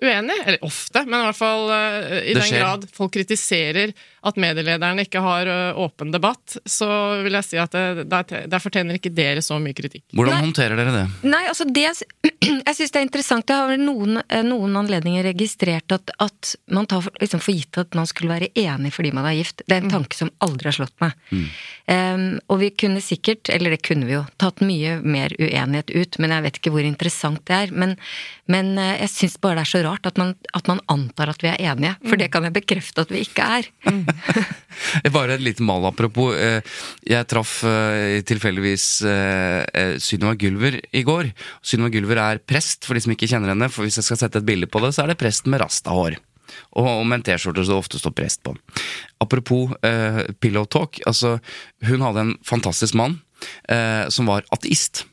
uenige. 0.01 0.45
Eller 0.47 0.61
ofte, 0.69 1.07
men 1.09 1.23
i 1.23 1.27
hvert 1.31 1.41
fall 1.41 1.67
i 1.73 2.35
Det 2.35 2.37
den 2.39 2.47
skjer. 2.51 2.63
grad 2.65 2.87
folk 2.97 3.13
kritiserer 3.17 3.93
at 4.27 4.37
medielederne 4.41 5.05
ikke 5.07 5.23
har 5.25 5.49
eh, 5.49 5.79
åpen 5.81 6.13
debatt, 6.13 6.59
så 6.69 6.89
vil 7.25 7.37
jeg 7.39 7.47
si 7.47 7.61
at 7.61 7.73
det, 7.73 8.05
der, 8.11 8.47
der 8.51 8.63
fortjener 8.63 8.99
ikke 8.99 9.13
dere 9.15 9.43
så 9.45 9.57
mye 9.63 9.77
kritikk. 9.77 10.05
Hvordan 10.13 10.37
Nei. 10.37 10.43
håndterer 10.45 10.81
dere 10.81 10.95
det? 10.95 11.05
Nei, 11.31 11.43
altså 11.49 11.65
det 11.69 11.87
Jeg 11.87 12.75
syns 12.77 12.93
det 12.93 13.01
er 13.01 13.07
interessant. 13.07 13.49
Jeg 13.49 13.63
har 13.63 13.71
vel 13.71 13.81
noen, 13.83 14.21
eh, 14.29 14.45
noen 14.47 14.77
anledninger 14.83 15.25
registrert 15.31 15.97
at, 15.97 16.13
at 16.21 16.55
man 16.69 16.89
tar 16.91 17.05
for, 17.07 17.17
liksom 17.23 17.43
for 17.43 17.57
gitt 17.57 17.81
at 17.81 17.97
man 17.97 18.09
skulle 18.09 18.33
være 18.35 18.51
enig 18.61 18.93
fordi 18.95 19.15
man 19.17 19.29
er 19.31 19.39
gift. 19.39 19.65
Det 19.65 19.79
er 19.79 19.87
en 19.87 19.95
tanke 19.95 20.19
som 20.19 20.33
aldri 20.45 20.69
har 20.69 20.77
slått 20.83 20.97
meg. 21.01 21.17
Em, 21.91 22.27
og 22.53 22.61
vi 22.61 22.71
kunne 22.77 23.01
sikkert, 23.03 23.49
eller 23.51 23.75
det 23.75 23.81
kunne 23.87 24.07
vi 24.07 24.15
jo, 24.15 24.23
tatt 24.41 24.61
mye 24.63 24.99
mer 25.03 25.33
uenighet 25.41 25.91
ut, 25.91 26.21
men 26.23 26.35
jeg 26.35 26.45
vet 26.45 26.61
ikke 26.61 26.75
hvor 26.75 26.87
interessant 26.87 27.43
det 27.49 27.57
er. 27.57 27.73
Men, 27.75 27.97
men 28.53 28.75
eh, 28.79 28.99
jeg 29.07 29.15
syns 29.15 29.39
bare 29.41 29.59
det 29.59 29.65
er 29.65 29.73
så 29.73 29.83
rart 29.89 30.07
at 30.07 30.21
man, 30.21 30.37
at 30.57 30.69
man 30.71 30.85
antar 30.93 31.33
at 31.33 31.43
vi 31.43 31.51
er 31.51 31.59
enige, 31.73 31.97
for 32.05 32.21
det 32.21 32.31
kan 32.35 32.47
jeg 32.47 32.57
bekrefte 32.61 33.07
at 33.07 33.15
vi 33.15 33.25
ikke 33.25 33.49
er. 33.59 33.71
Bare 35.15 35.37
et 35.37 35.45
lite 35.45 35.65
mal 35.67 35.85
apropos. 35.89 36.33
eh, 36.35 36.63
Jeg 37.07 37.29
traff 37.31 37.61
eh, 37.69 38.21
tilfeldigvis 38.27 38.87
eh, 39.07 39.97
Synnøve 40.03 40.39
Gylver 40.41 40.79
i 40.97 41.05
går. 41.07 41.31
Synnøve 41.63 41.95
Gylver 41.97 42.23
er 42.23 42.43
prest, 42.43 42.87
for 42.89 42.97
de 42.97 43.05
som 43.05 43.15
ikke 43.15 43.29
kjenner 43.31 43.53
henne. 43.53 43.71
For 43.73 43.87
hvis 43.87 44.01
jeg 44.01 44.09
skal 44.09 44.21
sette 44.23 44.43
et 44.43 44.49
bilde 44.49 44.71
på 44.71 44.83
det, 44.85 44.93
så 44.97 45.05
er 45.05 45.13
det 45.13 45.21
presten 45.21 45.53
med 45.53 45.63
rastahår. 45.65 46.19
Og, 46.75 46.87
og 46.87 47.05
med 47.07 47.21
en 47.21 47.27
T-skjorte 47.29 47.63
som 47.63 47.77
det 47.77 47.83
ofte 47.85 48.01
står 48.01 48.15
prest 48.19 48.43
på. 48.47 48.57
Apropos 49.23 49.71
uh, 49.87 50.23
pillow 50.43 50.67
talk. 50.67 50.99
Altså, 51.07 51.37
hun 51.87 52.03
hadde 52.03 52.25
en 52.25 52.33
fantastisk 52.47 52.97
mann 52.99 53.21
uh, 53.71 54.09
som 54.11 54.27
var 54.31 54.47
ateist. 54.55 55.05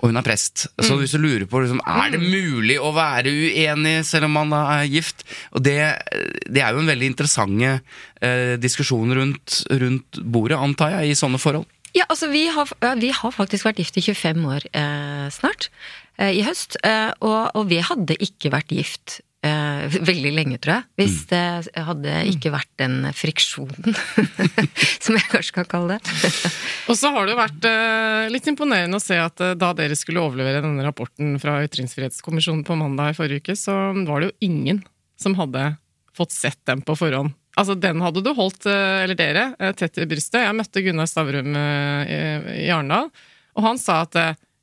Og 0.00 0.10
hun 0.10 0.20
er 0.20 0.26
prest. 0.26 0.66
Så 0.82 0.96
hvis 1.00 1.14
du 1.14 1.20
lurer 1.22 1.46
på 1.50 1.62
liksom, 1.62 1.82
er 1.86 2.14
det 2.14 2.22
mulig 2.22 2.78
å 2.80 2.92
være 2.96 3.32
uenig 3.32 3.98
selv 4.08 4.28
om 4.28 4.36
man 4.38 4.52
da 4.52 4.62
er 4.76 4.90
gift 4.90 5.24
Og 5.54 5.62
det, 5.64 5.78
det 6.48 6.62
er 6.62 6.74
jo 6.74 6.82
en 6.82 6.90
veldig 6.90 7.08
interessant 7.12 7.62
eh, 7.62 8.54
diskusjon 8.60 9.12
rundt, 9.16 9.62
rundt 9.70 10.20
bordet, 10.22 10.58
antar 10.58 10.96
jeg, 10.96 11.12
i 11.12 11.18
sånne 11.18 11.40
forhold. 11.42 11.68
Ja, 11.92 12.06
altså 12.08 12.30
vi 12.32 12.46
har, 12.48 12.70
vi 13.00 13.10
har 13.12 13.34
faktisk 13.34 13.66
vært 13.68 13.82
gift 13.82 13.98
i 14.00 14.04
25 14.04 14.46
år 14.48 14.64
eh, 14.72 15.26
snart, 15.34 15.68
eh, 16.16 16.32
i 16.38 16.44
høst. 16.46 16.78
Eh, 16.86 17.10
og, 17.20 17.52
og 17.58 17.68
vi 17.68 17.82
hadde 17.84 18.16
ikke 18.24 18.52
vært 18.54 18.72
gift 18.72 19.20
eh, 19.46 19.96
veldig 20.06 20.32
lenge, 20.34 20.58
tror 20.62 20.74
jeg, 20.76 20.86
hvis 21.00 21.18
det 21.30 21.42
hadde 21.88 22.14
ikke 22.30 22.52
vært 22.54 22.70
den 22.80 22.96
friksjonen, 23.16 23.96
som 25.04 25.18
jeg 25.18 25.28
kanskje 25.32 25.56
kan 25.58 25.68
kalle 25.70 25.98
det. 25.98 26.16
Og 26.90 26.98
så 26.98 27.12
har 27.14 27.26
det 27.26 27.34
jo 27.34 27.42
vært 27.42 27.68
eh, 27.68 28.30
litt 28.32 28.48
imponerende 28.50 28.98
å 28.98 29.04
se 29.04 29.18
at 29.20 29.42
eh, 29.44 29.56
da 29.58 29.72
dere 29.78 29.98
skulle 29.98 30.22
overlevere 30.24 30.64
denne 30.64 30.86
rapporten 30.86 31.36
fra 31.42 31.60
Ytringsfrihetskommisjonen 31.66 32.64
på 32.68 32.78
mandag 32.78 33.12
i 33.12 33.18
forrige 33.18 33.44
uke, 33.44 33.58
så 33.58 33.76
var 34.06 34.22
det 34.22 34.32
jo 34.32 34.50
ingen 34.50 34.82
som 35.20 35.36
hadde 35.38 35.74
fått 36.16 36.34
sett 36.34 36.60
den 36.68 36.82
på 36.84 36.96
forhånd. 36.98 37.32
Altså, 37.60 37.76
den 37.76 38.00
hadde 38.00 38.22
du 38.24 38.32
holdt, 38.36 38.64
eh, 38.66 39.02
eller 39.04 39.18
dere, 39.18 39.44
eh, 39.60 39.74
tett 39.76 39.98
i 40.00 40.08
brystet. 40.08 40.40
Jeg 40.40 40.56
møtte 40.56 40.82
Gunnar 40.84 41.08
Stavrum 41.10 41.56
eh, 41.56 42.02
i, 42.08 42.20
i 42.64 42.68
Arendal, 42.72 43.10
og 43.52 43.66
han 43.66 43.80
sa 43.80 44.02
at 44.06 44.16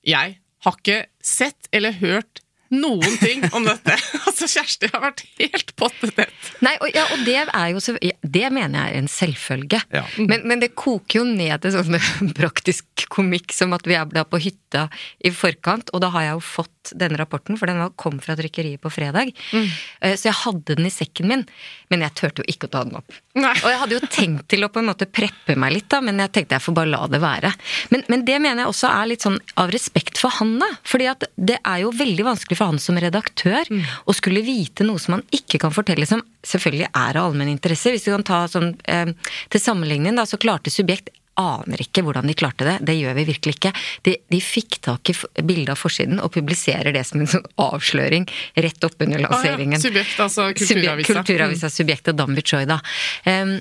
jeg 0.08 0.40
har 0.66 0.78
ikke 0.80 1.04
sett 1.24 1.70
eller 1.76 1.94
hørt 2.02 2.42
noen 2.74 3.18
ting 3.22 3.46
om 3.52 3.68
dette. 3.68 3.98
Altså, 4.30 4.46
Kjersti 4.48 4.88
har 4.94 5.02
vært 5.02 5.24
helt 5.40 5.72
pottetett. 5.80 6.50
Nei, 6.64 6.76
og, 6.80 6.88
ja, 6.94 7.04
og 7.12 7.24
det 7.28 7.36
er 7.42 7.72
jo 7.74 7.82
så, 7.84 7.96
ja, 8.04 8.14
Det 8.22 8.46
mener 8.54 8.78
jeg 8.78 8.94
er 8.94 9.02
en 9.02 9.10
selvfølge. 9.12 9.82
Ja. 9.92 10.04
Men, 10.22 10.46
men 10.48 10.62
det 10.62 10.70
koker 10.80 11.22
jo 11.22 11.26
ned 11.28 11.64
til 11.64 11.74
sånn 11.76 11.98
praktisk 12.40 13.08
komikk 13.12 13.56
som 13.56 13.74
at 13.76 13.90
vi 13.90 13.98
er 13.98 14.08
på 14.08 14.40
hytta 14.40 14.88
i 15.26 15.34
forkant, 15.36 15.92
og 15.92 16.04
da 16.06 16.12
har 16.14 16.30
jeg 16.30 16.38
jo 16.38 16.46
fått 16.46 16.79
denne 16.96 17.20
rapporten, 17.20 17.58
for 17.60 17.70
den 17.70 17.82
kom 18.00 18.20
fra 18.24 18.36
trykkeriet 18.40 18.82
på 18.82 18.92
fredag. 18.94 19.32
Mm. 19.54 19.68
Så 20.16 20.30
jeg 20.30 20.38
hadde 20.44 20.78
den 20.78 20.88
i 20.88 20.94
sekken 20.94 21.30
min, 21.30 21.44
men 21.92 22.06
jeg 22.06 22.16
turte 22.18 22.44
jo 22.44 22.52
ikke 22.52 22.70
å 22.70 22.74
ta 22.74 22.84
den 22.88 22.98
opp. 23.00 23.18
Nei. 23.38 23.52
Og 23.62 23.70
jeg 23.70 23.80
hadde 23.82 23.98
jo 23.98 24.10
tenkt 24.10 24.48
til 24.52 24.66
å 24.66 24.72
på 24.74 24.82
en 24.82 24.90
måte 24.90 25.08
preppe 25.10 25.56
meg 25.60 25.76
litt, 25.76 25.90
da, 25.92 26.00
men 26.06 26.22
jeg 26.24 26.34
tenkte 26.36 26.58
jeg 26.58 26.66
får 26.66 26.78
bare 26.80 26.92
la 26.94 27.02
det 27.12 27.22
være. 27.24 27.52
Men, 27.94 28.06
men 28.12 28.26
det 28.28 28.40
mener 28.42 28.64
jeg 28.64 28.74
også 28.74 28.92
er 28.92 29.12
litt 29.12 29.26
sånn 29.28 29.38
av 29.60 29.74
respekt 29.76 30.22
for 30.22 30.34
han, 30.40 30.56
da. 30.62 30.72
Fordi 30.88 31.10
at 31.12 31.28
det 31.36 31.60
er 31.60 31.84
jo 31.84 31.94
veldig 31.96 32.28
vanskelig 32.32 32.60
for 32.60 32.72
han 32.72 32.82
som 32.82 33.00
redaktør 33.02 33.70
å 34.06 34.16
skulle 34.16 34.46
vite 34.46 34.88
noe 34.88 35.02
som 35.02 35.18
han 35.18 35.26
ikke 35.36 35.62
kan 35.62 35.76
fortelle, 35.76 36.08
som 36.10 36.24
selvfølgelig 36.48 36.90
er 36.90 37.20
av 37.20 37.30
allmenn 37.30 37.52
interesse. 37.52 37.94
Hvis 37.94 38.08
du 38.08 38.14
kan 38.14 38.26
ta 38.28 38.44
sånn 38.52 38.74
eh, 38.90 39.12
til 39.52 39.64
sammenligning, 39.64 40.16
da, 40.20 40.28
så 40.30 40.40
klarte 40.42 40.74
Subjekt 40.74 41.12
aner 41.40 41.82
ikke 41.84 42.04
hvordan 42.06 42.30
de 42.30 42.36
klarte 42.38 42.68
det. 42.68 42.78
Det 42.88 42.96
gjør 42.98 43.18
vi 43.20 43.26
virkelig 43.32 43.58
ikke. 43.58 43.74
De, 44.06 44.16
de 44.32 44.42
fikk 44.44 44.80
tak 44.86 45.12
i 45.12 45.16
bildet 45.40 45.74
av 45.74 45.80
forsiden 45.80 46.22
og 46.24 46.34
publiserer 46.36 46.92
det 46.96 47.06
som 47.08 47.24
en 47.24 47.32
sånn 47.32 47.48
avsløring 47.62 48.28
rett 48.60 48.88
oppunder 48.88 49.24
lanseringen. 49.24 49.82
Subjekt, 49.82 50.16
altså 50.20 50.52
Kulturavisa. 50.58 51.20
Kulturavisa 51.20 51.74
Subjekt 51.74 52.12
og 52.12 52.26
Choida. 52.44 52.80
Da. 52.80 52.80
Um, 53.26 53.56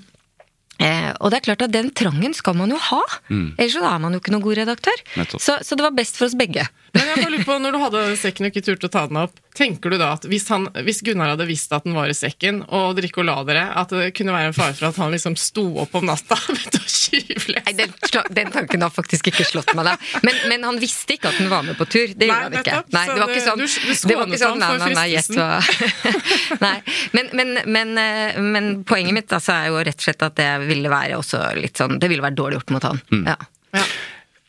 eh, 0.85 1.11
og 1.21 1.31
det 1.31 1.39
er 1.39 1.47
klart 1.47 1.65
at 1.65 1.75
den 1.75 1.91
trangen 1.97 2.35
skal 2.37 2.57
man 2.59 2.75
jo 2.75 2.81
ha. 2.91 3.01
Ellers 3.31 3.77
så 3.79 3.85
er 3.89 4.03
man 4.03 4.15
jo 4.15 4.23
ikke 4.23 4.35
noen 4.35 4.45
god 4.45 4.61
redaktør. 4.63 5.05
Så, 5.37 5.59
så 5.63 5.79
det 5.79 5.87
var 5.87 5.97
best 5.97 6.19
for 6.19 6.29
oss 6.29 6.37
begge. 6.39 6.67
Men 6.95 7.05
jeg 7.11 7.19
bare 7.21 7.31
lurer 7.35 7.45
på, 7.49 7.57
når 7.61 7.75
du 7.75 7.79
hadde 7.83 8.03
sekken 8.17 8.47
og 8.47 8.53
ikke 8.55 8.65
turte 8.69 8.89
å 8.89 8.93
ta 8.95 9.03
den 9.11 9.19
opp, 9.21 9.35
tenker 9.59 9.91
du 9.93 9.97
da 9.99 10.13
at 10.15 10.25
hvis, 10.31 10.47
han, 10.53 10.69
hvis 10.87 11.01
Gunnar 11.05 11.33
hadde 11.35 11.47
visst 11.49 11.73
at 11.75 11.85
den 11.85 11.97
var 11.97 12.09
i 12.09 12.15
sekken, 12.17 12.63
og 12.73 12.95
dere 12.97 13.09
ikke 13.11 13.25
la 13.27 13.35
dere, 13.49 13.65
at 13.81 13.91
det 13.93 14.13
kunne 14.17 14.33
være 14.33 14.53
en 14.53 14.57
fare 14.57 14.77
for 14.79 14.89
at 14.89 15.01
han 15.03 15.13
liksom 15.13 15.35
sto 15.41 15.65
opp 15.83 15.97
om 15.99 16.07
natta 16.09 16.39
og 16.53 16.63
tyvleste? 16.71 17.59
Nei, 17.67 17.75
den, 17.77 17.93
den 18.39 18.53
tanken 18.55 18.85
har 18.87 18.93
faktisk 18.95 19.29
ikke 19.33 19.45
slått 19.49 19.75
meg, 19.77 19.89
da. 19.91 19.97
Men, 20.25 20.39
men 20.53 20.67
han 20.69 20.79
visste 20.81 21.17
ikke 21.17 21.33
at 21.33 21.41
den 21.43 21.51
var 21.53 21.67
med 21.67 21.77
på 21.81 21.87
tur. 21.91 22.13
Det 22.15 22.29
Nei, 22.29 22.39
gjorde 22.45 22.45
han 22.45 22.59
ikke. 22.63 22.77
nettopp. 22.79 22.93
Nei, 22.97 23.05
det 23.09 23.21
var 23.21 23.35
ikke 23.35 23.47
sånn. 23.49 23.59
du- 23.59 23.67
du 23.69 24.09
Det 24.09 24.17
var 24.19 24.27
ikke 24.33 24.43
sånn, 24.45 24.59
nei, 24.63 24.73
nei, 24.79 24.93
nei, 24.95 25.07
gjett 25.13 25.33
hva 25.37 25.49
Nei. 26.65 26.77
Men, 27.17 27.31
men, 27.37 27.55
men, 27.67 27.93
eh, 27.99 28.39
men 28.43 28.71
poenget 28.89 29.17
mitt 29.17 29.33
altså, 29.35 29.57
er 29.59 29.73
jo 29.73 29.81
rett 29.85 29.99
og 29.99 30.07
slett 30.09 30.25
at 30.29 30.37
det 30.39 30.51
ville 30.69 30.93
være 30.93 31.19
også 31.19 31.41
litt 31.59 31.77
sånn 31.81 31.99
Det 32.01 32.09
ville 32.11 32.25
vært 32.25 32.39
dårlig 32.39 32.61
gjort 32.61 32.73
mot 32.77 32.87
han. 32.89 33.03
Ja. 33.27 33.37
Ja. 33.77 33.85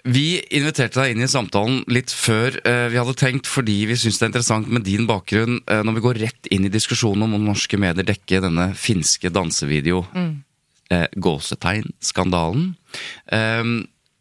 Vi 0.07 0.39
inviterte 0.55 1.01
deg 1.01 1.13
inn 1.13 1.25
i 1.25 1.27
samtalen 1.27 1.81
litt 1.91 2.12
før 2.15 2.55
eh, 2.63 2.88
vi 2.91 2.99
hadde 2.99 3.17
tenkt, 3.19 3.49
fordi 3.51 3.81
vi 3.89 3.97
syns 3.99 4.19
det 4.19 4.25
er 4.25 4.31
interessant 4.31 4.69
med 4.71 4.85
din 4.88 5.07
bakgrunn 5.09 5.59
eh, 5.67 5.81
når 5.83 5.97
vi 5.97 6.03
går 6.05 6.19
rett 6.23 6.49
inn 6.55 6.67
i 6.67 6.71
diskusjonen 6.71 7.25
om 7.27 7.35
om 7.35 7.49
norske 7.49 7.79
medier 7.79 8.07
dekker 8.07 8.45
denne 8.45 8.69
finske 8.79 9.31
dansevideo 9.35 10.05
eh, 10.15 11.07
gåsetegn-skandalen. 11.19 12.71
Um, 13.27 13.73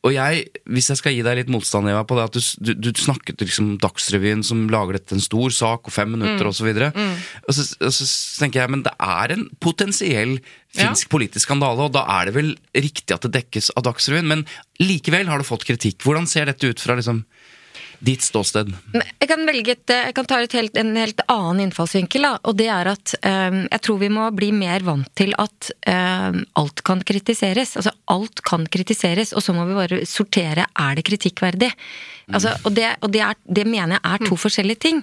og 0.08 0.14
jeg, 0.14 0.44
hvis 0.72 0.88
jeg 0.92 1.00
skal 1.00 1.14
gi 1.14 1.24
deg 1.26 1.40
litt 1.40 1.50
motstand 1.52 1.90
Eva, 1.90 2.04
på 2.08 2.16
det 2.18 2.26
at 2.28 2.36
du, 2.38 2.72
du, 2.72 2.88
du 2.88 3.02
snakket 3.02 3.44
liksom 3.44 3.74
Dagsrevyen 3.82 4.44
som 4.46 4.66
lager 4.72 4.98
dette 4.98 5.16
en 5.16 5.24
stor 5.24 5.52
sak, 5.54 5.88
og 5.88 5.94
fem 5.94 6.14
minutter 6.16 6.48
og 6.48 6.54
osv. 6.54 6.70
Og, 6.72 7.52
så, 7.54 7.66
og 7.84 7.92
så 7.94 8.08
tenker 8.40 8.62
jeg, 8.62 8.72
men 8.72 8.84
det 8.86 8.94
er 8.96 9.36
en 9.36 9.46
potensiell 9.64 10.38
finsk 10.74 11.08
politisk 11.12 11.48
skandale, 11.48 11.86
og 11.86 11.94
da 11.96 12.04
er 12.18 12.28
det 12.28 12.36
vel 12.36 12.50
riktig 12.76 13.14
at 13.14 13.24
det 13.26 13.34
dekkes 13.36 13.72
av 13.76 13.86
Dagsrevyen. 13.88 14.28
Men 14.28 14.44
likevel 14.82 15.30
har 15.30 15.40
det 15.40 15.48
fått 15.48 15.66
kritikk. 15.68 16.02
Hvordan 16.04 16.28
ser 16.30 16.48
dette 16.48 16.72
ut 16.72 16.82
fra 16.82 16.98
liksom 16.98 17.22
ditt 17.98 18.22
ståsted? 18.22 18.70
Jeg 18.94 19.28
kan 19.30 19.46
velge 19.48 19.74
et, 19.74 19.94
jeg 19.94 20.14
kan 20.16 20.28
ta 20.28 20.40
et 20.42 20.56
helt, 20.58 20.76
en 20.78 20.92
helt 20.98 21.22
annen 21.26 21.64
innfallsvinkel, 21.66 22.26
da, 22.26 22.34
og 22.46 22.58
det 22.58 22.68
er 22.72 22.92
at 22.92 23.14
eh, 23.20 23.62
jeg 23.64 23.82
tror 23.86 23.98
vi 24.02 24.12
må 24.12 24.28
bli 24.36 24.52
mer 24.56 24.84
vant 24.86 25.08
til 25.18 25.34
at 25.40 25.72
eh, 25.88 26.38
alt 26.60 26.84
kan 26.86 27.02
kritiseres. 27.06 27.76
Altså 27.80 27.94
alt 28.14 28.44
kan 28.46 28.68
kritiseres, 28.70 29.34
og 29.34 29.44
så 29.44 29.56
må 29.56 29.66
vi 29.68 29.78
bare 29.78 30.04
sortere 30.08 30.68
er 30.68 30.98
det 30.98 31.06
kritikkverdig. 31.08 31.72
Altså, 32.28 32.52
og 32.68 32.74
det, 32.76 32.88
og 33.00 33.12
det, 33.12 33.22
er, 33.24 33.36
det 33.48 33.64
mener 33.64 33.96
jeg 33.96 34.04
er 34.04 34.28
to 34.28 34.36
forskjellige 34.36 34.82
ting. 34.84 35.02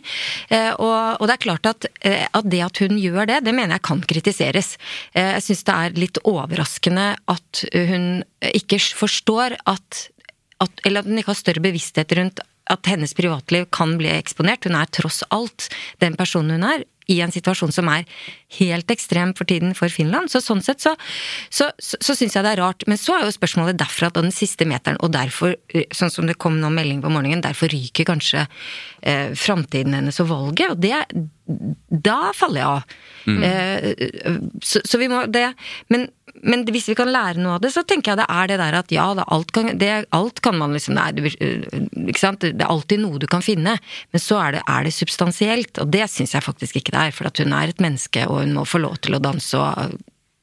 Eh, 0.53 0.71
og, 0.77 1.17
og 1.17 1.25
det 1.25 1.36
er 1.36 1.45
klart 1.47 1.69
at, 1.71 1.88
eh, 2.05 2.25
at 2.29 2.49
det 2.51 2.62
at 2.67 2.81
hun 2.84 2.99
gjør 3.01 3.31
det, 3.31 3.39
det 3.47 3.55
mener 3.55 3.79
jeg 3.79 3.86
kan 3.88 4.03
kritiseres. 4.05 4.75
Eh, 5.13 5.34
jeg 5.38 5.45
syns 5.47 5.65
det 5.65 5.77
er 5.77 6.01
litt 6.03 6.21
overraskende 6.23 7.08
at 7.34 7.63
hun 7.73 8.21
ikke 8.53 8.79
forstår 8.93 9.58
at 9.65 10.05
at, 10.63 10.71
eller 10.88 11.03
at 11.03 11.10
hun 11.10 11.19
ikke 11.19 11.34
har 11.34 11.36
større 11.36 11.63
bevissthet 11.65 12.13
rundt 12.15 12.39
at 12.71 12.89
hennes 12.89 13.13
privatliv 13.17 13.67
kan 13.75 13.97
bli 13.99 14.10
eksponert. 14.13 14.65
Hun 14.65 14.78
er 14.80 14.91
tross 14.93 15.23
alt 15.36 15.69
den 16.04 16.17
personen 16.19 16.58
hun 16.58 16.69
er, 16.69 16.86
i 17.12 17.19
en 17.21 17.34
situasjon 17.34 17.73
som 17.73 17.89
er 17.91 18.06
helt 18.58 18.89
ekstrem 18.93 19.34
for 19.38 19.47
tiden 19.49 19.75
for 19.78 19.91
Finland. 19.93 20.32
Så 20.32 20.41
sånn 20.43 20.63
sett 20.65 20.82
så, 20.84 20.95
så, 21.54 21.69
så, 21.78 21.99
så 22.01 22.15
syns 22.17 22.38
jeg 22.38 22.45
det 22.45 22.56
er 22.56 22.63
rart. 22.63 22.86
Men 22.89 22.99
så 23.01 23.17
er 23.17 23.28
jo 23.28 23.36
spørsmålet 23.36 23.80
derfra 23.80 24.10
at 24.10 24.17
den 24.17 24.34
siste 24.34 24.67
meteren, 24.69 24.99
og 25.06 25.13
derfor, 25.15 25.56
eh, 25.73 25.88
sånn 25.95 26.13
som 26.13 26.30
det 26.30 26.39
kom 26.41 26.60
nå 26.62 26.71
melding 26.73 27.04
på 27.06 27.12
morgenen, 27.13 27.43
derfor 27.45 27.71
ryker 27.73 28.10
kanskje 28.10 28.45
eh, 28.45 29.32
framtiden 29.38 29.97
hennes 29.97 30.21
og 30.23 30.32
valget. 30.34 30.73
Og 30.73 30.82
det 30.82 30.95
Da 31.45 32.32
faller 32.34 32.58
jeg 32.58 32.65
av. 32.65 32.93
Eh, 33.30 34.39
så, 34.65 34.82
så 34.82 34.97
vi 34.97 35.10
må 35.12 35.28
det 35.30 35.51
men, 35.93 36.08
men 36.43 36.65
hvis 36.67 36.89
vi 36.91 36.95
kan 36.97 37.11
lære 37.11 37.39
noe 37.39 37.55
av 37.57 37.61
det, 37.63 37.71
så 37.73 37.85
tenker 37.87 38.11
jeg 38.11 38.19
det 38.19 38.27
er 38.31 38.49
det 38.51 38.57
der 38.59 38.77
at 38.81 38.91
ja, 38.93 39.05
det, 39.17 39.25
alt, 39.31 39.51
kan, 39.55 39.69
det, 39.79 39.91
alt 40.15 40.41
kan 40.43 40.57
man 40.59 40.75
liksom 40.75 40.97
Nei, 40.97 41.07
du, 41.15 41.23
ikke 41.25 42.21
sant? 42.21 42.43
det 42.43 42.61
er 42.61 42.71
alltid 42.71 43.01
noe 43.03 43.21
du 43.21 43.27
kan 43.31 43.43
finne. 43.45 43.77
Men 44.11 44.23
så 44.23 44.39
er 44.43 44.57
det, 44.57 44.65
er 44.71 44.87
det 44.87 44.93
substansielt, 44.95 45.79
og 45.81 45.93
det 45.93 46.05
syns 46.11 46.35
jeg 46.35 46.45
faktisk 46.45 46.79
ikke 46.79 46.95
det 46.95 47.05
er. 47.07 47.15
For 47.15 47.29
at 47.29 47.41
hun 47.41 47.55
er 47.55 47.71
et 47.71 47.83
menneske, 47.83 48.27
og 48.27 48.43
hun 48.43 48.55
må 48.57 48.65
få 48.67 48.83
lov 48.83 48.99
til 49.05 49.17
å 49.17 49.23
danse 49.23 49.59
og 49.59 49.95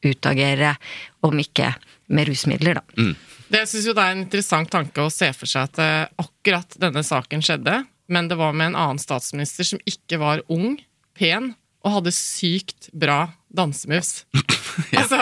utagere, 0.03 0.75
om 1.23 1.39
ikke 1.39 1.71
med 2.13 2.29
rusmidler, 2.29 2.81
da. 2.81 3.13
Det 3.53 3.67
synes 3.69 3.87
jo 3.87 3.95
det 3.95 4.03
er 4.03 4.15
en 4.15 4.25
interessant 4.25 4.71
tanke 4.73 5.05
å 5.05 5.13
se 5.13 5.29
for 5.37 5.51
seg 5.51 5.69
at 5.69 5.81
eh, 5.83 6.23
akkurat 6.25 6.79
denne 6.81 7.05
saken 7.05 7.45
skjedde, 7.45 7.83
men 8.13 8.29
det 8.31 8.39
var 8.41 8.57
med 8.57 8.73
en 8.73 8.79
annen 8.81 9.01
statsminister 9.01 9.69
som 9.69 9.83
ikke 9.89 10.19
var 10.23 10.43
ung, 10.53 10.81
pen 11.15 11.53
og 11.85 11.99
hadde 11.99 12.15
sykt 12.17 12.89
bra 12.97 13.27
dansemoves. 13.57 14.25
Altså, 14.97 15.19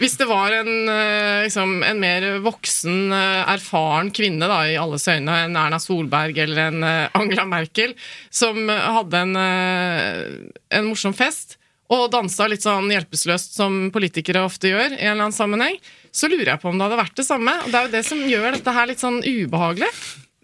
hvis 0.00 0.16
det 0.18 0.26
var 0.26 0.50
en, 0.56 0.88
eh, 0.90 1.44
liksom, 1.44 1.84
en 1.86 2.00
mer 2.02 2.24
voksen, 2.42 3.12
eh, 3.14 3.50
erfaren 3.54 4.10
kvinne 4.10 4.48
da, 4.50 4.56
i 4.66 4.74
alles 4.80 5.06
øyne, 5.06 5.36
en 5.44 5.54
Erna 5.54 5.78
Solberg 5.78 6.40
eller 6.42 6.64
en 6.64 6.82
eh, 6.82 7.14
Angela 7.14 7.44
Merkel, 7.46 7.94
som 8.30 8.58
hadde 8.66 9.22
en, 9.22 9.38
en 9.38 10.88
morsom 10.88 11.14
fest, 11.14 11.60
og 11.94 12.10
dansa 12.12 12.48
litt 12.50 12.66
sånn 12.66 12.90
hjelpeløst 12.92 13.54
som 13.56 13.86
politikere 13.94 14.42
ofte 14.44 14.72
gjør, 14.72 14.98
i 14.98 15.04
en 15.06 15.14
eller 15.14 15.28
annen 15.28 15.38
sammenheng, 15.38 15.78
så 16.10 16.28
lurer 16.28 16.56
jeg 16.56 16.62
på 16.64 16.72
om 16.72 16.80
det 16.80 16.88
hadde 16.88 17.02
vært 17.04 17.20
det 17.22 17.28
samme. 17.28 17.54
Og 17.64 17.70
det 17.70 17.78
er 17.78 17.86
jo 17.86 17.94
det 17.94 18.06
som 18.08 18.24
gjør 18.26 18.50
dette 18.58 18.74
her 18.74 18.90
litt 18.90 19.04
sånn 19.04 19.22
ubehagelig. 19.22 19.92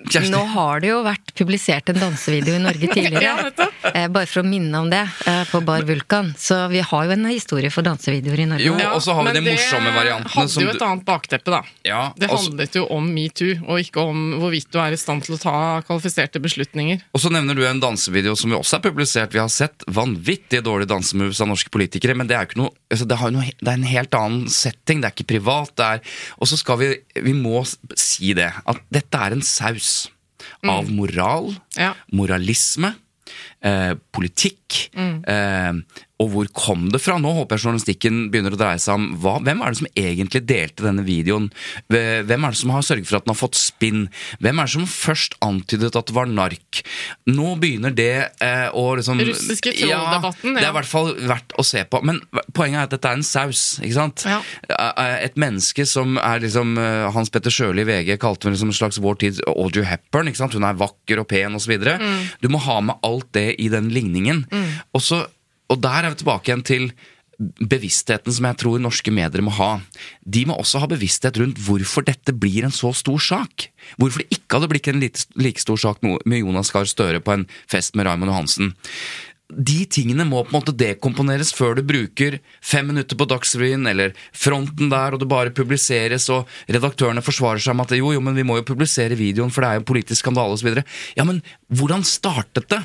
Kjersti? 0.05 0.31
Nå 0.35 0.43
har 0.53 0.83
det 0.85 0.91
jo 0.91 0.99
vært 1.05 1.33
publisert 1.39 1.89
en 1.89 2.01
dansevideo 2.01 2.59
i 2.59 2.63
Norge 2.63 2.89
tidligere. 2.97 3.53
eh, 3.95 4.09
bare 4.13 4.29
for 4.29 4.43
å 4.43 4.47
minne 4.47 4.83
om 4.83 4.91
det, 4.93 5.01
eh, 5.27 5.43
på 5.49 5.61
Bar 5.65 5.87
Vulkan. 5.89 6.33
Så 6.39 6.59
vi 6.73 6.83
har 6.85 7.07
jo 7.09 7.15
en 7.15 7.25
historie 7.31 7.71
for 7.73 7.87
dansevideoer 7.87 8.45
i 8.45 8.49
Norge. 8.51 8.67
Jo, 8.69 8.77
og 8.91 9.01
så 9.05 9.17
har 9.17 9.25
vi 9.25 9.33
men 9.33 9.39
de 9.41 9.55
morsomme 9.55 9.95
variantene 9.97 10.29
Det 10.29 10.55
hadde 10.55 10.67
jo 10.67 10.75
et 10.75 10.85
annet 10.89 11.07
bakteppe, 11.09 11.55
da. 11.55 11.63
Ja, 11.89 12.03
Det 12.19 12.29
handlet 12.31 12.77
jo 12.77 12.85
om 12.93 13.09
metoo, 13.15 13.57
og 13.65 13.81
ikke 13.81 14.05
om 14.05 14.23
hvorvidt 14.43 14.71
du 14.75 14.81
er 14.83 14.97
i 14.97 15.01
stand 15.01 15.25
til 15.25 15.39
å 15.39 15.41
ta 15.41 15.57
kvalifiserte 15.87 16.43
beslutninger. 16.45 17.01
Og 17.15 17.25
så 17.25 17.33
nevner 17.33 17.57
du 17.57 17.65
en 17.67 17.81
dansevideo 17.83 18.37
som 18.39 18.53
vi 18.53 18.59
også 18.59 18.79
er 18.79 18.85
publisert. 18.91 19.33
Vi 19.35 19.43
har 19.43 19.53
sett 19.53 19.87
vanvittig 19.89 20.61
dårlige 20.67 20.93
dansemoves 20.93 21.41
av 21.41 21.49
norske 21.53 21.73
politikere, 21.73 22.17
men 22.19 22.29
det 22.29 22.37
er 22.37 22.45
jo 22.45 22.53
ikke 22.53 22.63
noe, 22.63 22.75
altså 22.93 23.09
det, 23.09 23.21
har 23.23 23.35
noe 23.35 23.49
det 23.49 23.71
er 23.73 23.81
en 23.81 23.89
helt 23.89 24.19
annen 24.19 24.53
setting. 24.53 25.01
Det 25.01 25.11
er 25.11 25.17
ikke 25.17 25.31
privat. 25.37 25.73
det 25.81 25.91
er, 25.97 26.05
Og 26.39 26.51
så 26.51 26.61
skal 26.61 26.81
vi 26.81 26.93
Vi 27.25 27.33
må 27.33 27.63
si 27.97 28.35
det, 28.37 28.51
at 28.67 28.81
dette 28.93 29.21
er 29.21 29.37
en 29.37 29.45
saus 29.45 29.94
av 30.69 30.91
moral, 30.93 31.55
Ja. 31.77 31.95
moralisme, 32.13 32.95
eh, 33.61 33.95
politikk. 34.13 34.91
Eh, 35.27 35.73
og 36.23 36.29
hvor 36.31 36.47
kom 36.55 36.85
det 36.95 37.01
fra? 37.03 37.17
Nå 37.19 37.33
håper 37.41 37.57
jeg 37.59 37.65
journalistikken 37.67 38.19
begynner 38.31 38.55
å 38.55 38.59
dreie 38.61 38.79
seg 38.79 38.95
om 38.95 39.07
hva, 39.23 39.33
hvem 39.43 39.63
er 39.67 39.73
det 39.75 39.79
som 39.81 39.89
egentlig 39.99 40.43
delte 40.47 40.85
denne 40.87 41.03
videoen? 41.07 41.49
Hvem 41.91 42.47
er 42.47 42.55
det 42.55 42.61
som 42.61 42.71
har 42.71 42.85
sørget 42.87 43.09
for 43.11 43.19
at 43.19 43.27
den 43.27 43.33
har 43.35 43.41
fått 43.41 43.59
spinn? 43.59 44.05
Hvem 44.39 44.61
er 44.63 44.69
det 44.71 44.75
som 44.77 44.87
først 44.87 45.35
antydet 45.45 45.91
at 45.99 46.07
det 46.13 46.15
var 46.17 46.31
nark? 46.31 46.83
Nå 47.27 47.57
begynner 47.63 47.95
det 47.99 48.13
eh, 48.45 48.69
å 48.71 48.85
liksom 48.99 49.19
Russiske 49.27 49.75
trolldebatten, 49.75 50.55
Ja, 50.55 50.61
det 50.61 50.69
er 50.69 50.71
i 50.71 50.79
hvert 50.79 50.91
fall 50.93 51.13
verdt 51.27 51.57
å 51.59 51.67
se 51.67 51.83
på. 51.91 52.01
Men 52.07 52.23
poenget 52.55 52.79
er 52.79 52.89
at 52.89 52.95
dette 52.95 53.11
er 53.11 53.19
en 53.19 53.27
saus, 53.27 53.65
ikke 53.83 53.99
sant? 53.99 54.27
Ja. 54.29 54.39
Eh, 54.71 55.17
Et 55.27 55.39
menneske 55.41 55.87
som 55.89 56.19
er 56.23 56.43
liksom 56.47 56.79
eh, 56.79 57.11
Hans 57.15 57.33
Petter 57.35 57.51
Sjøli 57.55 57.83
i 57.83 57.89
VG 57.91 58.15
kalte 58.23 58.47
henne 58.47 58.55
liksom 58.59 58.71
en 58.71 58.79
slags 58.79 59.03
vår 59.03 59.19
tids 59.25 59.43
Audrey 59.51 59.87
Hepburn. 59.91 60.31
ikke 60.31 60.45
sant? 60.45 60.55
Hun 60.55 60.67
er 60.71 60.79
vakker 60.79 61.23
og 61.23 61.29
pen 61.35 61.59
osv. 61.59 61.75
Mm. 61.75 62.21
Du 62.43 62.49
må 62.55 62.63
ha 62.71 62.79
med 62.87 63.03
alt 63.07 63.33
det 63.35 63.49
i 63.59 63.69
den 63.73 63.91
ligningen. 63.95 64.45
Og, 64.95 65.03
så, 65.03 65.25
og 65.73 65.81
der 65.83 66.05
er 66.05 66.13
vi 66.13 66.23
tilbake 66.23 66.51
igjen 66.51 66.65
til 66.67 66.89
bevisstheten 67.39 68.35
som 68.35 68.47
jeg 68.49 68.59
tror 68.63 68.83
norske 68.83 69.13
medier 69.15 69.43
må 69.45 69.53
ha. 69.57 69.71
De 70.23 70.45
må 70.49 70.57
også 70.59 70.83
ha 70.83 70.89
bevissthet 70.91 71.39
rundt 71.41 71.61
hvorfor 71.67 72.07
dette 72.07 72.35
blir 72.37 72.67
en 72.67 72.75
så 72.75 72.93
stor 72.97 73.21
sak. 73.23 73.69
Hvorfor 73.99 74.23
det 74.23 74.39
ikke 74.39 74.59
hadde 74.59 74.71
blitt 74.71 74.91
en 74.91 75.03
like, 75.03 75.61
stor 75.63 75.81
sak 75.81 76.03
med 76.05 76.41
Jonas 76.41 76.73
Gahr 76.75 76.89
Støre 76.89 77.23
på 77.25 77.35
en 77.35 77.47
fest 77.71 77.99
med 77.99 78.09
Raymond 78.09 78.31
Johansen. 78.33 78.75
De 79.55 79.85
tingene 79.93 80.25
må 80.27 80.41
på 80.43 80.55
en 80.55 80.57
måte 80.57 80.75
dekomponeres 80.75 81.53
før 81.55 81.77
du 81.77 81.85
bruker 81.87 82.39
fem 82.65 82.89
minutter 82.89 83.19
på 83.19 83.27
Dagsrevyen 83.29 83.85
eller 83.91 84.15
fronten 84.33 84.89
der, 84.91 85.15
og 85.15 85.21
det 85.21 85.29
bare 85.31 85.53
publiseres, 85.55 86.31
og 86.33 86.49
redaktørene 86.65 87.23
forsvarer 87.23 87.63
seg 87.63 87.77
med 87.77 87.93
at 87.93 87.99
jo, 88.01 88.15
jo, 88.17 88.23
men 88.25 88.39
vi 88.39 88.47
må 88.47 88.57
jo 88.59 88.67
publisere 88.67 89.19
videoen, 89.21 89.53
for 89.53 89.63
det 89.63 89.71
er 89.71 89.81
jo 89.83 89.89
politisk 89.91 90.25
skandale 90.25 90.57
osv. 90.57 90.81
Ja, 91.19 91.29
men 91.29 91.43
hvordan 91.69 92.07
startet 92.09 92.71
det? 92.73 92.81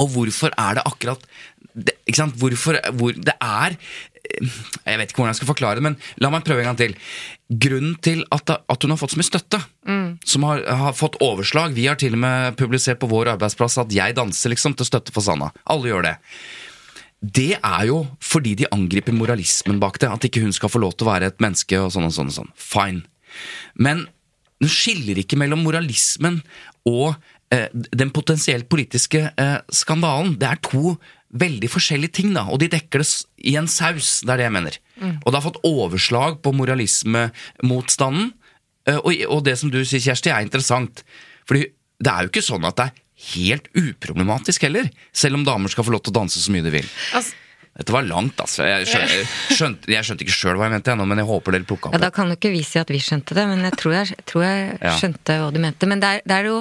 Og 0.00 0.12
hvorfor 0.14 0.52
er 0.56 0.78
det 0.78 0.86
akkurat 0.88 1.24
ikke 2.10 2.22
sant? 2.22 2.38
Hvorfor, 2.40 2.78
hvor, 2.98 3.16
det 3.16 3.36
er 3.36 3.76
Jeg 4.30 4.98
vet 5.00 5.10
ikke 5.10 5.22
hvordan 5.22 5.32
jeg 5.32 5.40
skal 5.40 5.48
forklare 5.48 5.80
det, 5.80 5.84
men 5.88 5.96
la 6.22 6.30
meg 6.30 6.44
prøve 6.46 6.62
en 6.62 6.70
gang 6.70 6.78
til. 6.78 6.92
Grunnen 7.50 7.96
til 8.04 8.20
at, 8.34 8.52
at 8.52 8.84
hun 8.84 8.92
har 8.94 9.00
fått 9.00 9.14
så 9.14 9.18
mye 9.18 9.26
støtte, 9.26 9.58
som 10.28 10.44
har, 10.46 10.60
har, 10.68 10.94
fått 10.94 11.16
overslag 11.24 11.74
Vi 11.74 11.88
har 11.88 11.98
til 11.98 12.14
og 12.14 12.22
med 12.22 12.58
publisert 12.60 13.00
på 13.00 13.08
vår 13.10 13.32
arbeidsplass 13.32 13.80
at 13.82 13.94
jeg 13.94 14.14
danser 14.18 14.52
liksom 14.52 14.76
til 14.78 14.86
støtte 14.86 15.14
for 15.14 15.24
Sanna. 15.24 15.50
Alle 15.72 15.90
gjør 15.90 16.06
det. 16.06 16.14
Det 17.20 17.52
er 17.58 17.82
jo 17.90 18.04
fordi 18.24 18.54
de 18.62 18.68
angriper 18.72 19.16
moralismen 19.16 19.80
bak 19.80 19.98
det. 20.00 20.08
At 20.08 20.24
ikke 20.24 20.44
hun 20.44 20.54
skal 20.56 20.72
få 20.72 20.80
lov 20.80 20.94
til 20.96 21.08
å 21.08 21.12
være 21.12 21.32
et 21.32 21.42
menneske 21.42 21.80
og 21.80 21.92
sånn 21.92 22.08
og 22.08 22.14
sånn. 22.16 22.30
og 22.32 22.38
sånn. 22.38 22.54
Fine. 22.56 23.04
Men 23.74 24.06
hun 24.60 24.72
skiller 24.72 25.20
ikke 25.20 25.38
mellom 25.40 25.62
moralismen 25.64 26.40
og 26.88 27.14
eh, 27.52 27.68
den 27.72 28.12
potensielt 28.14 28.68
politiske 28.72 29.26
eh, 29.36 29.58
skandalen. 29.72 30.36
Det 30.40 30.48
er 30.48 30.62
to 30.64 30.96
veldig 31.30 31.70
forskjellige 31.70 32.16
ting, 32.20 32.32
da, 32.34 32.46
og 32.50 32.60
de 32.62 32.70
dekker 32.72 33.02
det 33.02 33.08
i 33.46 33.56
en 33.60 33.68
saus. 33.70 34.20
Det 34.24 34.32
er 34.34 34.42
det 34.42 34.48
jeg 34.48 34.56
mener. 34.56 34.78
Og 35.00 35.30
det 35.30 35.36
har 35.38 35.46
fått 35.46 35.60
overslag 35.66 36.40
på 36.44 36.52
moralismemotstanden. 36.56 38.32
Eh, 38.88 38.98
og, 38.98 39.12
og 39.28 39.44
det 39.46 39.56
som 39.60 39.72
du 39.72 39.80
sier, 39.84 40.02
Kjersti, 40.02 40.32
er 40.32 40.44
interessant. 40.44 41.04
Fordi 41.48 41.68
det 42.00 42.12
er 42.12 42.26
jo 42.26 42.32
ikke 42.32 42.44
sånn 42.44 42.66
at 42.68 42.80
det 42.80 42.88
er 42.88 42.98
helt 43.34 43.68
uproblematisk 43.76 44.64
heller, 44.64 44.88
selv 45.12 45.36
om 45.38 45.44
damer 45.44 45.72
skal 45.72 45.84
få 45.86 45.92
lov 45.92 46.04
til 46.06 46.14
å 46.14 46.20
danse 46.22 46.40
så 46.40 46.52
mye 46.54 46.64
de 46.64 46.72
vil. 46.72 46.88
Altså, 47.16 47.36
Dette 47.78 47.94
var 47.94 48.02
langt, 48.04 48.36
altså. 48.42 48.64
Jeg 48.66 48.88
skjønte, 48.90 49.18
skjønte, 49.56 49.88
jeg 49.94 50.04
skjønte 50.04 50.24
ikke 50.26 50.34
sjøl 50.34 50.58
hva 50.58 50.66
jeg 50.66 50.74
mente, 50.74 50.90
ennå, 50.92 51.04
men 51.08 51.20
jeg 51.22 51.28
håper 51.30 51.54
dere 51.54 51.66
plukka 51.68 51.88
opp 51.88 51.94
Ja. 51.96 52.00
Da 52.02 52.10
kan 52.12 52.28
jo 52.28 52.36
ikke 52.36 52.50
vi 52.52 52.62
si 52.66 52.80
at 52.82 52.90
vi 52.92 52.98
skjønte 53.00 53.36
det, 53.38 53.44
men 53.48 53.62
jeg 53.64 53.76
tror 53.80 53.94
jeg, 53.94 54.16
tror 54.28 54.44
jeg 54.44 54.64
Ja. 54.82 54.94
skjønte 54.98 55.36
hva 55.40 55.50
du 55.54 55.60
mente. 55.62 55.88
Men 55.88 56.02
det 56.02 56.10
er, 56.10 56.20
det 56.26 56.36
er 56.40 56.48
jo, 56.50 56.56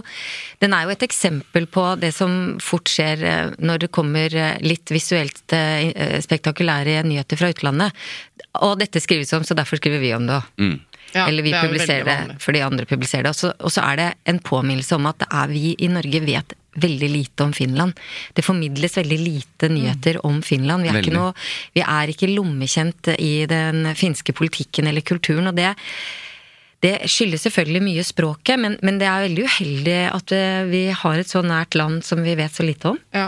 den 0.62 0.74
er 0.78 0.86
jo 0.86 0.94
et 0.94 1.04
eksempel 1.10 1.66
på 1.68 1.88
det 2.00 2.14
som 2.16 2.38
fort 2.64 2.88
skjer 2.94 3.24
eh, 3.26 3.52
når 3.60 3.82
det 3.84 3.92
kommer 3.92 4.36
eh, 4.38 4.62
litt 4.64 4.94
visuelt 4.94 5.56
eh, 5.58 6.20
spektakulære 6.24 7.02
nyheter 7.10 7.42
fra 7.42 7.50
utlandet. 7.52 7.92
Og 8.62 8.78
dette 8.80 9.02
skrives 9.04 9.34
om, 9.34 9.44
så 9.44 9.58
derfor 9.58 9.82
skriver 9.82 10.00
vi 10.00 10.14
om 10.16 10.30
det 10.30 10.38
òg. 10.40 10.80
Ja, 11.10 11.24
Eller 11.26 11.42
vi 11.42 11.50
det 11.50 11.58
er 11.58 11.66
publiserer 11.66 12.06
det 12.06 12.36
fordi 12.44 12.60
andre 12.62 12.86
publiserer 12.86 13.26
det. 13.26 13.32
Og 13.66 13.72
så 13.74 13.82
er 13.82 13.96
det 13.98 14.10
en 14.30 14.38
påminnelse 14.46 14.94
om 14.94 15.08
at 15.10 15.18
det 15.24 15.28
er 15.34 15.48
vi 15.50 15.72
i 15.82 15.88
Norge 15.90 16.20
vet 16.22 16.54
veldig 16.82 17.10
lite 17.12 17.46
om 17.46 17.54
Finland. 17.56 18.00
Det 18.34 18.46
formidles 18.46 18.98
veldig 18.98 19.20
lite 19.20 19.70
nyheter 19.72 20.22
om 20.26 20.42
Finland. 20.46 20.86
Vi 20.86 20.94
er, 20.94 21.02
ikke, 21.02 21.16
noe, 21.16 21.34
vi 21.76 21.84
er 21.84 22.14
ikke 22.14 22.32
lommekjent 22.32 23.14
i 23.18 23.34
den 23.50 23.92
finske 24.00 24.36
politikken 24.36 24.90
eller 24.90 25.06
kulturen. 25.06 25.52
og 25.52 25.60
det 25.60 25.74
det 26.80 26.94
skyldes 27.12 27.44
selvfølgelig 27.44 27.82
mye 27.84 28.04
språket, 28.08 28.56
men, 28.56 28.78
men 28.80 29.02
det 29.02 29.08
er 29.10 29.26
veldig 29.26 29.44
uheldig 29.50 29.98
at 30.14 30.32
eh, 30.32 30.62
vi 30.70 30.84
har 30.96 31.20
et 31.20 31.28
så 31.28 31.42
nært 31.44 31.76
land 31.76 32.06
som 32.08 32.22
vi 32.24 32.38
vet 32.40 32.56
så 32.56 32.64
lite 32.64 32.94
om. 32.94 33.00
Ja. 33.12 33.26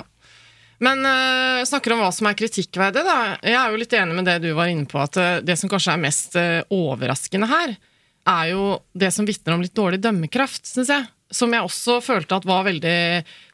Men 0.81 1.05
uh, 1.05 1.61
snakker 1.67 1.93
om 1.93 2.01
hva 2.01 2.09
som 2.15 2.25
er 2.29 2.37
kritikkverdig, 2.39 3.03
da. 3.05 3.17
Jeg 3.45 3.57
er 3.59 3.73
jo 3.73 3.81
litt 3.83 3.93
enig 3.93 4.17
med 4.17 4.25
det 4.25 4.39
du 4.41 4.49
var 4.57 4.71
inne 4.71 4.87
på, 4.89 4.97
at 4.97 5.19
eh, 5.21 5.41
det 5.45 5.59
som 5.59 5.69
kanskje 5.69 5.93
er 5.93 6.01
mest 6.01 6.37
eh, 6.41 6.63
overraskende 6.73 7.49
her, 7.51 7.75
er 8.31 8.47
jo 8.49 8.79
det 8.97 9.11
som 9.13 9.27
vitner 9.27 9.53
om 9.53 9.61
litt 9.61 9.75
dårlig 9.77 9.99
dømmekraft, 10.01 10.65
syns 10.65 10.89
jeg. 10.89 11.05
Som 11.31 11.53
jeg 11.55 11.63
også 11.63 11.99
følte 12.03 12.37
at 12.37 12.47
var 12.47 12.65
veldig 12.67 12.97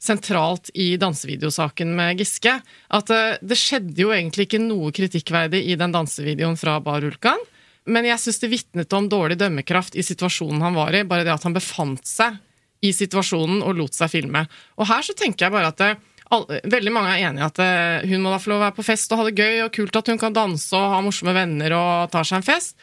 sentralt 0.01 0.71
i 0.73 0.95
dansevideosaken 1.01 1.93
med 1.97 2.21
Giske. 2.21 2.55
At 2.93 3.13
eh, 3.13 3.37
det 3.41 3.59
skjedde 3.59 4.01
jo 4.01 4.13
egentlig 4.15 4.47
ikke 4.47 4.63
noe 4.63 4.93
kritikkverdig 4.95 5.61
i 5.69 5.77
den 5.79 5.93
dansevideoen 5.93 6.57
fra 6.59 6.79
Bar 6.83 7.05
Ulkan. 7.05 7.39
Men 7.87 8.09
jeg 8.09 8.19
syns 8.19 8.41
det 8.41 8.51
vitnet 8.51 8.93
om 8.97 9.07
dårlig 9.07 9.37
dømmekraft 9.39 9.95
i 9.95 10.03
situasjonen 10.03 10.65
han 10.65 10.75
var 10.75 10.95
i. 10.97 11.05
Bare 11.07 11.23
det 11.27 11.35
at 11.35 11.45
han 11.47 11.55
befant 11.55 12.03
seg 12.07 12.41
i 12.85 12.91
situasjonen 12.93 13.63
og 13.65 13.77
lot 13.77 13.95
seg 13.97 14.11
filme. 14.11 14.43
Og 14.77 14.89
her 14.89 15.05
så 15.05 15.15
tenker 15.17 15.47
jeg 15.47 15.55
bare 15.55 15.71
at 15.71 15.79
det, 15.81 15.93
all, 16.33 16.45
veldig 16.47 16.93
mange 16.93 17.15
er 17.15 17.29
enig 17.29 17.41
i 17.41 17.47
at 17.47 17.61
eh, 17.63 18.09
hun 18.11 18.25
må 18.25 18.33
da 18.33 18.41
få 18.41 18.51
lov 18.51 18.61
å 18.61 18.65
være 18.67 18.77
på 18.77 18.85
fest 18.85 19.13
og 19.13 19.21
ha 19.21 19.29
det 19.29 19.37
gøy, 19.39 19.63
og 19.65 19.73
kult 19.77 19.97
at 20.01 20.11
hun 20.11 20.21
kan 20.21 20.35
danse 20.35 20.75
og 20.77 20.93
ha 20.93 21.01
morsomme 21.05 21.35
venner 21.37 21.77
og 21.77 22.13
tar 22.13 22.27
seg 22.27 22.41
en 22.41 22.47
fest. 22.47 22.77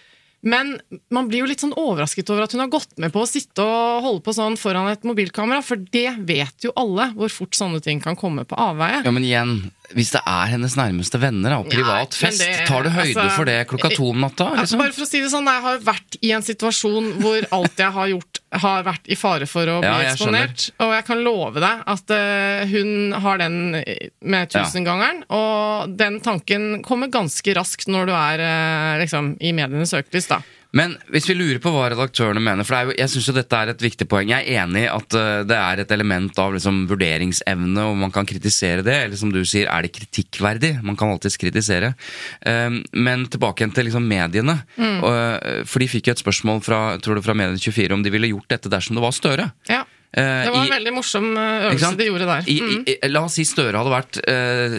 Men 0.44 0.74
man 1.14 1.28
blir 1.30 1.40
jo 1.40 1.48
litt 1.48 1.62
sånn 1.64 1.72
overrasket 1.80 2.28
over 2.28 2.44
at 2.44 2.52
hun 2.52 2.60
har 2.60 2.72
gått 2.72 2.92
med 3.00 3.14
på 3.14 3.22
å 3.24 3.28
sitte 3.28 3.64
og 3.64 4.04
holde 4.04 4.24
på 4.26 4.34
sånn 4.36 4.58
foran 4.60 4.90
et 4.92 5.06
mobilkamera, 5.08 5.64
for 5.64 5.80
det 5.80 6.10
vet 6.28 6.66
jo 6.66 6.74
alle 6.76 7.08
hvor 7.16 7.32
fort 7.32 7.56
sånne 7.56 7.80
ting 7.84 8.02
kan 8.04 8.18
komme 8.18 8.44
på 8.48 8.58
avveie. 8.60 9.00
Ja, 9.06 9.14
men 9.14 9.24
igjen, 9.24 9.54
hvis 9.92 10.14
det 10.14 10.20
er 10.24 10.48
hennes 10.48 10.74
nærmeste 10.78 11.18
venner 11.20 11.58
og 11.58 11.68
privat 11.68 12.14
Nei, 12.14 12.20
fest, 12.22 12.40
det- 12.40 12.66
tar 12.68 12.86
du 12.86 12.88
høyde 12.88 13.12
altså, 13.20 13.36
for 13.36 13.44
det 13.44 13.56
klokka 13.68 13.90
to 13.92 14.08
om 14.10 14.22
natta? 14.24 14.46
Liksom? 14.56 14.80
bare 14.80 14.94
for 14.96 15.04
å 15.04 15.08
si 15.08 15.20
det 15.20 15.30
sånn, 15.30 15.44
Jeg 15.44 15.62
har 15.66 15.78
vært 15.84 16.16
i 16.22 16.30
en 16.32 16.42
situasjon 16.42 17.10
hvor 17.20 17.46
alt 17.52 17.82
jeg 17.84 17.92
har 17.92 18.08
gjort, 18.08 18.40
har 18.64 18.86
vært 18.86 19.12
i 19.12 19.18
fare 19.18 19.46
for 19.50 19.68
å 19.68 19.80
bli 19.84 19.90
Ja, 19.90 20.14
eksponert. 20.14 20.70
Og 20.80 20.94
jeg 20.94 21.04
kan 21.04 21.22
love 21.26 21.60
deg 21.60 21.84
at 21.86 22.14
uh, 22.16 22.64
hun 22.70 23.12
har 23.12 23.38
den 23.38 23.84
med 24.24 24.50
tusengangeren. 24.54 25.24
Og 25.28 25.94
den 25.98 26.20
tanken 26.24 26.82
kommer 26.86 27.12
ganske 27.12 27.54
raskt 27.54 27.90
når 27.90 28.06
du 28.08 28.14
er 28.16 28.40
uh, 28.40 28.98
liksom, 29.02 29.34
i 29.40 29.52
medienes 29.52 29.92
søkelys. 29.92 30.30
da. 30.32 30.40
Men 30.74 30.96
hvis 31.14 31.28
vi 31.30 31.36
lurer 31.38 31.60
på 31.62 31.70
hva 31.70 31.86
redaktørene 31.92 32.42
mener, 32.42 32.66
for 32.66 32.90
jo, 32.90 32.96
jeg 32.98 33.12
syns 33.12 33.28
jo 33.30 33.36
dette 33.36 33.60
er 33.60 33.70
et 33.70 33.84
viktig 33.84 34.08
poeng. 34.10 34.32
Jeg 34.32 34.42
er 34.42 34.64
enig 34.64 34.84
i 34.84 34.90
at 34.90 35.16
eh, 35.18 35.44
det 35.46 35.58
er 35.58 35.82
et 35.84 35.94
element 35.94 36.40
av 36.42 36.56
liksom, 36.56 36.84
vurderingsevne, 36.90 37.86
og 37.90 37.98
man 38.02 38.14
kan 38.14 38.26
kritisere 38.28 38.84
det. 38.86 38.96
Eller 39.06 39.20
som 39.20 39.32
du 39.34 39.40
sier, 39.46 39.70
er 39.70 39.86
det 39.86 39.94
kritikkverdig? 39.94 40.74
Man 40.82 40.98
kan 40.98 41.14
alltids 41.14 41.38
kritisere. 41.40 41.94
Um, 42.42 42.82
men 43.06 43.28
tilbake 43.30 43.62
igjen 43.62 43.74
til 43.76 43.88
liksom, 43.88 44.08
mediene. 44.10 44.58
Og, 44.80 45.10
eh, 45.14 45.62
for 45.68 45.82
de 45.82 45.90
fikk 45.90 46.10
jo 46.10 46.16
et 46.16 46.24
spørsmål 46.24 46.62
fra, 46.66 46.80
tror 47.02 47.18
du, 47.18 47.24
fra 47.24 47.36
Medie24 47.38 47.94
om 47.94 48.02
de 48.04 48.12
ville 48.14 48.34
gjort 48.34 48.56
dette 48.56 48.72
dersom 48.72 48.98
det 48.98 49.04
var 49.04 49.14
Støre. 49.14 49.50
Ja. 49.70 49.84
Eh, 50.16 50.44
Det 50.46 50.50
var 50.54 50.60
en 50.62 50.68
i- 50.68 50.74
veldig 50.76 50.92
morsom 50.94 51.24
eh, 51.36 51.64
øvelse 51.70 51.96
de 51.98 52.06
gjorde 52.06 52.26
der. 52.28 52.44
Mm. 52.46 52.84
i, 52.86 52.96
la 53.10 53.24
oss 53.26 53.34
si 53.34 53.44
Støre 53.48 53.80
hadde 53.80 53.90
vært 53.90 54.18
eh, 54.30 54.76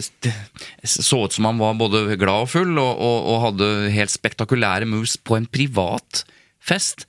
Så 0.87 1.23
ut 1.25 1.33
som 1.35 1.45
han 1.49 1.59
var 1.59 1.73
både 1.79 2.05
glad 2.17 2.45
og 2.47 2.49
full, 2.53 2.77
og, 2.79 2.93
og, 3.03 3.27
og 3.33 3.41
hadde 3.49 3.69
helt 3.91 4.13
spektakulære 4.13 4.87
moves 4.87 5.17
på 5.17 5.35
en 5.37 5.45
privat 5.51 6.23
fest. 6.65 7.03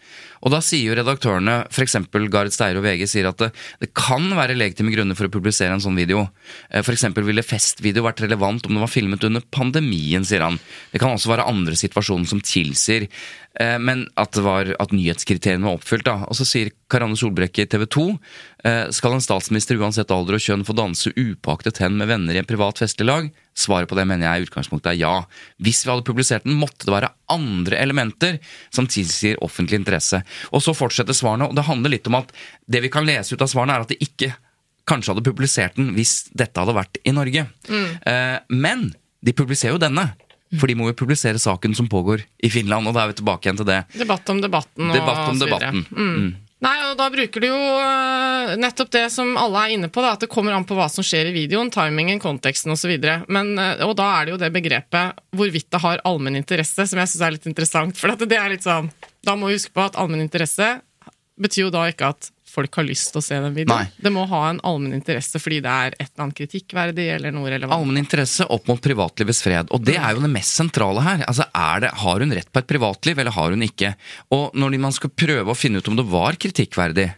Og 0.46 0.52
da 0.54 0.61
sier 0.62 0.92
jo 0.92 0.94
redaktørene, 0.94 1.56
f.eks. 1.74 1.96
Gard 2.30 2.52
og 2.78 2.85
VG, 2.85 3.02
sier 3.11 3.26
at 3.26 3.40
det, 3.42 3.48
det 3.82 3.90
kan 3.98 4.28
være 4.38 4.54
legitime 4.54 4.92
grunner 4.94 5.18
for 5.18 5.26
å 5.26 5.32
publisere 5.35 5.74
en 5.74 5.82
sånn 5.82 5.98
video. 5.98 6.28
F.eks. 6.70 6.87
For 6.87 6.94
eksempel 6.94 7.26
ville 7.26 7.42
festvideo 7.42 8.06
vært 8.06 8.22
relevant 8.22 8.68
om 8.68 8.76
det 8.76 8.85
var 8.85 8.92
filmet 8.92 9.26
under 9.26 9.42
pandemien, 9.50 10.22
sier 10.26 10.44
han. 10.46 10.61
Det 10.92 11.02
kan 11.02 11.16
også 11.16 11.32
være 11.32 11.48
andre 11.50 11.74
situasjoner 11.78 12.30
som 12.30 12.42
tilsier 12.46 13.09
eh, 13.09 13.74
men 13.82 14.06
at, 14.14 14.37
det 14.38 14.44
var, 14.46 14.70
at 14.78 14.94
nyhetskriteriene 14.94 15.66
var 15.66 15.80
oppfylt. 15.80 16.06
da. 16.06 16.20
Og 16.30 16.38
så 16.38 16.46
sier 16.46 16.70
Karanne 16.92 17.18
Solbrekke 17.18 17.66
i 17.66 17.70
TV 17.72 17.88
2 17.90 18.06
eh, 18.12 18.85
skal 18.94 19.16
en 19.16 19.26
statsminister 19.26 19.82
uansett 19.82 20.14
alder 20.14 20.38
og 20.38 20.46
kjønn 20.46 20.64
få 20.68 20.78
danse 20.78 21.11
upåaktet 21.18 21.82
hen 21.82 21.98
med 21.98 22.12
venner 22.12 22.38
i 22.38 22.42
en 22.44 22.48
privat 22.48 22.85
festlig 22.85 23.11
lag? 23.11 23.35
Svaret 23.57 23.88
på 23.88 23.97
det 23.97 24.05
mener 24.09 24.27
jeg 24.29 24.42
i 24.42 24.47
utgangspunktet 24.47 24.90
er 24.92 24.99
ja. 25.01 25.14
Hvis 25.64 25.85
vi 25.85 25.92
hadde 25.92 26.05
publisert 26.05 26.45
den, 26.45 26.59
måtte 26.61 26.85
det 26.85 26.92
være 26.92 27.12
andre 27.33 27.79
elementer 27.81 28.37
som 28.75 28.88
tilsier 28.90 29.40
offentlig 29.45 29.81
interesse. 29.81 30.21
Og 30.53 30.61
så 30.64 30.77
fortsetter 30.77 31.16
svarene, 31.16 31.49
og 31.49 31.57
det 31.57 31.64
handler 31.64 31.95
litt 31.95 32.11
om 32.11 32.19
at 32.21 32.35
det 32.69 32.85
vi 32.85 32.92
kan 32.92 33.09
lese 33.09 33.33
ut 33.33 33.45
av 33.45 33.51
svarene, 33.53 33.79
er 33.79 33.87
at 33.87 33.95
de 33.95 33.99
ikke 34.05 34.35
kanskje 34.87 35.14
hadde 35.14 35.27
publisert 35.27 35.79
den 35.81 35.95
hvis 35.97 36.29
dette 36.37 36.61
hadde 36.61 36.77
vært 36.77 37.01
i 37.03 37.14
Norge. 37.16 37.47
Eh, 37.73 38.37
men 38.53 38.90
de 39.25 39.35
publiserer 39.35 39.75
jo 39.75 39.83
denne. 39.83 40.11
For 40.61 40.71
de 40.71 40.77
må 40.79 40.87
jo 40.87 40.95
publisere 40.95 41.40
saken 41.42 41.73
som 41.75 41.88
pågår 41.90 42.23
i 42.47 42.51
Finland, 42.53 42.87
og 42.87 42.95
da 42.95 43.03
er 43.03 43.11
vi 43.11 43.16
tilbake 43.19 43.49
igjen 43.49 43.59
til 43.59 43.66
det. 43.66 43.81
Debatt 43.99 44.29
om 44.31 44.38
debatten 44.45 44.92
og 44.92 44.95
Debatt 44.95 45.25
om 45.25 45.40
så 45.40 45.49
videre. 45.49 45.73
debatten. 45.73 45.87
Mm. 45.90 46.45
Nei, 46.64 46.77
og 46.88 46.95
da 46.97 47.11
bruker 47.12 47.42
du 47.42 47.51
jo 47.51 47.57
øh, 47.57 48.55
nettopp 48.57 48.88
det 48.95 49.05
som 49.12 49.35
alle 49.37 49.64
er 49.66 49.75
inne 49.75 49.90
på, 49.92 50.01
da, 50.01 50.14
at 50.16 50.23
det 50.25 50.31
kommer 50.33 50.55
an 50.57 50.64
på 50.64 50.77
hva 50.79 50.87
som 50.88 51.05
skjer 51.05 51.29
i 51.29 51.35
videoen, 51.35 51.69
timingen, 51.73 52.21
konteksten 52.23 52.73
osv. 52.73 52.95
Og 52.97 53.92
da 53.99 54.07
er 54.09 54.25
det 54.25 54.33
jo 54.33 54.38
det 54.40 54.53
begrepet 54.55 55.21
hvorvidt 55.37 55.69
det 55.75 55.83
har 55.85 56.01
allmenn 56.09 56.40
interesse, 56.40 56.88
som 56.88 57.03
jeg 57.03 57.12
syns 57.12 57.27
er 57.27 57.37
litt 57.37 57.51
interessant. 57.51 58.01
For 58.01 58.16
det 58.16 58.40
er 58.40 58.55
litt 58.55 58.64
sånn 58.64 58.88
Da 59.27 59.37
må 59.37 59.51
vi 59.51 59.59
huske 59.59 59.75
på 59.77 59.85
at 59.85 59.99
allmenn 60.01 60.25
interesse 60.25 60.79
betyr 61.37 61.66
jo 61.66 61.75
da 61.75 61.85
ikke 61.92 62.14
at 62.14 62.31
folk 62.57 62.81
har 62.81 62.87
lyst 62.88 63.12
til 63.12 63.21
å 63.21 63.25
se 63.25 63.38
den 63.42 63.55
videoen. 63.57 63.87
Nei. 63.87 64.03
Det 64.03 64.12
må 64.14 64.25
ha 64.31 64.42
en 64.51 64.61
allmenn 64.66 64.97
interesse 64.97 65.40
fordi 65.42 65.61
det 65.64 65.73
er 65.73 65.97
et 65.97 66.09
eller 66.09 66.27
annet 66.27 66.38
kritikkverdig 66.40 67.07
eller 67.16 67.35
noe 67.37 67.53
relevant. 67.53 67.77
Allmenn 67.77 68.01
interesse 68.03 68.47
opp 68.53 68.71
mot 68.71 68.83
privatlivets 68.83 69.42
fred. 69.45 69.73
Og 69.77 69.85
det 69.85 69.99
er 69.99 70.16
jo 70.16 70.25
det 70.25 70.33
mest 70.33 70.57
sentrale 70.59 71.05
her. 71.05 71.25
Altså, 71.29 71.49
er 71.53 71.85
det, 71.85 71.92
Har 72.03 72.25
hun 72.25 72.35
rett 72.37 72.51
på 72.53 72.62
et 72.62 72.71
privatliv, 72.71 73.21
eller 73.21 73.37
har 73.37 73.55
hun 73.55 73.64
ikke? 73.66 73.92
Og 74.35 74.57
når 74.57 74.79
man 74.83 74.95
skal 74.95 75.12
prøve 75.12 75.53
å 75.53 75.59
finne 75.59 75.81
ut 75.81 75.88
om 75.90 75.99
det 75.99 76.07
var 76.11 76.38
kritikkverdig, 76.40 77.09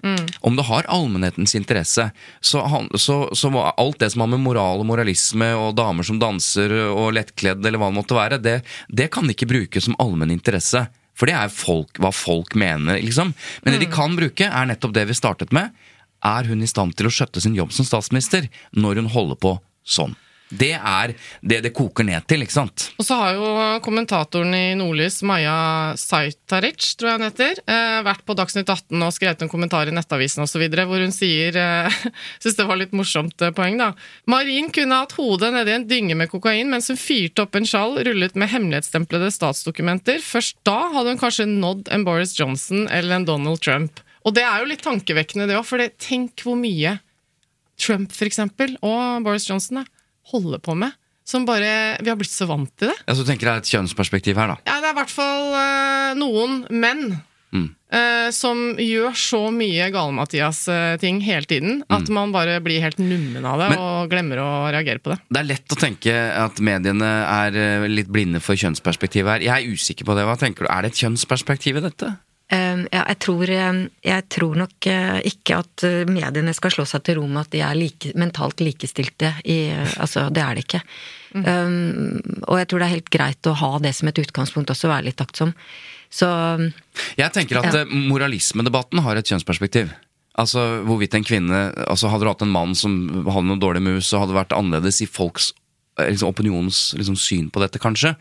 om 0.46 0.58
det 0.58 0.66
har 0.68 0.88
allmennhetens 0.92 1.54
interesse, 1.58 2.08
så, 2.40 2.62
så, 2.94 3.18
så 3.34 3.50
var 3.54 3.74
alt 3.76 3.98
det 4.02 4.12
som 4.14 4.24
har 4.24 4.32
med 4.34 4.42
moral 4.44 4.82
og 4.82 4.88
moralisme 4.90 5.50
og 5.58 5.74
damer 5.78 6.06
som 6.06 6.20
danser 6.22 6.74
og 6.88 7.12
lettkledd 7.16 7.64
eller 7.64 7.80
hva 7.80 7.90
det 7.90 7.98
måtte 7.98 8.18
være, 8.18 8.40
det, 8.42 8.60
det 8.88 9.10
kan 9.14 9.28
ikke 9.30 9.48
brukes 9.50 9.88
som 9.88 9.98
allmenn 10.02 10.34
interesse. 10.34 10.86
For 11.18 11.30
det 11.30 11.34
er 11.34 11.50
folk, 11.50 11.98
hva 11.98 12.12
folk 12.14 12.54
mener, 12.58 13.00
liksom. 13.02 13.34
Men 13.64 13.74
det 13.74 13.82
de 13.82 13.90
kan 13.90 14.14
bruke, 14.18 14.46
er 14.46 14.70
nettopp 14.70 14.94
det 14.94 15.08
vi 15.10 15.18
startet 15.18 15.54
med. 15.56 15.74
Er 16.24 16.46
hun 16.46 16.62
i 16.62 16.70
stand 16.70 16.94
til 16.98 17.08
å 17.08 17.14
skjøtte 17.14 17.42
sin 17.42 17.58
jobb 17.58 17.74
som 17.74 17.86
statsminister 17.86 18.46
når 18.78 19.02
hun 19.02 19.12
holder 19.12 19.38
på 19.42 19.56
sånn? 19.86 20.14
Det 20.48 20.72
er 20.72 21.12
det 21.44 21.58
det 21.66 21.72
koker 21.76 22.06
ned 22.08 22.24
til, 22.28 22.42
ikke 22.44 22.54
sant? 22.54 22.86
Og 22.96 23.04
så 23.04 23.18
har 23.20 23.34
jo 23.36 23.48
kommentatoren 23.84 24.54
i 24.56 24.76
Nordlys, 24.78 25.20
Maja 25.28 25.92
Saitaric, 26.00 26.94
tror 26.96 27.10
jeg 27.10 27.18
hun 27.18 27.26
heter, 27.26 27.60
eh, 27.68 27.98
vært 28.06 28.24
på 28.24 28.36
Dagsnytt 28.38 28.68
18 28.68 29.04
og 29.04 29.12
skrevet 29.12 29.44
en 29.44 29.52
kommentar 29.52 29.90
i 29.90 29.94
Nettavisen 29.94 30.46
osv., 30.46 30.64
hvor 30.72 31.04
hun 31.04 31.12
sier 31.12 31.56
eh, 31.58 31.98
Syns 32.42 32.56
det 32.56 32.68
var 32.68 32.80
litt 32.80 32.96
morsomt 32.96 33.44
eh, 33.44 33.52
poeng, 33.52 33.76
da. 33.80 33.90
Marin 34.30 34.72
kunne 34.72 35.02
hatt 35.02 35.16
hodet 35.18 35.52
nedi 35.52 35.74
en 35.74 35.88
dynge 35.90 36.16
med 36.16 36.32
kokain 36.32 36.72
mens 36.72 36.88
hun 36.88 37.00
fyrte 37.00 37.44
opp 37.44 37.58
en 37.58 37.68
sjal 37.68 37.98
rullet 38.08 38.38
med 38.38 38.52
hemmelighetstemplede 38.52 39.30
statsdokumenter. 39.34 40.22
Først 40.24 40.56
da 40.68 40.78
hadde 40.94 41.12
hun 41.12 41.20
kanskje 41.20 41.48
nådd 41.50 41.92
en 41.92 42.08
Boris 42.08 42.32
Johnson 42.38 42.88
eller 42.88 43.18
en 43.18 43.28
Donald 43.28 43.60
Trump. 43.64 44.00
Og 44.24 44.34
det 44.36 44.46
er 44.46 44.62
jo 44.62 44.72
litt 44.72 44.84
tankevekkende, 44.84 45.46
det 45.48 45.60
òg, 45.60 45.68
for 45.68 45.84
tenk 46.00 46.40
hvor 46.44 46.56
mye 46.58 46.98
Trump, 47.78 48.10
for 48.10 48.26
eksempel, 48.26 48.74
og 48.82 49.22
Boris 49.22 49.46
Johnson, 49.48 49.82
da 49.82 49.97
holder 50.32 50.62
på 50.64 50.76
med. 50.78 50.96
Som 51.28 51.44
bare 51.44 51.98
Vi 52.00 52.08
har 52.08 52.16
blitt 52.16 52.32
så 52.32 52.48
vant 52.48 52.70
til 52.80 52.88
det. 52.88 52.98
Ja, 53.04 53.14
Så 53.14 53.24
du 53.24 53.28
tenker 53.28 53.50
det 53.50 53.54
er 53.54 53.64
et 53.64 53.72
kjønnsperspektiv 53.72 54.38
her, 54.40 54.54
da? 54.54 54.60
Ja, 54.64 54.78
det 54.80 54.90
er 54.90 54.94
i 54.94 55.00
hvert 55.02 55.12
fall 55.12 55.50
uh, 55.52 56.14
noen 56.16 56.62
menn 56.72 57.02
mm. 57.52 57.66
uh, 57.92 58.28
som 58.32 58.62
gjør 58.80 59.12
så 59.12 59.42
mye 59.52 59.90
Gale-Mathias-ting 59.92 61.20
hele 61.26 61.50
tiden 61.50 61.82
at 61.84 62.08
mm. 62.08 62.14
man 62.16 62.32
bare 62.32 62.56
blir 62.64 62.80
helt 62.80 63.00
nummen 63.02 63.44
av 63.44 63.60
det 63.60 63.68
Men, 63.74 63.82
og 63.84 64.14
glemmer 64.14 64.40
å 64.40 64.48
reagere 64.72 65.04
på 65.04 65.12
det. 65.12 65.18
Det 65.28 65.42
er 65.42 65.50
lett 65.50 65.76
å 65.76 65.80
tenke 65.80 66.16
at 66.46 66.64
mediene 66.64 67.12
er 67.26 67.84
litt 67.92 68.08
blinde 68.08 68.40
for 68.40 68.56
kjønnsperspektiv 68.56 69.28
her. 69.28 69.44
Jeg 69.44 69.52
er 69.52 69.76
usikker 69.76 70.08
på 70.08 70.16
det. 70.16 70.24
Hva 70.30 70.38
tenker 70.40 70.64
du? 70.64 70.72
Er 70.72 70.86
det 70.86 70.94
et 70.94 71.04
kjønnsperspektiv 71.04 71.82
i 71.82 71.84
dette? 71.90 72.14
Ehm, 72.48 72.86
ja, 72.88 73.02
jeg 73.10 73.18
tror, 73.20 73.50
ehm, 73.52 73.82
jeg 74.04 74.24
tror, 74.32 74.56
nok 74.56 74.86
eh, 74.88 75.18
ikke 75.28 75.58
at 75.60 75.84
eh, 75.84 76.08
mediene 76.08 76.54
skal 76.56 76.72
slå 76.72 76.86
seg 76.88 77.04
til 77.04 77.18
ro 77.20 77.26
med 77.28 77.42
at 77.42 77.52
de 77.52 77.60
er 77.60 77.76
like, 77.76 78.14
mentalt 78.16 78.62
likestilte. 78.64 79.34
I, 79.44 79.58
altså, 80.00 80.28
det 80.32 80.44
er 80.44 80.56
det 80.56 80.64
ikke. 80.64 80.80
Mm. 81.36 81.44
Um, 81.44 82.40
og 82.48 82.56
jeg 82.56 82.70
tror 82.70 82.80
det 82.80 82.86
er 82.86 82.94
helt 82.96 83.12
greit 83.12 83.50
å 83.50 83.56
ha 83.60 83.72
det 83.84 83.92
som 83.98 84.08
et 84.08 84.20
utgangspunkt 84.22 84.72
også, 84.72 84.88
være 84.88 85.10
litt 85.10 85.20
taktsom. 85.20 85.52
Så 86.08 86.28
Jeg 87.20 87.32
tenker 87.36 87.60
at 87.60 87.68
ja. 87.68 87.84
Eh, 87.84 87.96
moralismedebatten 88.08 89.04
har 89.04 89.20
et 89.20 89.28
kjønnsperspektiv. 89.28 89.92
Altså 90.38 90.62
hvorvidt 90.86 91.16
en 91.18 91.26
kvinne 91.26 91.60
altså 91.90 92.08
Hadde 92.12 92.22
du 92.22 92.30
hatt 92.30 92.44
en 92.46 92.52
mann 92.54 92.76
som 92.78 92.92
hadde 93.26 93.48
noe 93.48 93.60
dårlig 93.60 93.82
mus 93.82 94.12
og 94.12 94.22
hadde 94.22 94.36
vært 94.36 94.54
annerledes 94.54 95.02
i 95.02 95.08
folks 95.10 95.50
liksom, 95.98 96.30
opinionens 96.32 96.94
liksom, 96.98 97.16
syn 97.18 97.48
på 97.50 97.62
dette, 97.62 97.80
kanskje. 97.82 98.14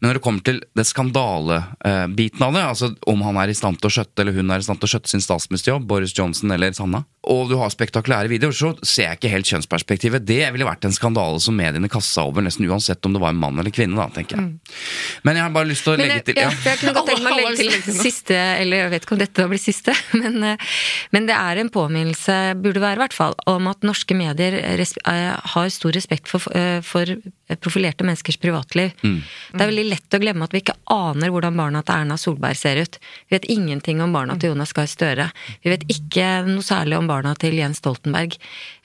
Men 0.00 0.10
når 0.10 0.18
det 0.18 0.24
kommer 0.24 0.44
til 0.46 0.60
det 0.76 0.86
skandalebiten 0.88 2.46
av 2.46 2.56
det, 2.56 2.66
altså 2.74 2.92
om 3.08 3.24
han 3.26 3.40
er 3.42 3.52
i 3.52 3.56
stand 3.56 3.80
til 3.80 3.90
å 3.90 3.96
skjøtte 3.98 4.24
eller 4.24 4.36
hun 4.36 4.52
er 4.52 4.62
i 4.62 4.66
stand 4.66 4.82
til 4.82 4.90
å 4.90 4.94
skjøtte 4.94 5.12
sin 5.12 5.24
statsministerjobb, 5.24 5.88
Boris 5.88 6.14
Johnson 6.16 6.52
eller 6.54 6.74
Sanna, 6.76 7.04
og 7.30 7.52
du 7.52 7.54
har 7.60 7.70
spektakulære 7.70 8.30
videoer, 8.32 8.54
så 8.56 8.72
ser 8.82 9.06
jeg 9.06 9.20
ikke 9.20 9.30
helt 9.30 9.46
kjønnsperspektivet. 9.46 10.24
Det 10.26 10.40
ville 10.54 10.66
vært 10.66 10.88
en 10.88 10.94
skandale 10.94 11.38
som 11.42 11.54
mediene 11.54 11.90
kassa 11.90 12.24
over, 12.26 12.42
nesten 12.42 12.66
uansett 12.66 13.06
om 13.06 13.14
det 13.14 13.22
var 13.22 13.30
en 13.30 13.38
mann 13.38 13.60
eller 13.62 13.70
kvinne, 13.74 13.94
da, 13.94 14.08
tenker 14.10 14.40
jeg. 14.40 14.48
Mm. 14.48 15.20
Men 15.28 15.38
jeg 15.38 15.46
har 15.46 15.52
bare 15.54 15.70
lyst 15.70 15.86
til 15.86 15.94
å 15.94 16.00
legge 16.00 16.24
til 16.26 16.40
ja. 16.42 16.48
Jeg 16.50 16.80
kunne 16.80 16.94
godt 16.96 17.12
tenke 17.12 17.22
meg 17.28 17.36
å 17.38 17.52
legge 17.60 17.78
til 17.86 17.98
siste, 18.08 18.34
eller 18.34 18.82
jeg 18.82 18.92
vet 18.96 19.06
ikke 19.06 19.14
om 19.14 19.22
dette 19.22 19.46
blir 19.52 19.62
siste, 19.62 19.94
men, 20.22 20.40
eh, 20.50 20.72
men, 21.14 21.30
det 21.30 21.38
er 21.38 21.62
en 21.62 21.70
påminnelse, 21.78 22.38
burde 22.64 22.82
være 22.82 22.98
i 22.98 23.02
hvert 23.04 23.16
fall, 23.16 23.38
om 23.54 23.70
at 23.70 23.86
norske 23.86 24.18
medier 24.18 24.58
eh, 24.58 25.22
har 25.54 25.70
stor 25.70 25.94
respekt 25.94 26.32
for, 26.32 26.50
eh, 26.58 26.80
for 26.82 27.14
profilerte 27.60 28.04
menneskers 28.04 28.36
privatliv. 28.36 28.92
Mm. 29.02 29.18
Det 29.52 29.60
er 29.60 29.70
veldig 29.70 29.84
lett 29.90 30.16
å 30.16 30.20
glemme 30.22 30.46
at 30.46 30.54
vi 30.54 30.62
ikke 30.62 30.76
aner 30.92 31.32
hvordan 31.32 31.58
barna 31.58 31.82
til 31.84 32.02
Erna 32.02 32.16
Solberg 32.20 32.58
ser 32.58 32.80
ut. 32.82 32.98
Vi 33.28 33.36
vet 33.36 33.48
ingenting 33.52 34.00
om 34.04 34.14
barna 34.14 34.36
til 34.40 34.52
Jonas 34.52 34.72
Gahr 34.76 34.88
Støre. 34.90 35.28
Vi 35.62 35.72
vet 35.72 35.84
ikke 35.92 36.28
noe 36.48 36.64
særlig 36.64 36.98
om 36.98 37.10
barna 37.10 37.34
til 37.38 37.58
Jens 37.58 37.82
Stoltenberg. 37.82 38.38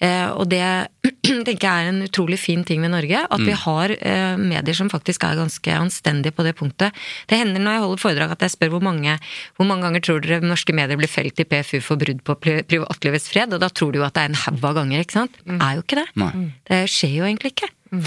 Eh, 0.03 0.27
og 0.33 0.49
det 0.51 0.63
tenker 1.47 1.63
jeg 1.63 1.71
er 1.71 1.91
en 1.91 2.03
utrolig 2.05 2.39
fin 2.41 2.65
ting 2.67 2.83
ved 2.83 2.93
Norge. 2.93 3.23
At 3.23 3.43
vi 3.43 3.53
mm. 3.53 3.61
har 3.63 3.95
eh, 3.97 4.41
medier 4.41 4.77
som 4.77 4.91
faktisk 4.91 5.27
er 5.27 5.39
ganske 5.39 5.77
anstendige 5.77 6.35
på 6.35 6.45
det 6.47 6.57
punktet. 6.59 6.95
Det 7.29 7.39
hender 7.39 7.63
når 7.63 7.77
jeg 7.77 7.85
holder 7.85 8.03
foredrag 8.03 8.35
at 8.35 8.45
jeg 8.45 8.55
spør 8.57 8.75
hvor 8.75 8.85
mange, 8.89 9.17
hvor 9.55 9.69
mange 9.69 9.87
ganger 9.87 10.03
tror 10.03 10.23
dere 10.23 10.43
norske 10.43 10.75
medier 10.75 10.99
blir 10.99 11.11
felt 11.11 11.39
i 11.39 11.47
PFU 11.47 11.79
for 11.83 12.01
brudd 12.01 12.23
på 12.27 12.37
privatlivets 12.43 13.31
fred, 13.31 13.55
og 13.55 13.63
da 13.63 13.71
tror 13.71 13.93
du 13.93 14.01
jo 14.01 14.07
at 14.07 14.17
det 14.17 14.25
er 14.25 14.33
en 14.33 14.41
haug 14.45 14.63
av 14.67 14.77
ganger, 14.81 15.03
ikke 15.03 15.19
sant? 15.21 15.41
Mm. 15.47 15.59
Er 15.61 15.77
jo 15.77 15.85
ikke 15.85 16.01
det. 16.01 16.07
Nei. 16.19 16.31
Det 16.67 16.83
skjer 16.91 17.17
jo 17.19 17.27
egentlig 17.27 17.55
ikke. 17.55 17.71
Mm. 17.91 18.03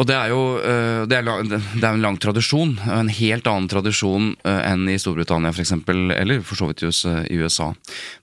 Og 0.00 0.06
det 0.08 0.16
er 0.16 0.30
jo 0.32 0.40
eh, 0.64 1.02
det 1.10 1.18
er, 1.18 1.28
det 1.44 1.82
er 1.82 1.90
en 1.90 2.04
lang 2.04 2.16
tradisjon, 2.20 2.76
en 2.88 3.10
helt 3.12 3.48
annen 3.50 3.68
tradisjon 3.70 4.30
eh, 4.48 4.60
enn 4.70 4.88
i 4.88 4.96
Storbritannia 5.00 5.52
f.eks., 5.52 5.74
eller 5.84 6.44
for 6.46 6.60
så 6.60 6.70
vidt 6.70 6.84
i 6.84 7.40
USA. 7.40 7.70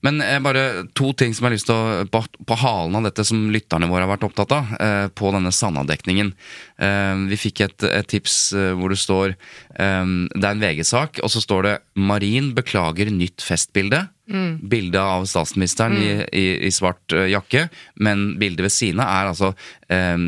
Men 0.05 0.21
eh, 0.25 0.39
bare 0.43 0.87
to 0.97 1.11
ting 1.17 1.35
som 1.35 1.45
jeg 1.45 1.51
har 1.51 1.57
lyst 1.57 1.69
til 1.69 1.77
å 1.77 2.07
på, 2.11 2.23
på 2.47 2.59
halen 2.63 2.97
av 2.99 3.09
dette 3.09 3.25
som 3.27 3.49
lytterne 3.53 3.89
våre 3.91 4.07
har 4.07 4.13
vært 4.15 4.27
opptatt 4.29 4.55
av, 4.57 4.73
på 5.17 5.33
denne 5.35 5.53
Sanna-dekningen. 5.53 6.33
Vi 6.77 7.37
fikk 7.41 7.63
et, 7.65 7.83
et, 7.89 8.05
tips 8.05 8.35
hvor 8.77 8.93
det 8.93 8.99
står 9.01 9.31
Det 9.33 10.43
er 10.43 10.51
en 10.51 10.61
VG-sak, 10.61 11.23
og 11.25 11.31
så 11.33 11.41
står 11.41 11.65
det 11.65 11.73
'Marin 11.97 12.51
beklager 12.53 13.09
nytt 13.09 13.41
festbilde'. 13.41 14.03
Mm. 14.27 14.59
Bildet 14.67 14.99
av 14.99 15.25
statsministeren 15.25 15.95
mm. 15.95 16.03
i, 16.03 16.39
i, 16.39 16.47
i, 16.67 16.71
svart 16.75 17.13
uh, 17.15 17.23
jakke, 17.31 17.67
men 18.03 18.33
bildet 18.39 18.65
ved 18.65 18.73
siden 18.75 18.99
av 18.99 19.11
er 19.13 19.29
altså 19.29 19.51
um, 19.87 20.25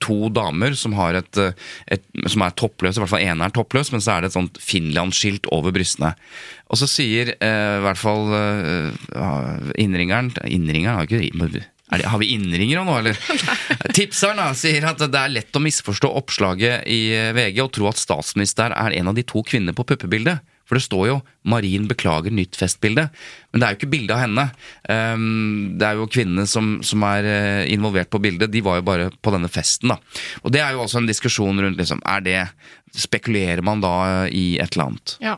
to 0.00 0.30
damer 0.32 0.76
som, 0.80 0.96
har 0.96 1.18
et, 1.20 1.40
et, 1.92 2.06
som 2.24 2.46
er 2.46 2.56
toppløse, 2.56 2.96
i 2.96 3.04
hvert 3.04 3.12
fall 3.12 3.26
ene 3.26 3.44
er 3.44 3.52
toppløs, 3.52 3.92
men 3.92 4.04
så 4.04 4.14
er 4.14 4.24
det 4.24 4.30
et 4.30 4.38
sånt 4.38 4.60
Finland-skilt 4.64 5.50
over 5.52 5.76
brystene. 5.76 6.14
Og 6.72 6.80
så 6.80 6.88
sier 6.88 7.34
uh, 7.36 7.74
i 7.76 7.84
hvert 7.84 8.00
fall 8.00 8.32
uh, 8.32 9.68
innringeren 9.76 10.32
Innringeren 10.48 10.96
har 10.96 11.08
ikke 11.08 11.26
det, 11.90 12.04
har 12.12 12.20
vi 12.20 12.32
innringere 12.34 12.84
nå, 12.84 12.98
eller? 13.00 13.16
Tipseren 13.96 14.40
da, 14.40 14.50
sier 14.56 14.84
at 14.90 15.00
det 15.00 15.22
er 15.22 15.32
lett 15.32 15.56
å 15.56 15.64
misforstå 15.64 16.10
oppslaget 16.20 16.84
i 16.90 17.00
VG 17.36 17.62
og 17.64 17.72
tro 17.78 17.88
at 17.88 18.00
statsminister 18.00 18.76
er 18.76 18.98
en 19.00 19.08
av 19.08 19.16
de 19.16 19.24
to 19.24 19.44
kvinnene 19.46 19.76
på 19.76 19.86
puppebildet. 19.88 20.44
For 20.68 20.76
det 20.76 20.84
står 20.84 21.04
jo 21.08 21.16
'Marin 21.48 21.88
beklager 21.88 22.34
nytt 22.34 22.58
festbilde', 22.60 23.08
men 23.50 23.60
det 23.60 23.64
er 23.64 23.72
jo 23.72 23.78
ikke 23.78 23.92
bilde 23.94 24.12
av 24.12 24.20
henne. 24.20 24.44
Ehm, 24.92 25.78
det 25.80 25.86
er 25.88 25.96
jo 25.96 26.10
kvinnene 26.12 26.44
som, 26.44 26.82
som, 26.84 27.02
er 27.08 27.24
eh, 27.24 27.72
involvert 27.72 28.10
på 28.12 28.20
bildet, 28.20 28.52
de 28.52 28.60
var 28.60 28.76
jo 28.76 28.84
bare 28.84 29.08
på 29.10 29.32
denne 29.32 29.48
festen, 29.48 29.88
da. 29.88 29.96
Og 30.44 30.52
det 30.52 30.60
er 30.60 30.76
jo 30.76 30.84
også 30.84 31.00
en 31.00 31.08
diskusjon 31.08 31.64
rundt 31.64 31.80
liksom, 31.80 32.04
er 32.04 32.20
det 32.20 32.40
Spekulerer 32.88 33.60
man 33.60 33.82
da 33.84 34.26
i 34.32 34.56
et 34.56 34.72
eller 34.72 34.86
annet? 34.88 35.12
Ja. 35.20 35.34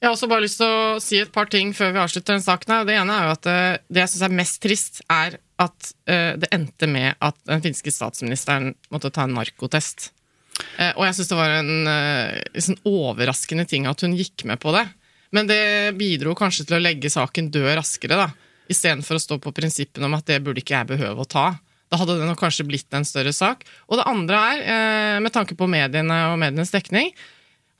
Jeg 0.00 0.08
har 0.08 0.14
også 0.14 0.28
bare 0.30 0.44
lyst 0.46 0.56
til 0.62 0.70
å 0.70 1.00
si 1.00 1.18
et 1.20 1.32
par 1.32 1.44
ting 1.52 1.74
før 1.76 1.92
vi 1.92 2.00
avslutter 2.00 2.32
den 2.32 2.44
saken. 2.44 2.72
her. 2.72 2.86
Det 2.88 2.94
ene 2.96 3.12
er 3.12 3.26
jo 3.26 3.34
at 3.34 3.48
eh, 3.52 3.78
det 3.92 4.00
jeg 4.00 4.12
syns 4.14 4.24
er 4.24 4.38
mest 4.38 4.58
trist, 4.64 5.02
er 5.12 5.36
at 5.62 5.92
eh, 6.10 6.34
det 6.36 6.50
endte 6.52 6.88
med 6.90 7.16
at 7.24 7.38
den 7.48 7.62
finske 7.64 7.92
statsministeren 7.92 8.74
måtte 8.92 9.10
ta 9.14 9.24
en 9.24 9.36
narkotest. 9.36 10.10
Eh, 10.76 10.92
og 10.94 11.06
jeg 11.06 11.16
syns 11.16 11.30
det 11.32 11.38
var 11.38 11.54
en 11.58 11.88
uh, 11.88 12.60
sånn 12.66 12.80
overraskende 12.88 13.66
ting 13.68 13.88
at 13.88 14.04
hun 14.04 14.16
gikk 14.16 14.46
med 14.48 14.60
på 14.62 14.74
det. 14.76 14.84
Men 15.36 15.48
det 15.48 15.96
bidro 15.98 16.36
kanskje 16.38 16.68
til 16.68 16.78
å 16.78 16.82
legge 16.82 17.12
saken 17.12 17.50
død 17.52 17.70
raskere, 17.78 18.18
da. 18.20 18.28
Istedenfor 18.72 19.18
å 19.18 19.22
stå 19.22 19.38
på 19.42 19.54
prinsippene 19.56 20.08
om 20.08 20.16
at 20.16 20.28
det 20.28 20.42
burde 20.44 20.62
ikke 20.62 20.76
jeg 20.78 20.90
behøve 20.92 21.24
å 21.24 21.28
ta. 21.28 21.46
Da 21.90 22.00
hadde 22.00 22.18
det 22.18 22.28
nok 22.28 22.40
kanskje 22.40 22.66
blitt 22.66 22.94
en 22.96 23.06
større 23.06 23.32
sak. 23.34 23.62
Og 23.86 24.00
det 24.00 24.06
andre 24.10 24.38
er, 24.42 25.18
med 25.22 25.34
tanke 25.34 25.54
på 25.58 25.68
mediene 25.70 26.16
og 26.32 26.40
medienes 26.42 26.72
dekning, 26.74 27.12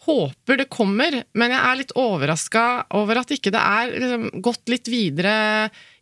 håper 0.07 0.61
det 0.61 0.69
kommer, 0.73 1.19
men 1.37 1.53
jeg 1.53 1.61
er 1.61 1.79
litt 1.81 1.93
overraska 1.99 2.63
over 2.99 3.21
at 3.21 3.33
ikke 3.35 3.53
det 3.55 3.61
er 3.61 3.93
liksom, 3.93 4.27
gått 4.45 4.71
litt 4.71 4.91
videre 4.91 5.35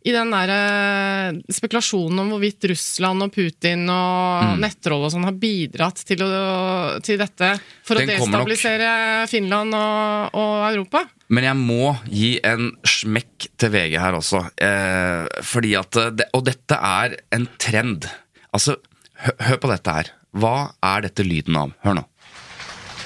i 0.05 0.13
den 0.13 0.29
der 0.29 0.51
uh, 0.53 1.39
spekulasjonen 1.49 2.21
om 2.21 2.29
hvorvidt 2.33 2.67
Russland 2.69 3.25
og 3.25 3.33
Putin 3.33 3.87
og 3.89 4.51
mm. 4.51 4.61
nettroll 4.61 5.07
og 5.07 5.13
sånn 5.13 5.25
har 5.25 5.37
bidratt 5.41 6.03
til, 6.05 6.21
å, 6.21 6.99
til 7.05 7.17
dette 7.21 7.55
for 7.85 7.97
den 7.97 8.13
å 8.13 8.19
destabilisere 8.21 8.91
Finland 9.31 9.73
og, 9.73 10.37
og, 10.37 10.55
Europa. 10.69 11.05
Men 11.33 11.49
jeg 11.49 11.61
må 11.65 11.95
gi 12.05 12.31
en 12.45 12.69
smekk 12.85 13.49
til 13.57 13.73
VG 13.73 13.97
her 13.97 14.19
også. 14.19 14.43
Eh, 14.61 15.25
fordi 15.41 15.73
at 15.79 15.97
det, 16.13 16.29
Og 16.37 16.45
dette 16.45 16.77
er 16.77 17.17
en 17.33 17.47
trend. 17.57 18.05
Altså, 18.53 18.77
hør, 19.25 19.39
hør 19.49 19.63
på 19.63 19.71
dette 19.73 19.95
her. 19.97 20.13
Hva 20.37 20.57
er 20.85 21.07
dette 21.07 21.25
lyden 21.25 21.57
av? 21.57 21.73
Hør 21.81 21.97
nå. 22.03 22.05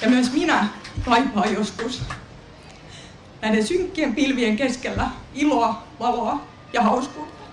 Ja 0.02 0.08
myös 0.08 0.32
minä 0.32 0.68
kaipaa 1.04 1.46
joskus 1.54 2.00
näiden 3.42 3.66
synkkien 3.66 4.14
pilvien 4.14 4.56
keskellä 4.56 5.10
iloa, 5.34 5.86
valoa 6.00 6.40
ja 6.72 6.82
hauskuutta. 6.82 7.44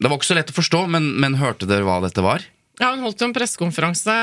Det 0.00 0.10
var 0.10 0.18
ikke 0.18 0.28
så 0.28 0.36
lett 0.36 0.50
å 0.52 0.56
forstå, 0.56 0.82
men, 0.90 1.06
men 1.22 1.38
hørte 1.40 1.66
dere 1.70 1.86
hva 1.86 2.00
dette 2.04 2.22
var? 2.22 2.44
Ja, 2.80 2.90
Hun 2.90 3.04
holdt 3.06 3.22
jo 3.22 3.28
en 3.28 3.34
pressekonferanse, 3.34 4.14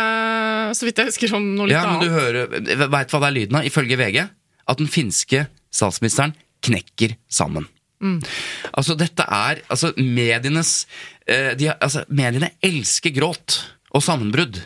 så 0.75 0.87
vidt 0.87 0.99
jeg 0.99 1.11
husker, 1.11 1.35
om 1.37 1.53
noe 1.55 1.69
litt 1.69 1.77
ja, 1.77 1.85
men 1.87 2.03
du 2.03 2.11
hører, 2.11 2.51
Veit 2.91 3.13
hva 3.13 3.21
det 3.23 3.29
er 3.29 3.37
lyden 3.37 3.59
av? 3.59 3.67
Ifølge 3.67 3.97
VG. 3.99 4.25
At 4.67 4.81
den 4.81 4.91
finske 4.91 5.45
statsministeren 5.71 6.35
knekker 6.61 7.15
sammen. 7.31 7.69
Altså, 8.01 8.95
dette 8.97 9.23
er 9.23 9.61
altså, 9.69 9.91
medienes 9.97 10.85
eh, 11.29 11.53
de, 11.57 11.69
altså, 11.71 12.03
Mediene 12.09 12.51
elsker 12.65 13.13
gråt 13.15 13.61
og 13.93 14.03
sammenbrudd. 14.03 14.59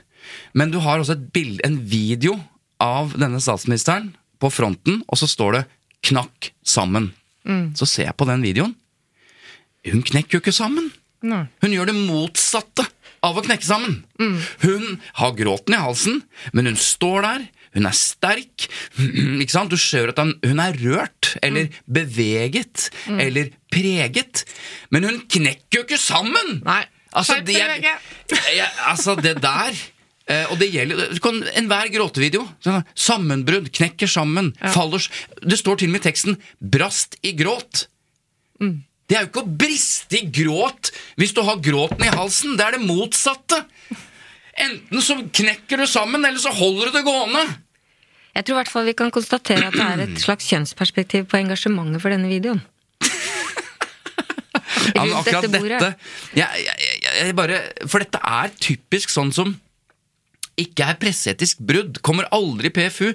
Men 0.53 0.71
du 0.73 0.79
har 0.83 0.99
også 0.99 1.15
et 1.17 1.27
bild, 1.35 1.59
en 1.65 1.79
video 1.79 2.37
av 2.83 3.15
denne 3.19 3.41
statsministeren 3.43 4.13
på 4.41 4.51
fronten, 4.51 5.01
og 5.07 5.19
så 5.19 5.29
står 5.29 5.59
det 5.59 5.63
'knakk 6.05 6.51
sammen'. 6.65 7.11
Så 7.77 7.85
ser 7.85 8.09
jeg 8.09 8.17
på 8.17 8.25
den 8.25 8.41
videoen. 8.41 8.75
Hun 9.85 10.01
knekker 10.01 10.37
jo 10.37 10.41
ikke 10.41 10.55
sammen. 10.55 10.91
Nei. 11.25 11.45
Hun 11.61 11.73
gjør 11.73 11.91
det 11.91 11.95
motsatte 11.95 12.85
av 13.25 13.37
å 13.37 13.43
knekke 13.45 13.65
sammen. 13.65 13.99
Hun 14.17 14.97
har 15.19 15.35
gråten 15.37 15.77
i 15.77 15.81
halsen, 15.81 16.23
men 16.53 16.65
hun 16.65 16.79
står 16.79 17.21
der. 17.25 17.45
Hun 17.75 17.89
er 17.89 17.97
sterk. 17.97 18.67
Ikke 19.43 19.51
sant? 19.51 19.73
Du 19.73 19.77
ser 19.77 20.13
at 20.13 20.19
hun 20.21 20.61
er 20.63 20.77
rørt, 20.79 21.33
eller 21.43 21.67
beveget, 21.91 22.89
eller 23.11 23.51
preget. 23.73 24.45
Men 24.95 25.09
hun 25.09 25.17
knekker 25.27 25.81
jo 25.81 25.83
ikke 25.83 25.99
sammen! 25.99 26.61
Nei. 26.63 26.85
Altså, 27.15 27.37
det, 27.47 27.55
er, 27.55 27.77
jeg, 27.79 28.69
altså, 28.89 29.13
det 29.15 29.37
der 29.43 29.75
eh, 30.29 30.45
og 30.51 30.59
det 30.61 30.71
gjelder 30.73 31.13
du 31.13 31.19
kan, 31.23 31.41
Enhver 31.55 31.91
gråtevideo. 31.93 32.45
Sammenbrudd, 32.95 33.71
knekker 33.75 34.09
sammen, 34.09 34.53
faller 34.73 35.03
Det 35.41 35.59
står 35.59 35.81
til 35.81 35.91
og 35.91 35.97
med 35.97 36.03
i 36.03 36.07
teksten 36.09 36.39
'brast 36.59 37.19
i 37.23 37.35
gråt'. 37.37 37.87
Det 39.05 39.17
er 39.17 39.25
jo 39.25 39.29
ikke 39.29 39.43
å 39.43 39.57
briste 39.59 40.17
i 40.17 40.25
gråt 40.33 40.89
hvis 41.19 41.33
du 41.35 41.43
har 41.45 41.61
gråten 41.61 42.01
i 42.07 42.13
halsen. 42.13 42.55
Det 42.57 42.65
er 42.65 42.77
det 42.77 42.87
motsatte. 42.87 43.65
Enten 44.55 45.03
så 45.03 45.19
knekker 45.19 45.83
du 45.83 45.85
sammen, 45.85 46.23
eller 46.25 46.39
så 46.39 46.53
holder 46.55 46.89
du 46.89 46.97
det 46.97 47.03
gående. 47.05 47.43
Jeg 48.35 48.47
tror 48.47 48.55
i 48.55 48.59
hvert 48.63 48.71
fall 48.71 48.87
vi 48.87 48.95
kan 48.97 49.11
konstatere 49.15 49.67
at 49.67 49.75
det 49.75 49.83
er 49.85 50.01
et 50.07 50.23
slags 50.23 50.47
kjønnsperspektiv 50.51 51.27
på 51.31 51.39
engasjementet 51.39 52.03
for 52.03 52.15
denne 52.15 52.31
videoen. 52.31 52.63
Ja, 54.95 55.01
men 55.01 55.15
akkurat 55.17 55.43
dette 55.43 55.59
bordet. 55.59 55.79
dette 55.81 56.37
jeg, 56.37 56.61
jeg, 56.61 56.99
jeg 57.17 57.35
bare, 57.35 57.57
For 57.89 58.03
dette 58.03 58.19
er 58.21 58.51
typisk 58.61 59.09
sånn 59.11 59.31
som 59.33 59.55
ikke 60.61 60.89
er 60.89 60.99
presseetisk 61.01 61.61
brudd. 61.63 62.01
Kommer 62.05 62.29
aldri 62.35 62.71
i 62.71 62.75
PFU. 62.75 63.13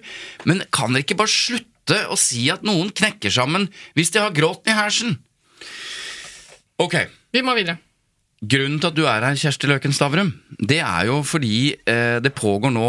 Men 0.49 0.65
kan 0.75 0.93
dere 0.93 1.05
ikke 1.07 1.19
bare 1.21 1.33
slutte 1.33 2.01
å 2.11 2.19
si 2.21 2.47
at 2.53 2.65
noen 2.67 2.93
knekker 2.95 3.33
sammen 3.35 3.69
hvis 3.99 4.13
de 4.15 4.23
har 4.23 4.35
gråten 4.37 4.73
i 4.73 4.79
hersen? 4.79 5.17
Ok. 6.81 7.01
Vi 7.31 7.45
må 7.47 7.55
videre. 7.59 7.79
Grunnen 8.41 8.81
til 8.81 8.89
at 8.89 8.97
du 8.97 9.03
er 9.05 9.21
her, 9.21 9.37
Kjersti 9.37 9.69
Løken 9.69 9.93
Stavrum, 9.93 10.31
det 10.57 10.79
er 10.81 11.11
jo 11.11 11.19
fordi 11.29 11.75
eh, 11.77 12.17
det 12.25 12.33
pågår 12.33 12.73
nå 12.73 12.87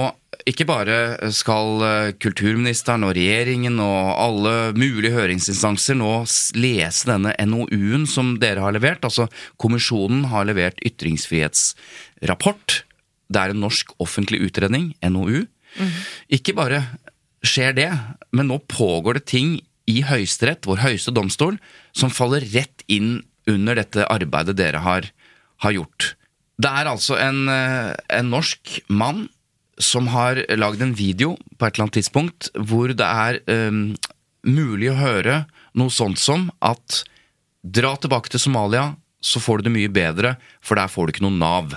ikke 0.48 0.66
bare 0.70 0.98
skal 1.36 1.84
eh, 1.86 2.14
kulturministeren 2.22 3.04
og 3.04 3.12
regjeringen 3.18 3.76
og 3.84 4.14
alle 4.16 4.54
mulige 4.78 5.12
høringsinstanser 5.18 6.00
nå 6.00 6.24
lese 6.56 7.10
denne 7.10 7.36
NOU-en 7.50 8.08
som 8.10 8.40
dere 8.42 8.64
har 8.64 8.72
levert. 8.76 9.04
Altså, 9.04 9.28
kommisjonen 9.62 10.26
har 10.32 10.48
levert 10.48 10.80
ytringsfrihetsrapport. 10.88 12.84
Det 13.32 13.42
er 13.42 13.54
en 13.54 13.64
norsk 13.64 13.96
offentlig 14.04 14.42
utredning, 14.46 14.92
NOU. 15.02 15.46
Ikke 16.32 16.56
bare 16.58 16.84
skjer 17.46 17.76
det, 17.78 17.90
men 18.36 18.52
nå 18.52 18.60
pågår 18.70 19.20
det 19.20 19.28
ting 19.32 19.58
i 19.90 20.02
Høyesterett, 20.06 20.68
vår 20.68 20.84
høyeste 20.84 21.14
domstol, 21.16 21.58
som 21.96 22.14
faller 22.14 22.44
rett 22.54 22.84
inn 22.92 23.22
under 23.50 23.80
dette 23.80 24.06
arbeidet 24.12 24.58
dere 24.60 24.84
har, 24.84 25.08
har 25.66 25.76
gjort. 25.76 26.14
Det 26.62 26.70
er 26.70 26.90
altså 26.92 27.18
en, 27.18 27.48
eh, 27.50 27.94
en 28.20 28.30
norsk 28.30 28.82
mann 28.88 29.26
som 29.82 30.12
har 30.14 30.44
lagd 30.60 30.84
en 30.84 30.94
video 30.94 31.36
på 31.58 31.66
et 31.66 31.74
eller 31.74 31.88
annet 31.88 31.98
tidspunkt 31.98 32.52
hvor 32.54 32.92
det 32.94 33.08
er 33.08 33.40
um, 33.50 33.96
mulig 34.46 34.92
å 34.92 35.00
høre 35.00 35.38
noe 35.80 35.94
sånt 35.94 36.20
som 36.22 36.50
at 36.62 37.02
dra 37.62 37.96
tilbake 37.98 38.30
til 38.34 38.44
Somalia, 38.44 38.92
så 39.22 39.42
får 39.42 39.62
du 39.62 39.70
det 39.70 39.74
mye 39.76 39.94
bedre, 39.94 40.36
for 40.62 40.78
der 40.78 40.90
får 40.92 41.08
du 41.08 41.14
ikke 41.14 41.26
noe 41.26 41.38
Nav. 41.38 41.76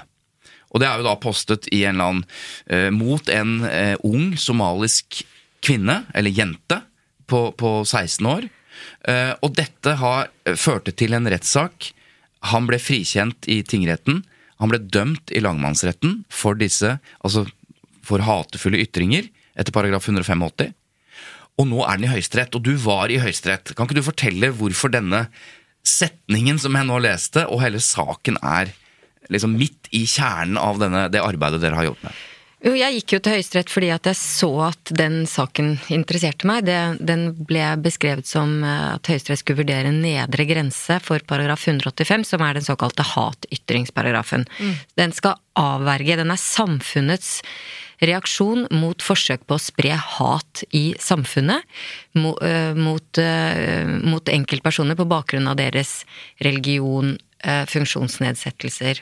Og 0.75 0.83
det 0.83 0.89
er 0.89 0.99
jo 0.99 1.07
da 1.07 1.15
postet 1.23 1.69
i 1.71 1.85
en 1.87 1.95
eller 1.95 2.11
annen 2.11 2.25
eh, 2.67 2.91
mot 2.91 3.31
en 3.31 3.57
eh, 3.69 3.95
ung 4.03 4.35
somalisk 4.41 5.23
kvinne, 5.65 6.03
eller 6.13 6.35
jente, 6.35 6.83
på, 7.31 7.47
på 7.57 7.71
16 7.87 8.27
år. 8.29 8.49
Eh, 9.09 9.33
og 9.41 9.55
dette 9.57 9.95
har, 10.01 10.29
førte 10.61 10.93
til 10.93 11.17
en 11.17 11.31
rettssak. 11.31 11.93
Han 12.51 12.67
ble 12.69 12.81
frikjent 12.83 13.49
i 13.49 13.63
tingretten. 13.65 14.25
Han 14.61 14.73
ble 14.73 14.83
dømt 14.83 15.33
i 15.33 15.41
lagmannsretten 15.45 16.23
for 16.33 16.59
disse, 16.59 16.99
altså 17.25 17.47
for 18.05 18.25
hatefulle 18.27 18.83
ytringer, 18.85 19.31
etter 19.57 19.73
paragraf 19.75 20.11
185. 20.11 20.75
Og 21.55 21.69
nå 21.71 21.85
er 21.87 21.99
den 21.99 22.09
i 22.09 22.13
Høyesterett, 22.13 22.57
og 22.59 22.67
du 22.67 22.75
var 22.83 23.13
i 23.13 23.21
Høyesterett. 23.23 23.73
Kan 23.77 23.87
ikke 23.87 24.01
du 24.01 24.07
fortelle 24.07 24.51
hvorfor 24.59 24.93
denne 24.93 25.29
setningen 25.87 26.59
som 26.61 26.75
jeg 26.77 26.89
nå 26.89 26.99
leste, 27.05 27.45
og 27.47 27.63
hele 27.63 27.81
saken 27.83 28.41
er 28.43 28.75
liksom 29.33 29.57
midt 29.59 29.91
i 29.95 30.05
kjernen 30.09 30.59
av 30.61 30.81
denne, 30.83 31.09
det 31.13 31.23
arbeidet 31.23 31.63
dere 31.63 31.79
har 31.79 31.93
gjort 31.93 32.07
med? 32.07 32.23
Jo, 32.65 32.73
jeg 32.73 32.97
gikk 32.97 33.13
jo 33.13 33.19
til 33.21 33.35
Høyesterett 33.35 33.69
fordi 33.69 33.91
at 33.93 34.07
jeg 34.09 34.17
så 34.17 34.49
at 34.71 34.93
den 34.97 35.27
saken 35.29 35.75
interesserte 35.93 36.49
meg. 36.49 36.65
Det, 36.65 36.79
den 37.05 37.27
ble 37.45 37.67
beskrevet 37.85 38.29
som 38.29 38.57
eh, 38.65 38.95
at 38.95 39.11
Høyesterett 39.11 39.43
skulle 39.43 39.61
vurdere 39.61 39.91
en 39.93 40.01
nedre 40.01 40.47
grense 40.49 40.97
for 41.05 41.21
paragraf 41.29 41.67
185, 41.69 42.25
som 42.33 42.45
er 42.47 42.57
den 42.57 42.65
såkalte 42.65 43.05
hatytringsparagrafen. 43.11 44.49
Den 44.97 45.13
skal 45.13 45.37
avverge, 45.61 46.17
den 46.23 46.33
er 46.33 46.41
samfunnets 46.41 47.43
reaksjon 48.05 48.65
mot 48.75 49.05
forsøk 49.05 49.45
på 49.47 49.59
å 49.59 49.63
spre 49.63 49.95
hat 50.17 50.65
i 50.75 50.87
samfunnet 51.01 51.69
mo- 52.17 52.39
øh, 52.41 52.75
mot, 52.81 53.21
øh, 53.21 53.93
mot 54.09 54.29
enkeltpersoner 54.29 54.97
på 54.97 55.09
bakgrunn 55.09 55.53
av 55.53 55.61
deres 55.61 56.03
religion, 56.41 57.19
funksjonsnedsettelser, 57.71 59.01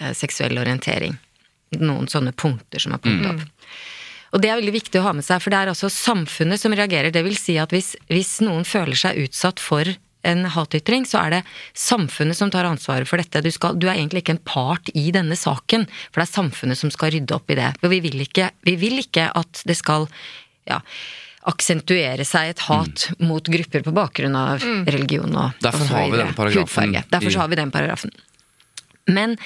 øh, 0.00 0.14
seksuell 0.16 0.58
orientering. 0.62 1.18
Noen 1.80 2.08
sånne 2.10 2.32
punkter 2.36 2.82
som 2.82 2.94
er 2.96 3.02
punktet 3.02 3.32
opp. 3.34 3.68
Og 4.34 4.42
det 4.42 4.50
er 4.50 4.58
veldig 4.58 4.74
viktig 4.74 5.00
å 5.00 5.06
ha 5.06 5.12
med 5.16 5.24
seg, 5.24 5.40
for 5.42 5.54
det 5.54 5.60
er 5.60 5.70
altså 5.70 5.88
samfunnet 5.92 6.60
som 6.60 6.74
reagerer. 6.74 7.12
Det 7.14 7.22
vil 7.24 7.38
si 7.38 7.56
at 7.62 7.72
hvis, 7.72 7.94
hvis 8.10 8.40
noen 8.44 8.66
føler 8.68 8.98
seg 8.98 9.20
utsatt 9.22 9.62
for 9.62 9.88
en 10.26 10.42
hatytring, 10.50 11.06
så 11.06 11.20
er 11.22 11.36
det 11.36 11.42
samfunnet 11.78 12.36
som 12.38 12.50
tar 12.52 12.66
ansvaret 12.68 13.08
for 13.08 13.22
dette. 13.22 13.42
Du, 13.44 13.50
skal, 13.54 13.78
du 13.78 13.86
er 13.86 13.94
egentlig 13.94 14.24
ikke 14.24 14.36
en 14.36 14.42
part 14.48 14.90
i 14.98 15.06
denne 15.14 15.38
saken, 15.38 15.86
for 16.10 16.20
det 16.20 16.26
er 16.26 16.32
samfunnet 16.34 16.80
som 16.80 16.92
skal 16.92 17.14
rydde 17.14 17.36
opp 17.36 17.54
i 17.54 17.58
det. 17.58 17.70
For 17.80 17.92
vi 17.92 18.02
vil 18.04 18.26
ikke, 18.26 18.50
vi 18.66 18.74
vil 18.80 18.98
ikke 19.04 19.30
at 19.38 19.62
det 19.68 19.78
skal 19.78 20.08
ja, 20.66 20.80
aksentuere 21.46 22.24
seg 22.26 22.50
et 22.54 22.64
hat 22.68 23.08
mot 23.22 23.44
grupper 23.46 23.84
på 23.86 23.92
bakgrunn 23.96 24.34
av 24.38 24.62
religion 24.90 25.34
og 25.36 25.52
Derfor 25.62 25.86
har 25.94 26.08
vi 26.10 26.16
den 26.22 26.34
paragrafen 26.34 26.96
Derfor 27.10 27.28
i- 27.30 27.34
så 27.36 27.44
har 27.44 27.48
vi 27.52 27.56
den 27.62 27.70
paragrafen. 27.74 28.10
Men 29.08 29.36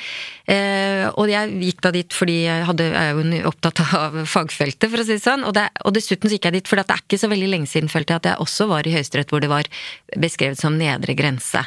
eh, 0.48 1.04
Og 1.20 1.28
jeg 1.28 1.50
gikk 1.60 1.82
da 1.84 1.90
dit 1.92 2.14
fordi 2.16 2.36
jeg 2.46 2.64
hadde, 2.64 2.86
er 2.96 3.10
jo 3.12 3.24
opptatt 3.50 3.82
av 3.98 4.14
fagfeltet, 4.24 4.88
for 4.88 5.02
å 5.02 5.04
si 5.04 5.18
det 5.18 5.22
sånn. 5.24 5.44
Og, 5.44 5.52
det, 5.52 5.66
og 5.84 5.92
dessuten 5.92 6.30
så 6.30 6.38
gikk 6.38 6.48
jeg 6.48 6.56
dit 6.56 6.70
fordi 6.70 6.86
det 6.88 6.96
er 6.96 7.02
ikke 7.04 7.18
så 7.20 7.28
veldig 7.28 7.50
lenge 7.52 7.68
siden 7.68 7.92
følte 7.92 8.14
jeg 8.16 8.22
at 8.22 8.28
jeg 8.32 8.40
også 8.46 8.68
var 8.72 8.88
i 8.88 8.94
Høyesterett 8.96 9.28
hvor 9.34 9.44
det 9.44 9.50
var 9.52 9.68
beskrevet 10.16 10.56
som 10.58 10.78
nedre 10.80 11.12
grense. 11.18 11.60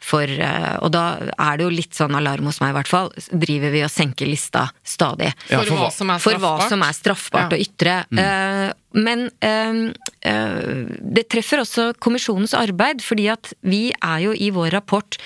For, 0.00 0.24
eh, 0.24 0.76
og 0.80 0.90
da 0.94 1.02
er 1.36 1.58
det 1.60 1.66
jo 1.66 1.70
litt 1.76 1.92
sånn 1.94 2.14
alarm 2.16 2.46
hos 2.48 2.60
meg, 2.62 2.70
i 2.72 2.76
hvert 2.78 2.88
fall. 2.88 3.10
Driver 3.30 3.70
vi 3.74 3.82
og 3.84 3.90
senker 3.92 4.26
lista 4.30 4.62
stadig. 4.82 5.28
Ja, 5.50 5.58
For, 5.60 5.66
for 5.66 5.76
hva 5.76 5.84
hva- 5.84 5.92
som 5.92 6.10
er 6.14 6.18
For 6.24 6.40
hva 6.40 6.68
som 6.70 6.82
er 6.86 6.96
straffbart 6.96 7.52
Ja. 7.52 7.58
å 7.58 7.60
ytre. 7.60 7.98
Mm. 8.10 8.72
men 8.92 9.30
eh, 9.40 9.92
eh, 10.26 10.86
det 11.14 11.28
treffer 11.30 11.60
også 11.62 11.92
kommisjonens 12.00 12.54
arbeid, 12.58 13.02
fordi 13.04 13.28
at 13.30 13.52
vi 13.62 13.92
er 14.02 14.18
jo 14.24 14.32
i 14.32 14.50
vår 14.50 14.70
rapport 14.72 15.18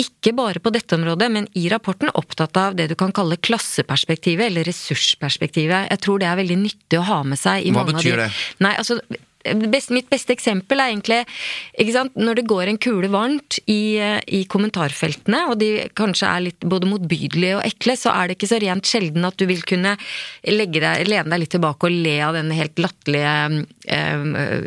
ikke 0.00 0.32
bare 0.34 0.58
på 0.64 0.70
dette 0.72 0.96
området, 0.96 1.30
men 1.30 1.46
i 1.54 1.68
rapporten 1.68 2.08
opptatt 2.16 2.56
av 2.56 2.74
det 2.76 2.88
du 2.88 2.94
kan 2.96 3.12
kalle 3.12 3.36
klasseperspektivet, 3.36 4.46
eller 4.48 4.64
ressursperspektivet. 4.64 5.90
Jeg 5.90 6.00
tror 6.00 6.18
det 6.22 6.28
er 6.30 6.38
veldig 6.40 6.56
nyttig 6.62 6.98
å 7.00 7.04
ha 7.04 7.22
med 7.22 7.38
seg 7.38 7.66
i 7.66 7.70
Hva 7.74 7.82
mange 7.84 7.98
betyr 7.98 8.14
av 8.14 8.18
de 8.18 8.28
det? 8.28 8.32
Nei, 8.64 8.74
altså 8.80 9.00
best, 9.70 9.90
mitt 9.94 10.08
beste 10.10 10.34
eksempel 10.34 10.80
er 10.82 10.92
egentlig 10.92 11.20
sant, 11.94 12.16
når 12.16 12.40
det 12.40 12.46
går 12.50 12.70
en 12.70 12.78
kule 12.82 13.08
varmt 13.12 13.58
i, 13.70 13.96
i 14.26 14.42
kommentarfeltene, 14.50 15.46
og 15.50 15.58
de 15.60 15.70
kanskje 15.98 16.28
er 16.28 16.44
litt 16.48 16.66
både 16.68 16.88
motbydelige 16.90 17.58
og 17.58 17.64
ekle, 17.66 17.96
så 17.98 18.12
er 18.14 18.28
det 18.30 18.38
ikke 18.38 18.50
så 18.52 18.60
rent 18.62 18.86
sjelden 18.90 19.26
at 19.28 19.38
du 19.40 19.46
vil 19.50 19.62
kunne 19.66 19.96
legge 20.48 20.82
deg, 20.82 21.06
lene 21.08 21.30
deg 21.32 21.44
litt 21.44 21.54
tilbake 21.56 21.88
og 21.88 21.96
le 22.06 22.16
av 22.26 22.36
den 22.38 22.52
helt 22.56 22.80
latterlige 22.80 23.64
eh, 23.88 24.66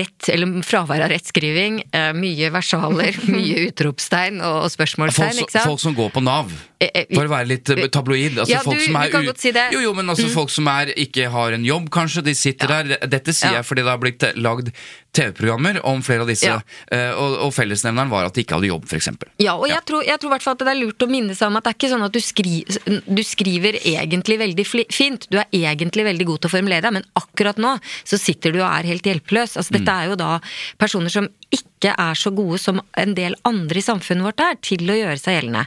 rett, 0.00 0.30
eller 0.32 0.60
fravær 0.66 1.06
av 1.06 1.12
rettskriving. 1.14 1.82
Eh, 1.92 2.10
mye 2.16 2.50
versaler, 2.54 3.16
mye 3.34 3.66
utropstegn 3.70 4.40
og, 4.44 4.66
og 4.66 4.74
spørsmålstegn, 4.74 5.40
Folk, 5.40 5.54
sant? 5.56 5.66
folk 5.72 5.84
som 5.88 5.96
går 5.98 6.12
på 6.16 6.24
Nav, 6.26 6.52
Eh, 6.80 6.88
eh, 6.96 7.04
for 7.12 7.28
å 7.28 7.30
være 7.34 7.44
litt 7.50 7.68
eh, 7.74 7.82
tabloid. 7.92 8.38
Altså 8.40 8.54
Ja, 8.54 8.60
folk 8.64 8.78
du- 8.78 8.84
som 8.86 8.94
du 8.96 9.00
er 9.02 9.10
kan 9.12 9.26
godt 9.26 9.42
si 9.42 9.50
det. 9.52 9.66
Mm. 9.68 9.74
Jo, 9.74 9.80
jo, 9.84 9.90
men 9.98 10.06
altså 10.08 10.30
folk 10.32 10.48
som 10.48 10.66
er, 10.72 10.94
ikke 10.96 11.26
har 11.28 11.52
en 11.52 11.64
jobb, 11.66 11.90
kanskje. 11.92 12.22
De 12.24 12.32
sitter 12.34 12.72
der. 12.72 13.06
Dette 13.06 13.34
sier 13.36 13.52
Ja. 13.52 13.58
jeg 13.60 13.66
fordi 13.68 13.82
det 13.84 13.90
har 13.92 13.98
blitt 14.00 14.09
blitt 14.10 14.36
lagd 14.42 14.70
TV-programmer 15.16 15.80
om 15.86 16.02
flere 16.06 16.22
av 16.22 16.28
disse, 16.30 16.46
Ja. 16.46 16.60
eh, 16.92 17.10
og, 17.18 17.36
og 17.46 17.52
fellesnevneren 17.54 18.10
var 18.12 18.28
at 18.28 18.34
de 18.36 18.44
ikke 18.44 18.54
hadde 18.58 18.68
jobb, 18.70 18.84
f.eks. 18.86 19.08
Ja, 19.42 19.56
og 19.56 19.66
jeg 19.68 19.82
tror, 19.88 20.04
jeg 20.06 20.20
tror 20.22 20.30
hvert 20.34 20.44
fall 20.46 20.54
at 20.58 20.62
det 20.62 20.70
er 20.74 20.78
lurt 20.84 21.02
å 21.02 21.08
minne 21.10 21.34
seg 21.34 21.50
om 21.50 21.58
at 21.58 21.64
det 21.66 21.72
er 21.72 21.78
ikke 21.80 21.90
sånn 21.94 22.04
at 22.06 22.14
du, 22.14 22.20
skri, 22.22 22.60
du 23.06 23.22
skriver 23.26 23.78
egentlig 23.82 24.38
veldig 24.38 24.66
fint. 24.94 25.26
Du 25.32 25.38
er 25.40 25.48
egentlig 25.50 26.04
veldig 26.06 26.26
god 26.28 26.42
til 26.44 26.50
å 26.50 26.54
formulere 26.54 26.84
deg, 26.86 26.94
men 27.00 27.08
akkurat 27.18 27.58
nå 27.58 27.74
så 28.04 28.18
sitter 28.20 28.54
du 28.54 28.60
og 28.62 28.68
er 28.70 28.86
helt 28.92 29.06
hjelpeløs. 29.10 29.56
Altså, 29.58 29.74
dette 29.78 29.96
er 29.98 30.12
jo 30.12 30.18
da 30.20 30.36
personer 30.78 31.10
som 31.10 31.26
ikke 31.50 31.96
er 31.98 32.14
så 32.14 32.30
gode 32.30 32.60
som 32.62 32.78
en 33.00 33.16
del 33.18 33.34
andre 33.48 33.82
i 33.82 33.82
samfunnet 33.82 34.28
vårt 34.28 34.44
er, 34.46 34.60
til 34.62 34.86
å 34.86 34.98
gjøre 35.00 35.18
seg 35.18 35.40
gjeldende. 35.40 35.66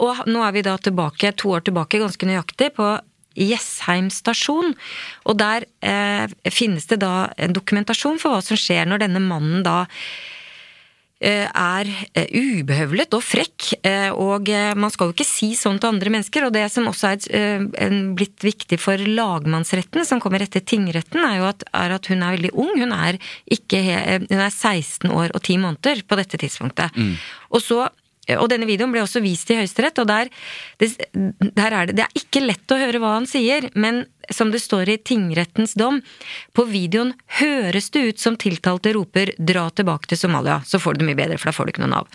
Og 0.00 0.24
nå 0.30 0.40
er 0.46 0.54
vi 0.56 0.62
da 0.64 0.78
tilbake, 0.80 1.34
to 1.36 1.52
år 1.52 1.66
tilbake, 1.66 2.00
ganske 2.00 2.28
nøyaktig, 2.30 2.70
på 2.78 2.86
Jessheim 3.36 4.10
stasjon. 4.12 4.74
Og 5.26 5.36
der 5.40 5.66
eh, 5.84 6.30
finnes 6.52 6.88
det 6.90 7.02
da 7.04 7.28
en 7.36 7.56
dokumentasjon 7.56 8.20
for 8.22 8.34
hva 8.34 8.44
som 8.44 8.58
skjer 8.58 8.88
når 8.88 9.06
denne 9.06 9.22
mannen 9.22 9.64
da 9.66 9.84
eh, 11.20 11.46
er 11.48 11.90
eh, 12.16 12.30
ubehøvlet 12.32 13.16
og 13.16 13.24
frekk, 13.24 13.68
eh, 13.86 14.08
og 14.12 14.50
man 14.76 14.92
skal 14.92 15.10
jo 15.10 15.16
ikke 15.16 15.28
si 15.28 15.52
sånn 15.58 15.80
til 15.82 15.94
andre 15.94 16.12
mennesker. 16.14 16.48
Og 16.48 16.54
det 16.56 16.66
som 16.72 16.88
også 16.90 17.12
er 17.12 18.00
blitt 18.18 18.46
viktig 18.46 18.80
for 18.82 19.00
lagmannsretten, 19.00 20.06
som 20.08 20.22
kommer 20.22 20.44
etter 20.44 20.64
tingretten, 20.64 21.22
er 21.24 21.40
jo 21.40 21.50
at, 21.50 21.66
er 21.76 21.96
at 21.98 22.10
hun 22.12 22.24
er 22.24 22.38
veldig 22.38 22.54
ung. 22.56 22.74
Hun 22.80 22.96
er, 22.96 23.20
ikke 23.46 23.84
hun 24.26 24.40
er 24.40 24.50
16 24.50 25.12
år 25.12 25.30
og 25.32 25.40
10 25.42 25.62
måneder 25.64 26.02
på 26.08 26.20
dette 26.20 26.40
tidspunktet. 26.42 26.98
Og 27.52 27.64
så 27.64 27.86
og 28.34 28.48
denne 28.50 28.66
videoen 28.66 28.92
ble 28.94 29.04
også 29.04 29.22
vist 29.22 29.50
i 29.52 29.58
Høyesterett, 29.60 30.00
og 30.02 30.08
der, 30.10 30.30
det, 30.82 30.90
der 31.14 31.72
er 31.72 31.86
det 31.86 31.96
Det 31.96 32.06
er 32.06 32.20
ikke 32.20 32.42
lett 32.42 32.74
å 32.74 32.78
høre 32.80 33.00
hva 33.02 33.14
han 33.16 33.28
sier, 33.30 33.68
men 33.74 34.04
som 34.34 34.50
det 34.50 34.58
står 34.64 34.90
i 34.90 34.96
tingrettens 34.98 35.76
dom, 35.78 36.00
på 36.56 36.64
videoen 36.66 37.12
høres 37.38 37.92
det 37.94 38.02
ut 38.08 38.22
som 38.22 38.36
tiltalte 38.36 38.92
roper 38.96 39.32
'dra 39.38 39.68
tilbake 39.70 40.10
til 40.10 40.18
Somalia', 40.18 40.64
så 40.66 40.80
får 40.82 40.94
du 40.94 41.04
det 41.04 41.08
mye 41.10 41.20
bedre, 41.22 41.38
for 41.38 41.50
da 41.50 41.54
får 41.54 41.66
du 41.66 41.72
ikke 41.72 41.84
noe 41.84 41.94
Nav. 41.94 42.10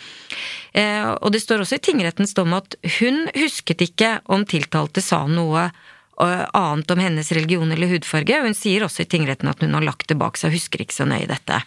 Eh, 0.74 1.08
og 1.22 1.32
det 1.32 1.42
står 1.44 1.64
også 1.64 1.80
i 1.80 1.86
tingrettens 1.88 2.36
dom 2.36 2.54
at 2.54 2.76
hun 3.00 3.28
husket 3.36 3.82
ikke 3.82 4.20
om 4.26 4.44
tiltalte 4.46 5.04
sa 5.04 5.24
noe 5.28 5.70
eh, 5.70 6.46
annet 6.52 6.92
om 6.92 7.00
hennes 7.00 7.32
religion 7.32 7.72
eller 7.72 7.92
hudfarge. 7.92 8.40
og 8.40 8.52
Hun 8.52 8.58
sier 8.58 8.84
også 8.84 9.06
i 9.06 9.12
tingretten 9.12 9.48
at 9.48 9.64
hun 9.64 9.74
har 9.74 9.88
lagt 9.88 10.12
det 10.12 10.20
bak 10.20 10.40
seg, 10.40 10.56
husker 10.56 10.84
ikke 10.84 11.00
så 11.00 11.08
nøye 11.08 11.30
dette. 11.32 11.64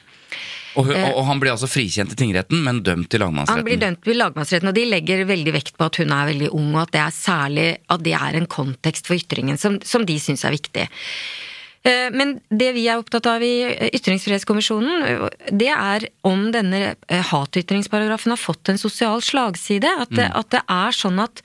Og, 0.75 0.89
hun- 0.89 0.97
og, 0.99 1.13
og 1.21 1.25
han 1.29 1.41
blir 1.43 1.53
altså 1.55 1.69
frikjent 1.71 2.13
i 2.13 2.19
tingretten, 2.19 2.63
men 2.67 2.83
dømt 2.83 3.09
til 3.13 3.23
lagmannsretten. 3.23 3.61
Han 3.63 3.67
blir 3.69 3.79
dømt 3.83 4.09
i 4.11 4.17
lagmannsretten, 4.19 4.69
og 4.73 4.75
de 4.75 4.85
legger 4.91 5.25
veldig 5.29 5.53
vekt 5.55 5.77
på 5.79 5.87
at 5.87 6.01
hun 6.03 6.11
er 6.17 6.31
veldig 6.33 6.51
ung, 6.57 6.73
og 6.75 6.83
at 6.87 6.93
det 6.97 7.03
er 7.05 7.15
særlig 7.15 7.69
at 7.95 8.03
det 8.07 8.15
er 8.19 8.39
en 8.41 8.47
kontekst 8.51 9.07
for 9.07 9.15
ytringen 9.19 9.61
som, 9.61 9.79
som 9.87 10.05
de 10.09 10.19
syns 10.19 10.43
er 10.45 10.57
viktig. 10.57 10.89
Eh, 11.85 12.11
Men 12.17 12.39
det 12.51 12.73
vi 12.75 12.87
er 12.89 12.99
opptatt 12.99 13.27
av 13.29 13.43
i 13.45 13.55
Ytringsfrihetskommisjonen, 13.93 15.03
eh, 15.05 15.25
det 15.53 15.71
er 15.71 16.09
om 16.27 16.47
denne 16.55 16.95
eh, 17.09 17.25
hatytringsparagrafen 17.31 18.33
har 18.35 18.41
fått 18.41 18.69
en 18.73 18.81
sosial 18.81 19.21
slagside. 19.23 19.91
At 20.01 20.15
det, 20.17 20.31
at 20.35 20.51
det 20.55 20.63
er 20.67 20.97
sånn 20.97 21.21
at 21.23 21.43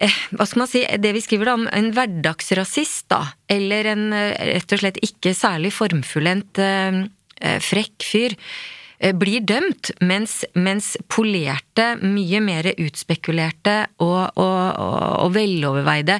eh, 0.00 0.14
hva 0.32 0.46
skal 0.46 0.62
man 0.64 0.70
si, 0.70 0.84
det 0.86 1.12
vi 1.16 1.20
skriver 1.24 1.50
da 1.50 1.56
om 1.58 1.66
en 1.68 1.90
hverdagsrasist, 1.96 3.08
da, 3.12 3.24
eller 3.50 3.90
en 3.92 4.12
eh, 4.16 4.54
rett 4.54 4.72
og 4.78 4.84
slett 4.84 5.02
ikke 5.04 5.34
særlig 5.36 5.74
formfullendt 5.76 6.60
eh, 6.62 7.00
eh, 7.02 7.02
frekk 7.60 8.04
fyr, 8.04 8.36
eh, 8.36 8.38
blir 9.16 9.44
dømt, 9.46 9.92
mens, 10.04 10.40
mens 10.52 10.92
polerte, 11.08 11.94
mye 12.02 12.40
mer 12.44 12.70
utspekulerte 12.74 13.76
og, 14.02 14.34
og, 14.34 14.58
og, 14.76 14.98
og 15.24 15.32
veloverveide 15.36 16.18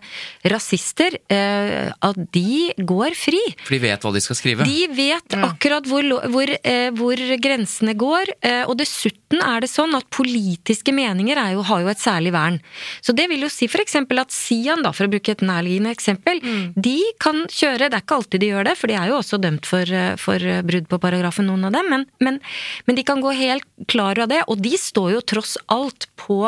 rasister, 0.53 1.18
eh, 1.33 1.91
at 1.93 2.22
de 2.33 2.70
går 2.78 3.16
fri. 3.18 3.41
For 3.66 3.76
de 3.76 3.83
vet 3.85 4.07
hva 4.07 4.14
de 4.14 4.24
skal 4.24 4.39
skrive. 4.39 4.68
De 4.68 4.87
vet 4.97 5.37
akkurat 5.41 5.87
hvor, 5.91 6.07
hvor, 6.33 6.55
eh, 6.64 6.89
hvor 6.97 7.24
grensene 7.43 7.97
går, 7.99 8.35
eh, 8.41 8.62
og 8.64 8.78
dessuten 8.81 9.43
er 9.45 9.64
det 9.64 9.70
sånn 9.72 9.95
at 9.99 10.09
politiske 10.14 10.95
meninger 10.95 11.39
er 11.41 11.55
jo, 11.57 11.66
har 11.66 11.85
jo 11.85 11.93
et 11.93 12.01
særlig 12.01 12.33
vern. 12.35 12.61
Så 13.05 13.14
det 13.16 13.28
vil 13.31 13.45
jo 13.45 13.53
si 13.53 13.68
eksempel 13.81 14.20
at 14.22 14.33
Sian, 14.35 14.83
da, 14.85 14.93
for 14.97 15.07
å 15.07 15.12
bruke 15.12 15.33
et 15.33 15.45
nærliggende 15.45 15.93
eksempel, 15.95 16.41
de 16.74 16.99
kan 17.22 17.45
kjøre, 17.51 17.89
det 17.91 17.99
er 17.99 18.05
ikke 18.05 18.18
alltid 18.20 18.43
de 18.43 18.51
gjør 18.53 18.68
det, 18.70 18.76
for 18.78 18.91
de 18.91 18.97
er 18.99 19.11
jo 19.11 19.18
også 19.18 19.41
dømt 19.43 19.68
for, 19.68 19.93
eh, 20.01 20.14
for 20.20 20.47
eh, 20.47 20.62
brudd 20.66 20.89
på 20.91 21.01
paragrafen, 21.03 21.49
noen 21.51 21.68
av 21.68 21.76
dem, 21.76 21.91
men, 21.93 22.07
men, 22.24 22.41
men 22.86 22.98
de 22.98 23.04
kan 23.06 23.22
gå 23.22 23.34
helt 23.36 23.66
klar 23.90 24.18
av 24.22 24.30
det, 24.32 24.42
og 24.48 24.62
de 24.62 24.74
står 24.78 25.14
jo 25.16 25.26
tross 25.34 25.56
alt 25.72 26.08
på 26.20 26.42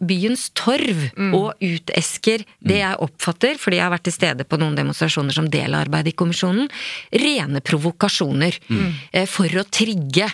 byens 0.00 0.50
torv 0.54 1.08
og 1.34 1.58
utesker. 1.58 2.44
Det 2.62 2.78
jeg 2.78 3.00
oppfatter, 3.02 3.58
fordi 3.58 3.80
jeg 3.80 3.86
har 3.86 3.94
vært 3.94 4.06
til 4.06 4.14
stede 4.14 4.46
på 4.46 4.58
noen 4.60 4.76
demonstrasjoner 4.78 5.34
som 5.34 5.48
del 5.50 5.74
av 5.74 5.86
arbeidet 5.86 6.12
i 6.12 6.18
kommisjonen, 6.18 6.70
rene 7.10 7.62
provokasjoner 7.64 8.58
mm. 8.68 8.88
for 9.30 9.58
å 9.58 9.66
trigge 9.66 10.30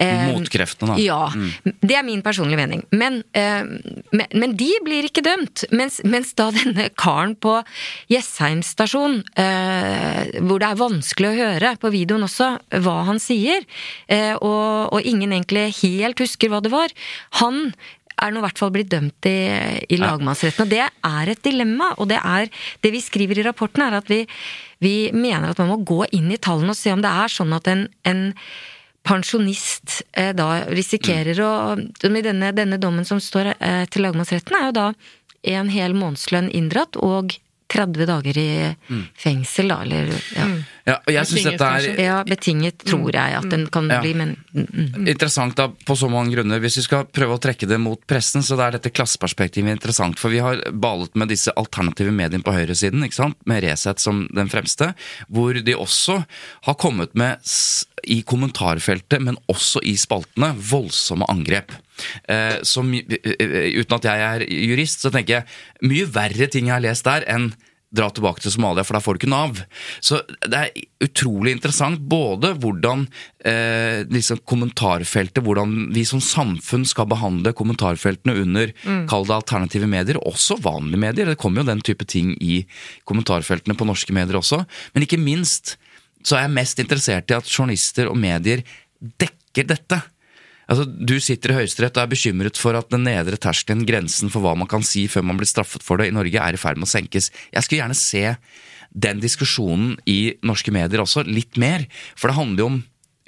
eh, 0.00 0.24
Motkreftene, 0.32 0.96
da. 0.96 1.02
Ja. 1.02 1.72
Det 1.80 1.96
er 1.96 2.06
min 2.06 2.22
personlige 2.24 2.60
mening. 2.60 2.82
Men, 2.90 3.20
eh, 3.36 3.62
men, 4.10 4.26
men 4.32 4.56
de 4.58 4.70
blir 4.86 5.08
ikke 5.08 5.24
dømt. 5.26 5.66
Mens, 5.74 6.00
mens 6.04 6.32
da 6.38 6.50
denne 6.54 6.88
karen 7.00 7.36
på 7.40 7.58
Jessheim 8.12 8.64
stasjon, 8.66 9.20
eh, 9.40 10.40
hvor 10.40 10.62
det 10.62 10.70
er 10.70 10.82
vanskelig 10.82 11.30
å 11.30 11.38
høre 11.38 11.76
på 11.80 11.92
videoen 11.94 12.26
også 12.26 12.52
hva 12.82 12.98
han 13.10 13.22
sier, 13.22 13.64
eh, 14.08 14.34
og, 14.34 14.90
og 14.94 15.06
ingen 15.06 15.36
egentlig 15.36 15.68
helt 15.82 16.20
husker 16.24 16.52
hva 16.52 16.62
det 16.64 16.72
var, 16.74 16.92
han 17.42 17.72
er 18.20 18.32
nå 18.32 18.40
i 18.40 18.44
hvert 18.44 18.60
fall 18.60 18.72
blitt 18.74 18.90
dømt 18.92 19.28
i, 19.28 19.36
i 19.88 19.98
lagmannsretten. 20.00 20.66
Og 20.66 20.72
det 20.72 20.82
er 20.84 21.30
et 21.32 21.44
dilemma. 21.44 21.94
Og 22.00 22.10
det 22.10 22.18
er 22.20 22.50
Det 22.82 22.92
vi 22.92 23.00
skriver 23.00 23.40
i 23.40 23.46
rapporten, 23.46 23.84
er 23.86 23.96
at 24.00 24.10
vi, 24.10 24.24
vi 24.84 25.10
mener 25.16 25.50
at 25.50 25.62
man 25.62 25.72
må 25.72 25.80
gå 25.86 26.04
inn 26.16 26.30
i 26.32 26.40
tallene 26.40 26.74
og 26.74 26.78
se 26.78 26.92
om 26.92 27.02
det 27.04 27.10
er 27.10 27.32
sånn 27.32 27.56
at 27.56 27.70
en, 27.70 27.86
en 28.04 28.22
pensjonist 29.06 30.02
eh, 30.12 30.32
da 30.36 30.64
risikerer 30.68 31.40
å 31.44 31.52
som 32.00 32.22
denne, 32.24 32.52
denne 32.56 32.78
dommen 32.80 33.06
som 33.08 33.20
står 33.22 33.54
eh, 33.56 33.84
til 33.90 34.04
lagmannsretten, 34.06 34.56
er 34.56 34.68
jo 34.68 34.76
da 34.76 34.88
en 35.56 35.70
hel 35.72 35.96
månedslønn 35.96 36.50
inndratt 36.52 36.98
og 37.00 37.38
30 37.70 38.06
dager 38.08 38.38
i 38.40 38.50
fengsel, 39.18 39.70
da, 39.70 39.80
eller 39.84 40.10
ja. 40.36 40.46
Ja, 40.88 40.96
og 40.98 41.12
jeg 41.12 41.28
syns 41.28 41.44
Betinget, 41.44 41.60
dette 41.60 41.90
er 41.92 42.06
ja, 42.06 42.16
betinget 42.26 42.84
tror 42.88 43.14
jeg 43.14 43.36
at 43.36 43.48
den 43.52 43.66
kan 43.72 43.90
Ja. 43.90 44.00
bli, 44.02 44.14
men 44.16 44.32
mm, 44.52 44.66
mm. 44.72 45.08
interessant 45.12 45.56
da, 45.58 45.68
på 45.68 45.96
så 45.96 46.08
mange 46.10 46.34
grunner. 46.34 46.60
Hvis 46.62 46.80
vi 46.80 46.86
skal 46.86 47.06
prøve 47.06 47.36
å 47.36 47.42
trekke 47.42 47.68
det 47.68 47.78
mot 47.82 48.00
pressen, 48.10 48.42
så 48.42 48.58
er 48.58 48.76
dette 48.76 48.92
klasseperspektivet 48.94 49.76
interessant. 49.76 50.18
For 50.18 50.32
vi 50.32 50.40
har 50.42 50.62
balet 50.72 51.14
med 51.14 51.30
disse 51.30 51.52
alternative 51.60 52.14
mediene 52.14 52.44
på 52.46 52.54
høyresiden, 52.56 53.04
ikke 53.06 53.20
sant? 53.20 53.38
med 53.46 53.62
Resett 53.64 54.02
som 54.02 54.24
den 54.34 54.50
fremste, 54.50 54.92
hvor 55.28 55.54
de 55.54 55.76
også 55.76 56.22
har 56.66 56.78
kommet 56.80 57.14
med, 57.14 57.38
i 58.04 58.22
kommentarfeltet, 58.24 59.20
men 59.20 59.36
også 59.52 59.82
i 59.84 59.94
spaltene, 60.00 60.54
voldsomme 60.56 61.28
angrep. 61.28 61.74
Eh, 62.28 62.60
som, 62.66 62.92
eh, 62.94 63.72
uten 63.80 63.98
at 63.98 64.06
jeg 64.10 64.28
er 64.28 64.46
jurist, 64.46 65.02
så 65.04 65.12
tenker 65.12 65.40
jeg 65.40 65.90
mye 65.90 66.06
verre 66.12 66.48
ting 66.50 66.70
jeg 66.70 66.78
har 66.78 66.86
lest 66.86 67.08
der 67.08 67.26
enn 67.30 67.52
dra 67.90 68.06
tilbake 68.14 68.38
til 68.38 68.52
Somalia, 68.54 68.84
for 68.86 68.94
da 68.94 69.00
får 69.02 69.16
du 69.16 69.18
ikke 69.18 69.30
Nav. 69.32 69.56
Så 69.98 70.20
det 70.46 70.58
er 70.60 70.84
utrolig 71.02 71.56
interessant 71.56 71.98
både 71.98 72.52
hvordan 72.62 73.02
eh, 73.42 74.06
liksom 74.06 74.44
kommentarfeltet, 74.46 75.42
hvordan 75.42 75.88
vi 75.90 76.04
som 76.06 76.22
samfunn 76.22 76.86
skal 76.86 77.08
behandle 77.10 77.50
kommentarfeltene 77.58 78.36
under 78.44 78.70
kall 79.10 79.26
det 79.26 79.34
alternative 79.40 79.90
medier, 79.90 80.20
også 80.22 80.60
vanlige 80.62 81.02
medier. 81.02 81.32
Det 81.32 81.40
kommer 81.42 81.64
jo 81.64 81.72
den 81.72 81.82
type 81.82 82.06
ting 82.06 82.36
i 82.38 82.62
kommentarfeltene 83.10 83.74
på 83.74 83.88
norske 83.90 84.14
medier 84.14 84.38
også. 84.38 84.62
Men 84.94 85.08
ikke 85.08 85.18
minst 85.18 85.74
så 86.22 86.36
er 86.36 86.46
jeg 86.46 86.56
mest 86.56 86.82
interessert 86.82 87.32
i 87.32 87.36
at 87.36 87.50
journalister 87.50 88.10
og 88.10 88.18
medier 88.20 88.62
dekker 89.00 89.66
dette. 89.70 90.02
Altså, 90.70 90.86
Du 90.86 91.16
sitter 91.18 91.52
i 91.52 91.58
Høyesterett 91.60 91.98
og 91.98 92.04
er 92.04 92.12
bekymret 92.12 92.60
for 92.60 92.78
at 92.78 92.92
den 92.92 93.02
nedre 93.08 93.38
terskelen, 93.40 93.82
grensen 93.88 94.30
for 94.30 94.44
hva 94.44 94.54
man 94.58 94.70
kan 94.70 94.84
si 94.86 95.08
før 95.10 95.26
man 95.26 95.40
blir 95.40 95.50
straffet 95.50 95.82
for 95.82 95.98
det 95.98 96.10
i 96.10 96.14
Norge, 96.14 96.38
er 96.38 96.54
i 96.54 96.60
ferd 96.60 96.78
med 96.78 96.86
å 96.86 96.92
senkes. 96.92 97.32
Jeg 97.50 97.66
skulle 97.66 97.82
gjerne 97.82 97.98
se 97.98 98.24
den 98.90 99.20
diskusjonen 99.22 99.96
i 100.10 100.36
norske 100.46 100.72
medier 100.74 101.02
også, 101.02 101.26
litt 101.26 101.58
mer. 101.60 101.86
For 102.18 102.30
det 102.30 102.38
handler 102.38 102.62
jo 102.62 102.70
om 102.70 102.80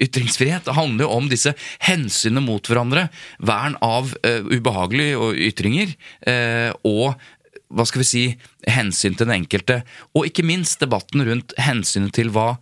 ytringsfrihet. 0.03 0.65
Det 0.67 0.75
handler 0.75 1.05
jo 1.05 1.13
om 1.15 1.29
disse 1.31 1.53
hensynene 1.83 2.43
mot 2.43 2.67
hverandre. 2.67 3.07
Vern 3.39 3.77
av 3.83 4.11
uh, 4.25 4.41
ubehagelige 4.51 5.31
ytringer. 5.51 5.95
Uh, 6.27 6.71
og 6.87 7.15
hva 7.73 7.87
skal 7.89 8.03
vi 8.03 8.09
si, 8.09 8.25
hensyn 8.69 9.15
til 9.17 9.27
den 9.27 9.39
enkelte. 9.41 9.81
Og 10.13 10.29
ikke 10.29 10.45
minst 10.45 10.83
debatten 10.83 11.23
rundt 11.25 11.55
hensynet 11.61 12.13
til 12.15 12.31
hva 12.33 12.53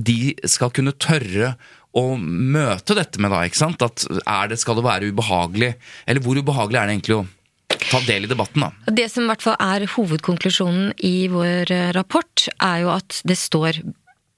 de 0.00 0.34
skal 0.48 0.72
kunne 0.72 0.94
tørre 0.96 1.54
å 1.96 2.04
møte 2.20 2.94
dette 2.94 3.20
med, 3.22 3.32
da. 3.32 3.42
ikke 3.46 3.60
sant? 3.60 3.82
At 3.82 4.04
er 4.22 4.50
det, 4.50 4.60
Skal 4.62 4.78
det 4.78 4.86
være 4.86 5.10
ubehagelig? 5.10 5.74
Eller 6.06 6.24
hvor 6.24 6.38
ubehagelig 6.38 6.78
er 6.78 6.90
det 6.90 6.96
egentlig 6.98 7.16
å 7.18 7.24
ta 7.90 8.02
del 8.06 8.26
i 8.26 8.30
debatten, 8.30 8.66
da? 8.66 8.92
Det 8.94 9.08
som 9.10 9.24
i 9.24 9.30
hvert 9.30 9.42
fall 9.44 9.56
er 9.62 9.88
hovedkonklusjonen 9.94 10.92
i 11.06 11.16
vår 11.32 11.72
eh, 11.74 11.88
rapport, 11.96 12.46
er 12.62 12.84
jo 12.84 12.92
at 12.94 13.22
det 13.26 13.38
står 13.40 13.82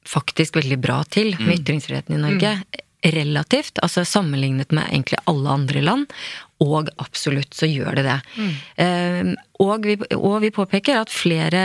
faktisk 0.08 0.56
veldig 0.58 0.80
bra 0.82 1.02
til 1.06 1.36
med 1.38 1.60
ytringsfriheten 1.60 2.16
i 2.16 2.22
Norge. 2.22 2.56
Relativt, 3.02 3.78
altså 3.82 4.04
sammenlignet 4.06 4.72
med 4.74 4.88
egentlig 4.88 5.20
alle 5.30 5.52
andre 5.58 5.82
land. 5.82 6.16
Og 6.62 6.90
absolutt 7.02 7.54
så 7.58 7.66
gjør 7.66 7.98
det 7.98 8.04
det. 8.06 8.18
Mm. 8.38 9.32
og, 9.62 9.86
vi, 9.86 9.96
og 10.14 10.36
vi 10.44 10.52
påpeker 10.54 11.00
at 11.00 11.10
flere 11.10 11.62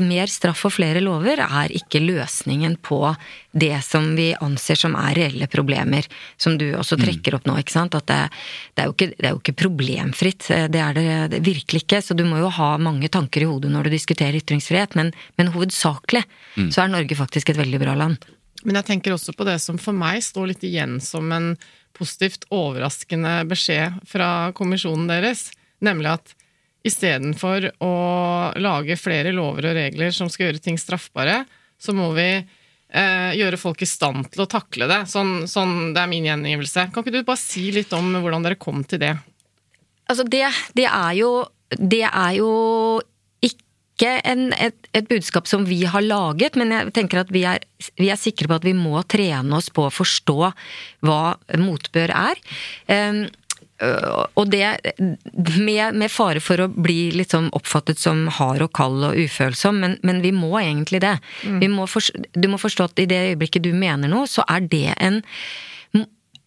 mer 0.00 0.28
straff 0.28 0.66
og 0.68 0.74
flere 0.74 1.00
lover 1.00 1.40
er 1.40 1.72
ikke 1.72 2.02
løsningen 2.02 2.76
på 2.84 2.98
det 3.50 3.78
som 3.82 4.12
vi 4.16 4.30
anser 4.36 4.78
som 4.78 4.94
er 4.98 5.14
reelle 5.16 5.48
problemer, 5.50 6.06
som 6.36 6.58
du 6.60 6.68
også 6.76 6.98
trekker 7.00 7.38
opp 7.38 7.48
nå, 7.48 7.56
ikke 7.62 7.74
sant. 7.74 7.96
At 7.98 8.06
det, 8.10 8.18
det, 8.74 8.84
er, 8.84 8.90
jo 8.90 8.94
ikke, 8.96 9.08
det 9.16 9.26
er 9.26 9.34
jo 9.34 9.40
ikke 9.40 9.56
problemfritt, 9.64 10.50
eh, 10.54 10.66
det 10.70 10.82
er 10.84 10.98
det, 10.98 11.06
det 11.34 11.40
virkelig 11.46 11.84
ikke. 11.84 12.02
Så 12.04 12.16
du 12.18 12.26
må 12.28 12.42
jo 12.42 12.52
ha 12.60 12.74
mange 12.82 13.08
tanker 13.12 13.44
i 13.44 13.48
hodet 13.50 13.72
når 13.72 13.88
du 13.88 13.96
diskuterer 13.96 14.38
ytringsfrihet, 14.40 14.98
men, 14.98 15.14
men 15.40 15.54
hovedsakelig 15.54 16.26
så 16.70 16.84
er 16.84 16.92
Norge 16.92 17.16
faktisk 17.18 17.50
et 17.50 17.60
veldig 17.60 17.80
bra 17.82 17.96
land. 17.98 18.28
Men 18.66 18.76
jeg 18.80 18.90
tenker 18.90 19.14
også 19.14 19.32
på 19.36 19.46
det 19.48 19.56
som 19.62 19.78
for 19.80 19.96
meg 19.96 20.20
står 20.24 20.52
litt 20.52 20.64
igjen 20.66 20.98
som 21.02 21.30
en 21.32 21.54
positivt 21.96 22.44
overraskende 22.54 23.40
beskjed 23.48 23.96
fra 24.08 24.50
kommisjonen 24.56 25.08
deres, 25.10 25.48
nemlig 25.84 26.14
at 26.18 26.34
istedenfor 26.86 27.70
å 27.84 27.94
lage 28.60 28.96
flere 28.96 29.34
lover 29.36 29.70
og 29.70 29.76
regler 29.76 30.14
som 30.16 30.30
skal 30.32 30.48
gjøre 30.48 30.62
ting 30.64 30.78
straffbare, 30.80 31.42
så 31.80 31.92
må 31.96 32.10
vi 32.16 32.28
eh, 32.36 33.30
gjøre 33.38 33.60
folk 33.60 33.82
i 33.84 33.88
stand 33.88 34.30
til 34.32 34.44
å 34.44 34.50
takle 34.50 34.88
det. 34.90 35.02
Sånn, 35.10 35.46
sånn, 35.50 35.92
det 35.96 36.02
er 36.02 36.10
min 36.10 36.28
gjengivelse. 36.28 36.88
Kan 36.94 37.04
ikke 37.04 37.20
du 37.20 37.26
bare 37.26 37.40
si 37.40 37.68
litt 37.74 37.92
om 37.96 38.12
hvordan 38.18 38.46
dere 38.46 38.60
kom 38.60 38.84
til 38.88 39.02
det? 39.02 39.14
Altså, 40.10 40.26
det, 40.26 40.46
det 40.74 40.88
er 40.90 41.14
jo 41.20 41.30
Det 41.70 42.02
er 42.02 42.32
jo 42.34 42.50
ikke 43.46 44.16
en, 44.26 44.48
et, 44.56 44.88
et, 44.96 45.06
budskap 45.06 45.46
som 45.46 45.62
vi 45.68 45.84
har 45.86 46.02
laget, 46.02 46.56
men 46.58 46.72
jeg 46.72 46.90
tenker 46.96 47.20
at 47.20 47.30
vi 47.30 47.44
er, 47.46 47.62
vi 48.00 48.08
er, 48.10 48.18
sikre 48.18 48.48
på 48.48 48.56
at 48.56 48.66
vi 48.66 48.72
må 48.74 48.98
trene 49.06 49.54
oss 49.54 49.68
på 49.70 49.84
å 49.86 49.92
forstå 49.92 50.38
hva 51.06 51.20
motbør 51.60 52.10
er. 52.16 52.40
Um, 53.80 54.26
og 54.36 54.50
det 54.50 54.66
med, 55.56 55.94
med, 55.96 56.10
fare 56.12 56.42
for 56.44 56.60
å 56.60 56.68
bli 56.68 57.24
sånn 57.24 57.48
oppfattet 57.56 58.00
som 58.00 58.26
hard 58.36 58.66
og 58.66 58.72
kald 58.76 59.06
og 59.08 59.16
ufølsom, 59.16 59.80
men, 59.80 59.96
men 60.06 60.20
vi 60.24 60.34
må 60.36 60.52
egentlig 60.60 61.00
det. 61.04 61.16
Mm. 61.44 61.64
Må 61.78 61.88
for, 61.88 62.04
du 62.12 62.48
må 62.52 62.60
forstå 62.60 62.90
at 62.90 63.02
i 63.02 63.08
det 63.10 63.22
øyeblikket 63.30 63.64
du 63.64 63.72
mener 63.76 64.10
noe, 64.12 64.28
så 64.28 64.44
er 64.48 64.66
det 64.68 64.90
en 64.98 65.22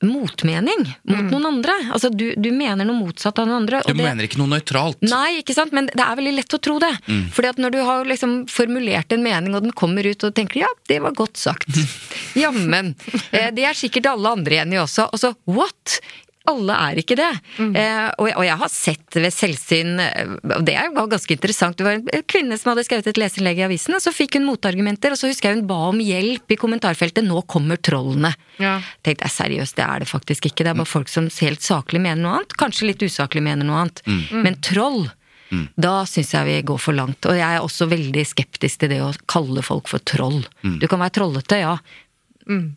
motmening 0.04 0.84
mot 1.04 1.20
mm. 1.20 1.30
noen 1.32 1.46
andre. 1.46 1.74
Altså, 1.94 2.10
du, 2.10 2.34
du, 2.38 2.50
mener 2.52 2.86
noe 2.88 2.98
motsatt 2.98 3.40
av 3.40 3.48
noen 3.48 3.64
andre. 3.64 3.82
Du 3.88 3.94
det, 3.94 4.04
mener 4.04 4.28
ikke 4.28 4.40
noe 4.42 4.52
nøytralt? 4.52 5.02
Nei, 5.08 5.40
ikke 5.42 5.56
sant, 5.58 5.74
men 5.76 5.90
det 5.92 6.04
er 6.04 6.20
veldig 6.20 6.36
lett 6.36 6.58
å 6.58 6.60
tro 6.64 6.78
det. 6.84 6.92
Mm. 7.08 7.24
Fordi 7.36 7.52
at 7.54 7.62
når 7.64 7.76
du 7.76 7.80
har 7.88 8.10
liksom 8.10 8.36
formulert 8.52 9.16
en 9.16 9.24
mening, 9.26 9.56
og 9.56 9.66
den 9.66 9.76
kommer 9.78 10.06
ut, 10.08 10.20
og 10.20 10.34
du 10.34 10.40
tenker 10.42 10.64
ja, 10.66 10.72
det 10.92 11.00
var 11.04 11.16
godt 11.18 11.40
sagt. 11.40 11.80
Jammen. 12.44 12.94
Eh, 13.32 13.50
det 13.56 13.68
er 13.70 13.78
sikkert 13.78 14.12
alle 14.14 14.36
andre 14.38 14.64
enig 14.64 14.82
også. 14.84 15.08
Og 15.14 15.24
så 15.24 15.34
what? 15.50 16.00
Alle 16.50 16.76
er 16.76 17.00
ikke 17.00 17.16
det. 17.16 17.32
Mm. 17.56 17.72
Eh, 17.80 18.08
og, 18.20 18.28
jeg, 18.28 18.36
og, 18.36 18.46
jeg 18.48 18.60
har 18.60 18.72
sett 18.72 19.18
ved 19.18 19.32
selvsyn, 19.32 19.94
eh, 20.04 20.34
og 20.58 20.66
det 20.68 20.76
var 20.96 21.08
ganske 21.14 21.38
interessant, 21.38 21.78
det 21.80 21.88
var 21.88 22.00
en 22.00 22.26
kvinne 22.28 22.58
som 22.60 22.74
hadde 22.74 22.84
skrevet 22.88 23.08
et 23.12 23.22
leserinnlegg 23.22 23.62
i 23.62 23.66
avisen, 23.70 23.96
og 23.96 24.04
så 24.04 24.12
fikk 24.16 24.38
hun 24.40 24.48
motargumenter, 24.50 25.16
og 25.16 25.20
så 25.20 25.32
husker 25.32 25.50
jeg 25.50 25.62
hun 25.62 25.70
ba 25.70 25.80
om 25.94 26.04
hjelp 26.04 26.52
i 26.52 26.60
kommentarfeltet 26.60 27.24
'nå 27.24 27.46
kommer 27.48 27.80
trollene'. 27.80 28.34
Ja. 28.60 28.76
Tenkte 29.04 29.30
jeg 29.30 29.38
seriøst, 29.40 29.80
det 29.80 29.88
er 29.88 30.04
det 30.04 30.12
faktisk 30.12 30.52
ikke. 30.52 30.64
Det 30.64 30.74
er 30.74 30.80
bare 30.84 30.96
folk 30.98 31.12
som 31.12 31.32
helt 31.32 31.64
saklig 31.64 32.04
mener 32.04 32.22
noe 32.22 32.38
annet, 32.40 32.58
kanskje 32.60 32.92
litt 32.92 33.04
usaklig 33.04 33.44
mener 33.44 33.64
noe 33.64 33.86
annet. 33.86 34.04
Mm. 34.08 34.44
Men 34.44 34.62
troll 34.62 35.06
Mm. 35.54 35.68
Da 35.78 35.92
syns 36.10 36.34
jeg 36.34 36.48
vi 36.48 36.56
går 36.66 36.80
for 36.82 36.98
langt. 36.98 37.28
Og 37.30 37.38
jeg 37.38 37.46
er 37.46 37.62
også 37.62 37.86
veldig 37.92 38.24
skeptisk 38.26 38.84
til 38.84 38.90
det 38.90 39.02
å 39.06 39.12
kalle 39.30 39.62
folk 39.66 39.92
for 39.92 40.02
troll. 40.02 40.42
Mm. 40.64 40.80
Du 40.82 40.88
kan 40.90 41.04
være 41.04 41.18
trollete, 41.20 41.60
ja. 41.62 41.76
Mm. 42.50 42.74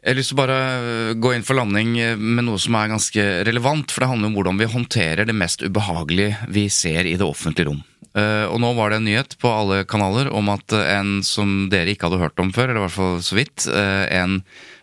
Jeg 0.00 0.14
har 0.14 0.16
lyst 0.16 0.32
til 0.32 0.38
å 0.38 0.40
bare 0.40 0.58
øh, 0.80 1.10
gå 1.20 1.34
inn 1.36 1.44
for 1.44 1.58
landing 1.58 1.92
øh, 2.00 2.16
med 2.16 2.46
noe 2.46 2.60
som 2.62 2.76
er 2.78 2.88
ganske 2.88 3.24
relevant. 3.44 3.92
For 3.92 4.00
det 4.00 4.08
handler 4.08 4.30
om 4.30 4.36
hvordan 4.38 4.60
vi 4.60 4.68
håndterer 4.72 5.28
det 5.28 5.36
mest 5.36 5.60
ubehagelige 5.60 6.38
vi 6.48 6.64
ser 6.72 7.04
i 7.04 7.18
det 7.20 7.26
offentlige 7.26 7.68
rom. 7.68 7.82
Øh, 8.16 8.46
og 8.48 8.56
nå 8.64 8.72
var 8.78 8.90
det 8.90 9.00
en 9.02 9.08
nyhet 9.10 9.36
på 9.42 9.52
alle 9.52 9.82
kanaler 9.84 10.32
om 10.32 10.48
at 10.54 10.72
en 10.80 11.18
som 11.26 11.68
dere 11.72 11.92
ikke 11.92 12.08
hadde 12.08 12.22
hørt 12.22 12.40
om 12.40 12.48
før, 12.56 12.70
eller 12.70 12.80
i 12.80 12.86
hvert 12.86 12.96
fall 12.96 13.20
så 13.26 13.36
vidt, 13.36 13.68
en 13.68 14.40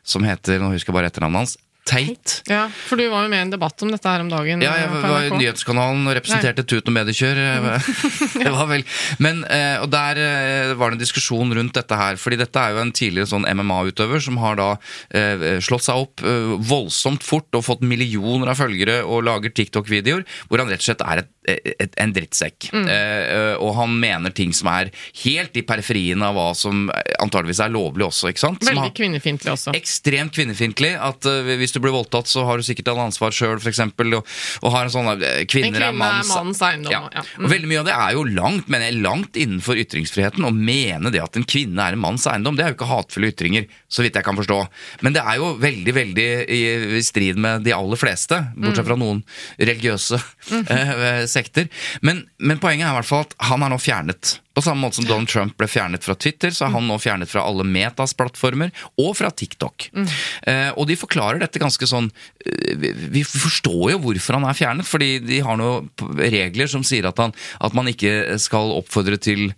som 0.07 0.23
heter, 0.23 0.61
nå 0.61 0.69
husker 0.71 0.93
jeg 0.93 0.99
bare 0.99 1.09
etternavnet 1.09 1.43
hans, 1.43 1.57
teit. 1.87 2.41
Ja, 2.49 2.67
For 2.87 2.99
du 2.99 3.07
var 3.11 3.25
jo 3.25 3.31
med 3.31 3.39
i 3.39 3.45
en 3.45 3.53
debatt 3.53 3.81
om 3.85 3.91
dette 3.93 4.11
her 4.11 4.23
om 4.23 4.29
dagen. 4.31 4.63
Ja, 4.65 4.73
jeg 4.81 4.91
var 4.91 5.23
i 5.23 5.31
Nyhetskanalen 5.39 6.03
og 6.09 6.17
representerte 6.17 6.63
Nei. 6.63 6.69
Tut 6.71 6.91
og 6.91 6.95
Mediekjør. 6.97 7.39
det 8.43 8.51
var 8.53 8.67
vel 8.69 8.83
Men, 9.23 9.43
eh, 9.51 9.77
Og 9.83 9.89
der 9.93 10.19
eh, 10.21 10.73
var 10.77 10.91
det 10.91 10.99
en 10.99 11.03
diskusjon 11.03 11.53
rundt 11.55 11.77
dette 11.77 11.99
her. 11.99 12.19
fordi 12.19 12.39
dette 12.41 12.59
er 12.59 12.75
jo 12.75 12.83
en 12.83 12.93
tidligere 12.95 13.31
sånn 13.31 13.47
MMA-utøver 13.47 14.23
som 14.23 14.39
har 14.41 14.59
da 14.59 14.69
eh, 15.15 15.59
slått 15.63 15.87
seg 15.87 16.03
opp 16.03 16.23
voldsomt 16.67 17.23
fort 17.25 17.55
og 17.55 17.65
fått 17.65 17.85
millioner 17.85 18.51
av 18.51 18.59
følgere 18.59 18.99
og 19.05 19.23
lager 19.27 19.53
TikTok-videoer 19.55 20.25
hvor 20.47 20.61
han 20.61 20.71
rett 20.71 20.83
og 20.83 20.89
slett 20.91 21.05
er 21.05 21.23
et 21.23 21.33
et, 21.47 21.93
en 21.95 22.11
drittsekk. 22.11 22.65
Mm. 22.75 22.89
Og 23.63 23.69
han 23.77 23.93
mener 24.01 24.33
ting 24.35 24.49
som 24.51 24.67
er 24.67 24.89
helt 25.23 25.55
i 25.55 25.61
periferien 25.63 26.19
av 26.25 26.35
hva 26.35 26.49
som 26.59 26.89
antageligvis 27.23 27.61
er 27.63 27.71
lovlig 27.71 28.03
også. 28.09 28.33
ikke 28.33 28.41
sant? 28.41 28.65
Veldig 28.67 28.91
kvinnefiendtlig 28.97 29.53
også. 29.53 29.71
Ekstremt 29.77 30.35
kvinnefiendtlig. 30.35 30.89
At 30.99 31.23
hvis 31.47 31.71
du 31.71 31.76
blir 31.83 31.95
voldtatt, 31.95 32.29
så 32.29 32.45
har 32.47 32.59
du 32.59 32.65
sikkert 32.65 32.91
et 32.91 33.01
ansvar 33.03 33.35
sjøl, 33.35 33.57
f.eks. 33.59 33.81
Og, 33.87 34.17
og 34.63 34.73
har 34.73 34.87
en 34.87 34.93
sånn 34.93 35.09
uh, 35.11 35.25
Kvinner 35.49 35.87
en 35.89 36.01
er 36.03 36.27
manns 36.27 36.61
eiendom. 36.65 36.93
Ja. 36.93 37.03
Ja. 37.13 37.23
Mm. 37.37 37.45
Og 37.45 37.53
veldig 37.53 37.71
mye 37.71 37.81
av 37.81 37.89
det 37.89 37.95
er 37.97 38.15
jo 38.17 38.25
langt, 38.27 38.71
men 38.71 38.85
er 38.85 38.97
langt 38.97 39.39
innenfor 39.39 39.79
ytringsfriheten. 39.83 40.47
Å 40.47 40.53
mene 40.53 41.11
det 41.13 41.23
at 41.23 41.39
en 41.39 41.47
kvinne 41.47 41.83
er 41.83 41.97
en 41.97 42.03
manns 42.03 42.27
eiendom, 42.29 42.57
det 42.57 42.65
er 42.65 42.73
jo 42.73 42.79
ikke 42.79 42.89
hatefulle 42.91 43.31
ytringer, 43.33 43.67
så 43.91 44.05
vidt 44.05 44.17
jeg 44.19 44.27
kan 44.27 44.39
forstå. 44.39 44.59
Men 45.05 45.17
det 45.17 45.23
er 45.23 45.39
jo 45.41 45.53
veldig, 45.61 45.95
veldig 45.97 46.27
i, 46.43 46.61
i 46.99 47.03
strid 47.05 47.39
med 47.41 47.65
de 47.67 47.75
aller 47.75 47.99
fleste, 47.99 48.39
bortsett 48.55 48.85
mm. 48.85 48.89
fra 48.89 48.99
noen 48.99 49.23
religiøse 49.57 50.19
mm. 50.51 50.65
sekter. 51.35 51.69
Men, 52.01 52.25
men, 52.37 52.61
poenget 52.61 52.87
er 52.87 52.95
i 52.95 52.99
hvert 53.01 53.09
fall 53.09 53.25
at 53.27 53.37
han 53.51 53.65
er 53.65 53.73
nå 53.73 53.79
fjernet. 53.81 54.37
På 54.57 54.63
samme 54.65 54.81
måte 54.81 54.97
som 54.97 55.05
Donald 55.05 55.29
Trump 55.29 55.53
ble 55.59 55.67
fjernet 55.69 56.01
fra 56.01 56.15
Twitter, 56.17 56.49
så 56.49 56.65
er 56.65 56.73
han 56.73 56.87
nå 56.89 56.97
fjernet 56.97 57.29
fra 57.29 57.43
alle 57.45 57.61
Metas 57.67 58.15
plattformer, 58.17 58.71
og 58.97 59.11
fra 59.19 59.29
TikTok. 59.29 59.91
Mm. 59.93 60.07
Eh, 60.49 60.69
og 60.73 60.87
de 60.89 60.97
forklarer 60.97 61.43
dette 61.43 61.61
ganske 61.61 61.85
sånn 61.85 62.09
eh, 62.41 62.87
Vi 63.13 63.21
forstår 63.27 63.93
jo 63.93 64.01
hvorfor 64.07 64.39
han 64.39 64.47
er 64.49 64.57
fjernet, 64.57 64.89
fordi 64.89 65.11
de 65.21 65.43
har 65.45 65.59
noen 65.61 65.91
regler 66.17 66.71
som 66.71 66.85
sier 66.87 67.05
at, 67.05 67.21
han, 67.21 67.35
at 67.61 67.77
man 67.77 67.91
ikke 67.91 68.39
skal 68.41 68.73
oppfordre 68.79 69.21
til 69.21 69.51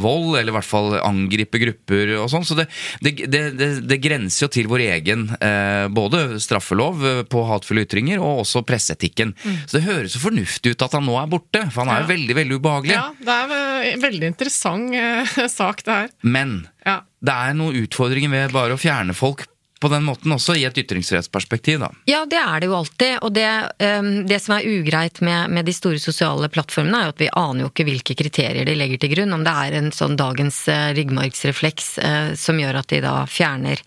vold, 0.00 0.34
eller 0.38 0.50
i 0.52 0.56
hvert 0.56 0.66
fall 0.66 0.96
angripe 0.98 1.60
grupper 1.62 2.14
og 2.18 2.30
sånn. 2.32 2.46
Så 2.46 2.56
det, 2.58 2.66
det, 3.04 3.14
det, 3.28 3.68
det, 3.86 4.00
grenser 4.02 4.46
jo 4.46 4.50
til 4.52 4.70
vår 4.70 4.84
egen 4.86 5.26
eh, 5.38 5.86
både 5.92 6.40
straffelov 6.42 7.04
eh, 7.06 7.22
på 7.30 7.44
hatefulle 7.48 7.84
ytringer, 7.86 8.22
og 8.22 8.44
også 8.44 8.64
presseetikken. 8.66 9.34
Mm. 9.36 9.60
Så 9.66 9.78
det 9.78 9.84
høres 9.86 10.16
jo 10.16 10.24
fornuftig 10.24 10.74
ut 10.74 10.86
at 10.86 10.96
han 10.98 11.06
nå 11.06 11.16
er 11.20 11.30
borte, 11.30 11.64
for 11.70 11.84
han 11.84 11.94
er 11.94 12.02
jo 12.02 12.08
ja. 12.08 12.12
veldig, 12.14 12.38
veldig 12.40 12.60
ubehagelig. 12.60 12.96
Ja, 12.96 13.06
det 13.20 13.38
er 13.44 13.88
en 13.92 14.04
veldig 14.06 14.32
interessant 14.34 14.96
eh, 14.96 15.38
sak, 15.58 15.84
det 15.86 15.98
her. 16.02 16.12
Men 16.22 16.60
ja. 16.86 17.00
det 17.24 17.36
er 17.36 17.56
noen 17.58 17.82
utfordringer 17.84 18.32
ved 18.32 18.56
bare 18.56 18.76
å 18.76 18.80
fjerne 18.80 19.16
folk 19.16 19.46
på 19.80 19.88
den 19.88 20.04
måten 20.04 20.32
også, 20.34 20.54
i 20.60 20.66
et 20.68 20.78
ytringsfrihetsperspektiv, 20.78 21.80
da. 21.80 21.88
Ja, 22.10 22.20
det 22.28 22.36
er 22.36 22.60
det 22.60 22.68
jo 22.68 22.76
alltid. 22.76 23.16
Og 23.24 23.32
det, 23.32 23.48
um, 23.80 24.10
det 24.28 24.40
som 24.44 24.58
er 24.58 24.68
ugreit 24.68 25.22
med, 25.24 25.50
med, 25.56 25.64
de 25.64 25.74
store 25.76 26.00
sosiale 26.02 26.50
plattformene, 26.52 27.00
er 27.00 27.08
jo 27.08 27.14
at 27.14 27.22
vi 27.24 27.30
aner 27.40 27.64
jo 27.64 27.70
ikke 27.72 27.88
hvilke 27.88 28.16
kriterier 28.20 28.68
de 28.68 28.76
legger 28.76 29.00
til 29.00 29.14
grunn. 29.14 29.32
Om 29.38 29.46
det 29.46 29.56
er 29.64 29.78
en 29.78 29.92
sånn 29.96 30.18
dagens 30.20 30.62
uh, 30.68 30.90
ryggmargsrefleks 30.98 31.92
uh, 32.04 32.32
som 32.36 32.60
gjør 32.60 32.82
at 32.82 32.92
de 32.92 33.00
da 33.06 33.14
fjerner 33.30 33.80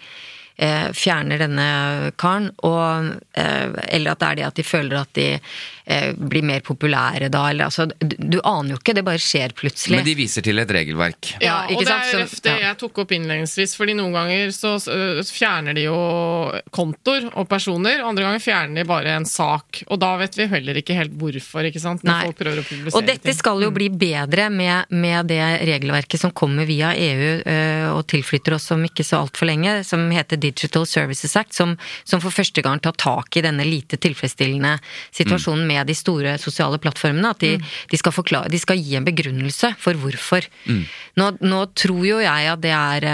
uh, 0.61 0.89
fjerner 0.93 1.41
denne 1.41 1.69
karen, 2.19 2.51
og, 2.65 3.13
eller 3.33 4.13
at 4.13 4.21
det 4.21 4.27
er 4.27 4.39
det 4.39 4.45
at 4.47 4.59
de 4.59 4.65
føler 4.67 4.99
at 4.99 5.15
de 5.17 5.27
eh, 5.85 6.13
blir 6.15 6.43
mer 6.43 6.59
populære 6.59 7.29
da, 7.33 7.43
eller 7.49 7.67
altså 7.67 7.85
du, 7.85 8.15
du, 8.17 8.39
aner 8.43 8.73
jo 8.73 8.79
ikke, 8.79 8.95
det 8.97 9.03
bare 9.05 9.21
skjer 9.21 9.53
plutselig. 9.57 9.99
Men 9.99 10.07
de 10.07 10.15
viser 10.17 10.45
til 10.45 10.61
et 10.61 10.73
regelverk. 10.77 11.33
Ja, 11.39 11.63
ja 11.67 11.75
og 11.77 11.83
det 11.85 11.95
er 11.95 12.21
røft 12.21 12.43
det 12.45 12.55
jeg 12.63 12.79
tok 12.81 13.03
opp 13.03 13.13
innledningsvis, 13.15 13.75
fordi 13.79 13.95
noen 13.97 14.15
ganger 14.15 14.53
så 14.55 14.75
fjerner 15.27 15.77
de 15.77 15.87
jo 15.87 15.97
kontoer 16.73 17.29
og 17.31 17.47
personer, 17.49 18.01
og 18.01 18.13
andre 18.13 18.27
ganger 18.27 18.43
fjerner 18.43 18.81
de 18.81 18.87
bare 18.89 19.17
en 19.17 19.27
sak. 19.29 19.83
Og 19.89 20.01
da 20.01 20.13
vet 20.21 20.37
vi 20.39 20.49
heller 20.51 20.79
ikke 20.79 20.97
helt 20.97 21.15
hvorfor, 21.19 21.69
ikke 21.69 21.83
sant, 21.83 22.05
når 22.05 22.13
Nei. 22.13 22.29
folk 22.29 22.39
prøver 22.43 22.61
å 22.63 22.67
publisere 22.67 22.99
Og 22.99 23.09
dette 23.09 23.35
skal 23.37 23.63
jo 23.65 23.71
mm. 23.71 23.77
bli 23.77 23.89
bedre 24.05 24.49
med, 24.53 24.93
med 24.93 25.31
det 25.31 25.41
regelverket 25.67 26.21
som 26.21 26.33
kommer 26.35 26.67
via 26.69 26.93
EU 26.95 27.31
øh, 27.41 27.87
og 27.93 28.05
tilflytter 28.11 28.57
oss 28.57 28.69
om 28.75 28.83
ikke 28.87 29.05
så 29.07 29.23
altfor 29.23 29.49
lenge, 29.49 29.79
som 29.87 30.05
heter 30.13 30.39
Digital 30.43 30.87
Services 30.89 31.35
Act, 31.39 31.55
som, 31.57 31.75
som 32.03 32.21
for 32.23 32.33
første 32.33 32.63
gang 32.65 32.81
tar 32.83 32.97
tak 32.99 33.39
i 33.39 33.45
denne 33.45 33.65
lite 33.67 33.99
tilfredsstillende 34.01 34.77
situasjonen 35.11 35.63
mm 35.63 35.71
med 35.73 35.87
de 35.87 35.95
store 35.95 36.35
sosiale 36.41 36.77
plattformene. 36.81 37.31
At 37.31 37.41
de, 37.43 37.55
mm. 37.57 37.71
de, 37.91 37.99
skal, 37.99 38.13
forklare, 38.15 38.51
de 38.51 38.59
skal, 38.59 38.81
gi 38.81 38.97
en 38.99 39.07
begrunnelse 39.07 39.73
for 39.79 39.97
hvorfor. 39.99 40.45
Mm. 40.67 40.83
Nå, 41.19 41.29
nå, 41.45 41.63
tror 41.77 42.03
jo 42.07 42.19
jeg 42.23 42.49
at 42.51 42.63
det 42.63 42.73
er 42.75 43.07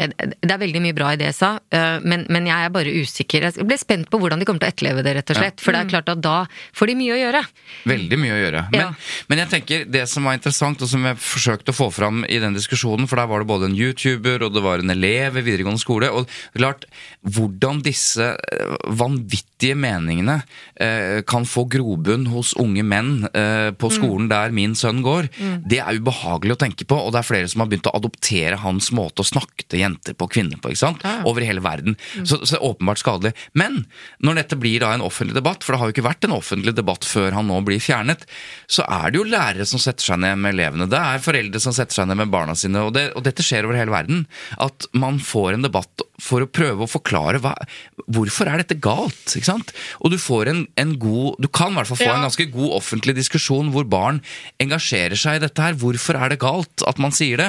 Det 0.00 0.48
er 0.54 0.60
veldig 0.60 0.80
mye 0.82 0.96
bra 0.96 1.10
i 1.12 1.18
det 1.20 1.26
jeg 1.30 1.36
sa, 1.36 1.50
eh, 1.76 1.98
men, 2.00 2.24
men 2.32 2.46
jeg 2.48 2.66
er 2.66 2.72
bare 2.72 2.92
usikker. 3.02 3.44
Jeg 3.50 3.66
ble 3.68 3.76
spent 3.80 4.08
på 4.10 4.20
hvordan 4.20 4.40
de 4.40 4.46
kommer 4.48 4.62
til 4.62 4.70
å 4.70 4.72
etterleve 4.72 5.04
det, 5.04 5.12
rett 5.18 5.32
og 5.34 5.40
slett. 5.40 5.60
For 5.60 5.76
det 5.76 5.82
er 5.84 5.90
klart 5.92 6.08
at 6.12 6.22
da 6.24 6.36
får 6.76 6.90
de 6.92 6.96
mye 7.00 7.16
å 7.16 7.18
gjøre. 7.20 7.42
Veldig 7.90 8.18
mye 8.22 8.32
å 8.32 8.40
gjøre. 8.40 8.62
Men, 8.72 8.80
Ja. 8.80 8.88
men 9.28 9.42
jeg 9.42 9.50
tenker 9.52 9.84
det 9.84 10.06
som 10.08 10.24
var 10.24 10.38
interessant, 10.38 10.80
og 10.82 10.88
som 10.88 11.04
jeg 11.04 11.18
forsøkte 11.20 11.74
å 11.74 11.76
få 11.76 11.90
fram 11.92 12.24
i 12.24 12.38
den 12.40 12.56
diskusjonen, 12.56 13.08
for 13.10 13.20
der 13.20 13.28
var 13.28 13.44
det 13.44 13.50
både 13.50 13.68
en 13.68 13.76
YouTuber 13.76 14.46
og 14.46 14.54
det 14.56 14.62
var 14.64 14.80
en 14.80 14.94
elev 14.96 15.36
i 15.36 15.44
videregående 15.44 15.82
skole, 15.82 16.08
og 16.10 16.28
klart 16.56 16.86
hvordan 17.28 17.82
disse 17.84 18.30
eh, 18.32 18.74
vanvittige 18.96 19.76
meningene 19.76 20.40
eh, 20.80 21.20
kan 21.28 21.44
få 21.44 21.66
grobunn 21.68 22.26
hos 22.32 22.54
unge 22.60 22.84
menn 22.86 23.28
eh, 23.34 23.70
på 23.76 23.92
skolen 23.92 24.30
der 24.32 24.50
min 24.56 24.74
sønn 24.78 25.02
går, 25.04 25.28
det 25.68 25.82
er 25.82 26.00
ubehagelig 26.00 26.56
å 26.56 26.60
tenke 26.64 26.86
på, 26.88 26.96
og 26.96 27.12
det 27.12 27.20
er 27.20 27.28
flere 27.28 27.48
som 27.50 27.60
har 27.62 27.68
begynt 27.70 27.88
å 27.90 27.96
adoptere 27.98 28.56
hans 28.64 28.90
måte 28.96 29.20
å 29.20 29.28
snakke 29.28 29.66
til 29.68 29.80
jenter 29.80 29.89
på, 29.98 30.28
kvinner 30.30 30.60
på, 30.62 30.70
ikke 30.72 30.80
sant? 30.82 31.04
Over 31.28 31.44
hele 31.46 31.62
verden. 31.64 31.96
Så, 32.22 32.38
så 32.44 32.54
det 32.54 32.58
er 32.60 32.66
åpenbart 32.70 33.00
skadelig. 33.02 33.32
Men 33.58 33.84
når 34.24 34.40
dette 34.42 34.58
blir 34.60 34.80
da 34.84 34.92
en 34.94 35.04
offentlig 35.06 35.36
debatt, 35.36 35.64
for 35.64 35.74
det 35.74 35.80
har 35.82 35.90
jo 35.90 35.94
ikke 35.96 36.06
vært 36.08 36.26
en 36.28 36.36
offentlig 36.36 36.74
debatt 36.78 37.06
før 37.08 37.36
han 37.36 37.48
nå 37.50 37.60
blir 37.66 37.80
fjernet, 37.82 38.26
så 38.70 38.84
er 38.86 39.10
det 39.10 39.20
jo 39.20 39.26
lærere 39.30 39.66
som 39.68 39.82
setter 39.82 40.10
seg 40.12 40.20
ned 40.22 40.38
med 40.42 40.54
elevene. 40.56 40.88
Det 40.90 41.00
er 41.00 41.24
foreldre 41.24 41.60
som 41.62 41.74
setter 41.76 42.00
seg 42.00 42.10
ned 42.10 42.20
med 42.22 42.32
barna 42.34 42.54
sine, 42.58 42.84
og, 42.86 42.94
det, 42.96 43.08
og 43.18 43.24
dette 43.26 43.44
skjer 43.46 43.66
over 43.68 43.78
hele 43.80 43.94
verden. 43.94 44.24
At 44.60 44.86
man 44.96 45.18
får 45.22 45.56
en 45.58 45.66
debatt 45.66 46.06
for 46.20 46.44
å 46.44 46.50
prøve 46.50 46.84
å 46.84 46.90
forklare 46.90 47.40
hva, 47.40 47.54
hvorfor 48.12 48.50
er 48.52 48.60
dette 48.62 48.76
galt. 48.82 49.22
ikke 49.32 49.48
sant? 49.48 49.72
Og 50.04 50.12
du 50.12 50.18
får 50.20 50.50
en, 50.52 50.64
en 50.80 50.90
god 51.00 51.38
Du 51.40 51.48
kan 51.48 51.72
i 51.72 51.78
hvert 51.78 51.88
fall 51.88 52.00
få 52.00 52.08
Ja. 52.10 52.16
en 52.18 52.26
ganske 52.28 52.46
god 52.52 52.74
offentlig 52.76 53.14
diskusjon 53.16 53.70
hvor 53.72 53.86
barn 53.88 54.20
engasjerer 54.60 55.16
seg 55.16 55.38
i 55.38 55.44
dette 55.46 55.62
her. 55.64 55.78
Hvorfor 55.80 56.18
er 56.20 56.32
det 56.34 56.40
galt 56.42 56.84
at 56.86 57.00
man 57.00 57.14
sier 57.16 57.40
det? 57.40 57.48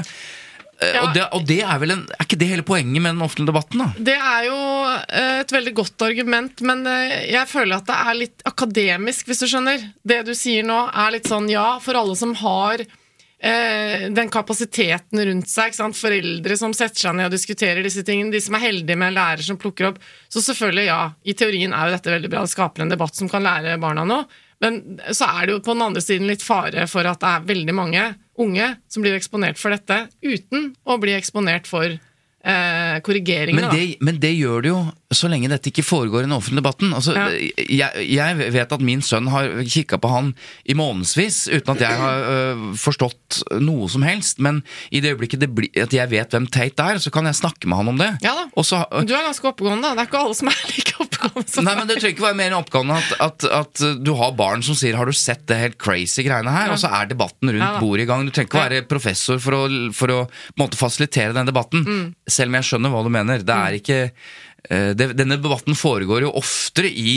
Eh, 0.82 0.96
Ja. 0.96 1.02
Og, 1.06 1.14
det 1.14 1.26
og 1.38 1.44
det 1.46 1.60
er 1.62 1.82
vel 1.82 1.94
en, 1.94 2.06
er 2.18 2.26
ikke 2.26 2.40
det 2.42 2.48
hele 2.50 2.66
poenget 2.66 3.02
med 3.04 3.14
den 3.14 3.22
offentlige 3.22 3.52
debatten? 3.52 3.84
da? 3.84 3.90
Det 4.12 4.16
er 4.18 4.48
jo 4.48 4.62
eh, 5.08 5.36
et 5.44 5.54
veldig 5.54 5.74
godt 5.78 6.08
argument, 6.08 6.64
men 6.66 6.82
eh, 6.90 7.18
jeg 7.32 7.50
føler 7.52 7.78
at 7.78 7.86
det 7.92 8.00
er 8.00 8.18
litt 8.18 8.48
akademisk, 8.50 9.30
hvis 9.30 9.44
du 9.44 9.48
skjønner. 9.52 9.86
Det 10.04 10.24
du 10.26 10.34
sier 10.38 10.66
nå, 10.66 10.80
er 10.90 11.14
litt 11.18 11.30
sånn 11.30 11.50
ja, 11.52 11.76
for 11.84 12.00
alle 12.00 12.18
som 12.18 12.34
har 12.42 12.82
eh, 12.82 14.08
den 14.10 14.30
kapasiteten 14.34 15.22
rundt 15.30 15.50
seg, 15.50 15.78
foreldre 15.98 16.58
som 16.58 16.74
setter 16.74 17.08
seg 17.08 17.18
ned 17.18 17.30
og 17.30 17.36
diskuterer 17.36 17.86
disse 17.86 18.04
tingene, 18.08 18.34
de 18.34 18.42
som 18.42 18.58
er 18.58 18.66
heldige 18.66 18.98
med 18.98 19.12
en 19.12 19.20
lærer 19.20 19.46
som 19.46 19.60
plukker 19.62 19.92
opp. 19.92 20.02
Så 20.30 20.42
selvfølgelig, 20.46 20.88
ja, 20.90 21.02
i 21.24 21.38
teorien 21.38 21.74
er 21.74 21.90
jo 21.90 21.98
dette 21.98 22.16
veldig 22.16 22.32
bra, 22.34 22.46
det 22.46 22.56
skaper 22.56 22.86
en 22.86 22.94
debatt 22.94 23.18
som 23.18 23.30
kan 23.32 23.46
lære 23.46 23.78
barna 23.82 24.06
noe. 24.08 24.26
Men 24.62 24.82
så 25.10 25.26
er 25.26 25.48
det 25.48 25.56
jo 25.56 25.64
på 25.66 25.74
den 25.74 25.88
andre 25.88 26.04
siden 26.06 26.30
litt 26.30 26.44
fare 26.46 26.86
for 26.90 27.08
at 27.10 27.22
det 27.22 27.30
er 27.32 27.48
veldig 27.50 27.74
mange 27.74 28.04
unge 28.42 28.68
som 28.92 29.04
blir 29.04 29.18
eksponert 29.18 29.60
for 29.62 29.74
dette 29.74 30.06
uten 30.24 30.72
å 30.84 30.98
bli 31.02 31.14
eksponert 31.18 31.70
for 31.70 31.88
eh, 31.88 32.98
korrigeringene. 33.06 33.68
Men 33.68 33.76
det, 33.76 33.86
men 34.04 34.20
det 34.22 34.34
gjør 34.36 34.66
det 34.66 34.74
jo 34.74 34.82
så 35.12 35.28
lenge 35.32 35.50
dette 35.52 35.70
ikke 35.72 35.84
foregår 35.84 36.24
i 36.24 36.28
den 36.28 36.36
offentlige 36.36 36.62
debatten. 36.62 36.94
Altså, 36.96 37.14
Ja. 37.16 37.28
jeg, 37.32 38.06
jeg 38.12 38.52
vet 38.56 38.72
at 38.72 38.82
min 38.82 39.02
sønn 39.02 39.28
har 39.32 39.50
kikka 39.68 40.00
på 40.02 40.10
han 40.12 40.34
i 40.66 40.74
månedsvis 40.78 41.48
uten 41.52 41.74
at 41.76 41.82
jeg 41.84 42.00
har 42.00 42.24
øh, 42.32 42.64
forstått 42.80 43.42
noe 43.60 43.90
som 43.92 44.06
helst. 44.08 44.40
Men 44.40 44.62
i 44.92 45.02
det 45.04 45.14
øyeblikket 45.14 45.44
det 45.44 45.52
bli, 45.56 45.70
at 45.76 45.94
jeg 45.94 46.10
vet 46.12 46.32
hvem 46.32 46.48
Tate 46.48 46.80
er, 46.94 47.02
så 47.04 47.12
kan 47.12 47.26
jeg 47.28 47.36
snakke 47.36 47.68
med 47.68 47.78
han 47.82 47.92
om 47.94 48.00
det. 48.02 48.10
Ja 48.24 48.36
da. 48.40 48.48
Så, 48.64 48.84
øh, 48.88 49.04
Du 49.08 49.14
er 49.14 49.26
ganske 49.28 49.48
oppegående, 49.52 49.84
da. 49.84 49.96
Det 49.96 50.06
er 50.06 50.10
ikke 50.12 50.24
alle 50.24 50.38
som 50.38 50.48
er 50.52 50.60
like 50.76 50.96
oppegående 51.04 51.48
som 51.52 51.66
Nei, 51.68 51.76
men 51.76 51.88
Det 51.88 51.98
trenger 52.00 52.16
ikke 52.16 52.28
være 52.30 52.40
mer 52.40 52.52
enn 52.52 52.60
oppgående 52.62 52.98
at, 53.02 53.14
at, 53.20 53.50
at 53.62 54.04
du 54.04 54.14
har 54.16 54.32
barn 54.38 54.64
som 54.64 54.76
sier 54.76 54.96
'har 54.96 55.06
du 55.06 55.14
sett 55.14 55.46
det 55.48 55.58
helt 55.58 55.78
crazy 55.78 56.24
greiene 56.24 56.52
her?' 56.52 56.68
Ja. 56.72 56.74
Og 56.74 56.80
så 56.80 56.88
er 56.94 57.06
debatten 57.12 57.50
rundt 57.50 57.60
Ja 57.62 57.80
bordet 57.82 58.04
i 58.04 58.06
gang. 58.06 58.26
Du 58.26 58.32
trenger 58.32 58.50
ikke 58.50 58.70
være 58.70 58.88
professor 58.88 59.40
for 59.40 59.52
å, 59.58 59.92
for 59.94 60.08
å 60.08 60.20
fasilitere 60.78 61.34
den 61.34 61.46
debatten. 61.50 61.84
Mm. 61.86 62.16
Selv 62.30 62.50
om 62.52 62.56
jeg 62.60 62.70
skjønner 62.70 62.90
hva 62.94 63.04
du 63.04 63.10
mener. 63.10 63.42
Det 63.44 63.56
er 63.56 63.78
ikke 63.80 64.00
eh, 64.04 64.12
det, 64.12 64.51
Denne 64.70 65.36
debatten 65.42 65.74
foregår 65.76 66.22
jo 66.28 66.30
oftere 66.38 66.88
i, 66.88 67.16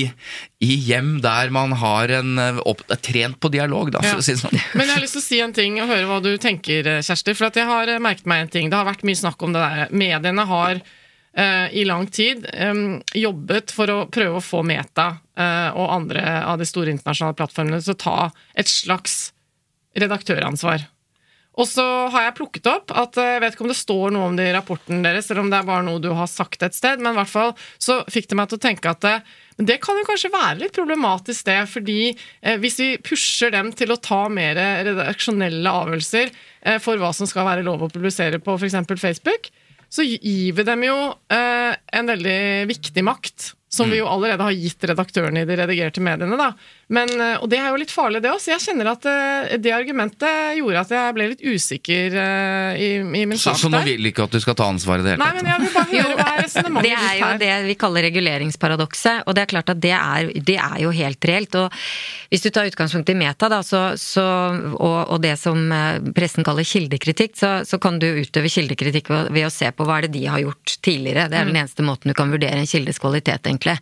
i 0.64 0.70
hjem 0.88 1.18
der 1.22 1.50
man 1.54 1.72
har 1.78 2.08
en 2.08 2.38
eh, 2.40 2.56
opp, 2.64 2.80
er 2.90 2.96
trent 3.04 3.36
på 3.38 3.50
dialog, 3.52 3.90
da, 3.92 4.00
for 4.02 4.16
Ja. 4.18 4.24
si 4.24 4.32
sånn. 4.40 4.56
Men 4.74 4.86
jeg 4.88 4.94
har 4.96 5.02
lyst 5.04 5.18
til 5.18 5.22
å 5.22 5.26
si 5.28 5.40
en 5.44 5.52
ting 5.54 5.76
og 5.82 5.88
høre 5.92 6.08
hva 6.08 6.20
du 6.24 6.32
tenker, 6.40 6.86
eh, 6.88 7.02
Kjersti. 7.04 7.34
For 7.36 7.50
at 7.50 7.58
jeg 7.60 7.68
har 7.68 7.88
eh, 7.92 8.00
merket 8.02 8.26
meg 8.26 8.46
en 8.46 8.52
ting. 8.56 8.70
Det 8.72 8.78
har 8.80 8.88
vært 8.88 9.04
mye 9.06 9.20
snakk 9.20 9.42
om 9.44 9.52
det 9.54 9.60
der. 9.62 9.92
Mediene 9.92 10.46
har 10.48 10.80
eh, 10.80 11.68
i 11.76 11.84
lang 11.84 12.06
tid 12.08 12.46
eh, 12.50 12.80
jobbet 13.20 13.70
for 13.76 13.92
å 13.92 14.00
prøve 14.08 14.40
å 14.40 14.44
få 14.44 14.64
Meta 14.66 15.10
eh, 15.36 15.68
og 15.76 15.92
andre 16.00 16.24
av 16.48 16.58
de 16.58 16.66
store 16.66 16.90
internasjonale 16.96 17.36
plattformene 17.38 17.82
til 17.84 17.92
å 17.94 18.00
ta 18.08 18.18
et 18.56 18.72
slags 18.72 19.32
redaktøransvar. 19.94 20.88
Og 21.54 21.68
så 21.70 21.84
har 22.10 22.26
jeg 22.26 22.36
plukket 22.38 22.66
opp 22.70 22.92
at 22.98 23.18
eh, 23.20 23.36
jeg 23.36 23.42
vet 23.44 23.56
ikke 23.56 23.66
om 23.66 23.70
det 23.70 23.78
står 23.78 24.14
noe 24.14 24.28
om 24.30 24.38
det 24.38 24.48
i 24.50 24.54
rapporten 24.56 25.04
deres, 25.04 25.30
eller 25.30 25.44
om 25.44 25.50
det 25.52 25.60
er 25.60 25.68
bare 25.68 25.86
noe 25.86 26.02
du 26.02 26.10
har 26.16 26.30
sagt 26.30 26.66
et 26.66 26.76
sted, 26.76 27.02
men 27.02 27.14
i 27.14 27.20
hvert 27.20 27.30
fall 27.30 27.54
så 27.78 28.00
fikk 28.10 28.30
det 28.30 28.38
meg 28.40 28.50
til 28.50 28.58
å 28.58 28.64
tenke 28.64 28.90
at 28.90 29.04
det, 29.04 29.16
men 29.58 29.68
det 29.70 29.78
kan 29.84 29.98
jo 29.98 30.06
kanskje 30.08 30.32
være 30.34 30.60
litt 30.64 30.74
problematisk, 30.74 31.46
det. 31.46 31.60
fordi 31.70 31.98
eh, 32.10 32.56
hvis 32.62 32.80
vi 32.82 32.88
pusher 33.06 33.54
dem 33.54 33.70
til 33.76 33.94
å 33.94 34.00
ta 34.02 34.24
mer 34.32 34.58
redaksjonelle 34.58 35.76
avgjørelser 35.82 36.32
eh, 36.32 36.80
for 36.82 36.98
hva 36.98 37.12
som 37.14 37.30
skal 37.30 37.46
være 37.46 37.66
lov 37.66 37.86
å 37.86 37.92
publisere 37.92 38.42
på 38.42 38.58
f.eks. 38.58 38.80
Facebook, 38.98 39.52
så 39.94 40.02
gir 40.02 40.56
vi 40.56 40.64
dem 40.66 40.88
jo 40.88 40.96
eh, 41.30 41.74
en 41.94 42.10
veldig 42.10 42.40
viktig 42.70 43.04
makt. 43.06 43.52
Som 43.74 43.90
vi 43.90 43.98
jo 43.98 44.06
allerede 44.06 44.44
har 44.46 44.54
gitt 44.54 44.84
redaktørene 44.86 45.40
i 45.42 45.46
de 45.48 45.56
redigerte 45.58 46.02
mediene. 46.04 46.36
da. 46.38 46.52
Men, 46.92 47.08
eh, 47.20 47.36
og 47.40 47.48
det 47.48 47.58
er 47.60 47.70
jo 47.72 47.80
litt 47.80 47.92
farlig, 47.92 48.20
det 48.24 48.32
også. 48.32 48.52
Jeg 48.52 48.62
kjenner 48.66 48.90
at 48.92 49.06
eh, 49.08 49.54
det 49.62 49.72
argumentet 49.72 50.58
gjorde 50.58 50.82
at 50.84 50.92
jeg 50.92 51.16
ble 51.16 51.28
litt 51.32 51.44
usikker 51.44 52.16
eh, 52.20 52.80
i, 52.80 52.90
i 53.00 53.24
min 53.24 53.38
sak 53.40 53.54
sak 53.54 53.62
så 53.62 53.70
nå 53.72 53.80
der. 53.80 53.88
vil 53.88 54.10
ikke 54.10 54.26
at 54.26 54.36
du 54.36 54.42
skal 54.42 54.58
ta 54.58 54.68
ansvaret 54.68 55.04
i 55.04 55.06
det 55.08 55.14
hele 55.14 55.24
tatt? 55.24 55.38
Nei, 55.38 55.40
men 55.40 55.50
jeg 55.52 55.62
vil 55.62 55.72
bare 55.78 55.90
høre 55.94 56.16
hva 56.20 56.26
er 56.34 56.84
Det 56.84 56.92
er 56.92 57.14
jo 57.20 57.28
her. 57.30 57.40
det 57.40 57.52
vi 57.70 57.78
kaller 57.80 58.06
reguleringsparadokset, 58.08 59.24
og 59.24 59.36
det 59.36 59.44
er 59.44 59.52
klart 59.54 59.72
at 59.72 59.80
det 59.84 59.94
er, 59.96 60.30
det 60.50 60.58
er 60.60 60.76
jo 60.84 60.92
helt 60.94 61.30
reelt. 61.30 61.58
Og 61.62 61.80
hvis 62.34 62.44
du 62.44 62.50
tar 62.52 62.68
utgangspunkt 62.68 63.12
i 63.14 63.16
meta, 63.16 63.48
da, 63.52 63.62
så, 63.64 63.82
så, 64.00 64.26
og, 64.74 64.98
og 65.14 65.22
det 65.24 65.36
som 65.40 65.60
pressen 66.16 66.44
kaller 66.46 66.66
kildekritikk, 66.68 67.36
så, 67.38 67.52
så 67.68 67.80
kan 67.80 68.00
du 68.02 68.08
utøve 68.20 68.50
kildekritikk 68.52 69.08
ved, 69.12 69.32
ved 69.34 69.48
å 69.48 69.52
se 69.54 69.70
på 69.72 69.86
hva 69.86 70.00
er 70.00 70.08
det 70.08 70.18
de 70.18 70.26
har 70.28 70.42
gjort 70.42 70.76
tidligere. 70.84 71.28
Det 71.32 71.40
er 71.40 71.48
den 71.48 71.60
eneste 71.62 71.86
måten 71.86 72.12
du 72.12 72.16
kan 72.18 72.32
vurdere 72.32 72.60
en 72.60 72.68
kildes 72.68 73.00
kvalitet, 73.02 73.46
egentlig. 73.48 73.78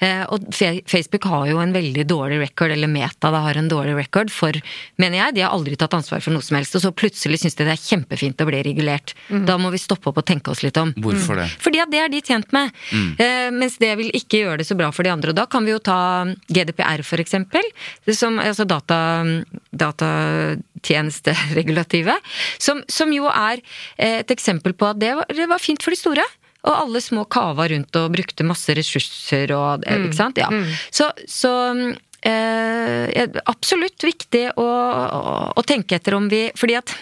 Eh, 0.00 0.24
og 0.32 0.48
Facebook 0.54 1.28
har 1.28 1.48
jo 1.50 1.60
en 1.62 1.74
veldig 1.74 2.06
dårlig 2.08 2.37
record, 2.42 2.70
eller 2.74 2.88
Meta 2.90 3.30
da 3.34 3.40
har 3.44 3.54
en 3.58 3.68
dårlig 3.70 3.94
record, 3.98 4.28
for, 4.32 4.52
mener 5.00 5.16
jeg, 5.20 5.34
de 5.36 5.42
har 5.44 5.52
aldri 5.54 5.74
tatt 5.78 5.94
ansvar 5.98 6.20
for 6.24 6.32
noe 6.34 6.44
som 6.44 6.56
helst. 6.58 6.76
Og 6.78 6.82
så 6.84 6.90
plutselig 6.94 7.38
syns 7.42 7.56
de 7.58 7.64
det 7.68 7.74
er 7.74 7.82
kjempefint 7.82 8.42
å 8.42 8.48
bli 8.48 8.60
regulert. 8.66 9.08
Da 9.28 9.54
må 9.60 9.68
vi 9.74 9.80
stoppe 9.82 10.06
opp 10.10 10.18
og 10.22 10.28
tenke 10.28 10.48
oss 10.52 10.62
litt 10.64 10.78
om. 10.80 10.88
Hvorfor 11.04 11.34
det? 11.40 11.48
Fordi 11.62 11.78
at 11.84 11.90
det 11.92 12.00
er 12.02 12.10
de 12.12 12.20
tjent 12.24 12.48
med. 12.56 12.66
Eh, 13.20 13.48
mens 13.54 13.74
det 13.82 13.92
vil 14.00 14.10
ikke 14.16 14.38
gjøre 14.42 14.58
det 14.62 14.68
så 14.68 14.76
bra 14.78 14.88
for 14.94 15.02
de 15.06 15.12
andre. 15.12 15.30
Og 15.32 15.38
da 15.38 15.46
kan 15.50 15.62
vi 15.66 15.72
jo 15.74 15.80
ta 15.84 16.00
GDPR, 16.48 17.00
for 17.06 17.18
eksempel. 17.22 17.64
Som, 18.08 18.32
altså 18.42 18.64
data, 18.68 18.98
datatjenesteregulativet. 19.84 22.18
Som, 22.62 22.76
som 22.88 23.12
jo 23.14 23.24
er 23.30 23.56
eh, 23.96 24.18
et 24.22 24.30
eksempel 24.34 24.72
på 24.78 24.86
at 24.90 24.98
det 25.00 25.14
var, 25.18 25.26
det 25.32 25.46
var 25.50 25.58
fint 25.62 25.82
for 25.84 25.90
de 25.94 26.00
store. 26.00 26.26
Og 26.66 26.74
alle 26.74 27.00
små 27.02 27.24
kava 27.30 27.68
rundt 27.70 27.96
og 28.00 28.12
brukte 28.16 28.46
masse 28.46 28.74
ressurser 28.74 29.52
og 29.54 29.84
mm. 29.86 30.06
Ikke 30.08 30.18
sant? 30.18 30.36
Ja. 30.40 30.48
Så, 30.90 31.06
så 31.30 31.52
eh, 32.28 33.38
absolutt 33.50 34.04
viktig 34.04 34.44
å, 34.56 34.66
å, 34.66 35.36
å 35.56 35.64
tenke 35.66 35.98
etter 35.98 36.16
om 36.18 36.28
vi 36.30 36.48
Fordi 36.58 36.78
at 36.78 36.94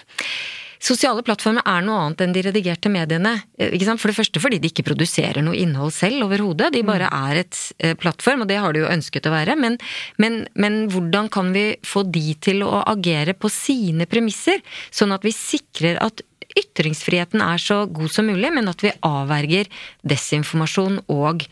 Sosiale 0.87 1.23
plattformer 1.27 1.65
er 1.67 1.83
noe 1.83 1.99
annet 2.05 2.21
enn 2.23 2.35
de 2.37 2.43
redigerte 2.47 2.91
mediene. 2.93 3.33
Eh, 3.59 3.73
Ikke 3.75 3.89
sant? 3.89 3.99
For 4.03 4.13
det 4.13 4.19
første 4.21 4.43
fordi 4.43 4.61
de 4.63 4.71
ikke 4.71 4.85
produserer 4.87 5.43
noe 5.43 5.57
innhold 5.59 5.91
selv 5.97 6.29
overhodet. 6.29 6.71
De 6.77 6.85
bare 6.87 7.09
er 7.11 7.41
et 7.43 7.59
eh, 7.81 7.97
plattform, 7.99 8.45
og 8.45 8.51
det 8.53 8.61
har 8.63 8.77
de 8.77 8.85
jo 8.85 8.93
ønsket 8.93 9.27
å 9.27 9.35
være. 9.35 9.57
Men, 9.59 9.79
men, 10.23 10.45
men 10.55 10.85
hvordan 10.93 11.31
kan 11.33 11.51
vi 11.57 11.67
få 11.87 12.05
de 12.07 12.37
til 12.45 12.63
å 12.67 12.85
agere 12.87 13.35
på 13.35 13.51
sine 13.51 14.07
premisser, 14.07 14.63
sånn 14.95 15.17
at 15.17 15.27
vi 15.27 15.35
sikrer 15.35 15.99
at 16.05 16.23
ytringsfriheten 16.57 17.43
er 17.45 17.59
så 17.61 17.83
god 17.91 18.09
som 18.15 18.29
mulig, 18.31 18.49
men 18.55 18.71
at 18.71 18.81
vi 18.81 18.93
avverger 19.05 19.69
desinformasjon 20.09 21.03
og 21.13 21.43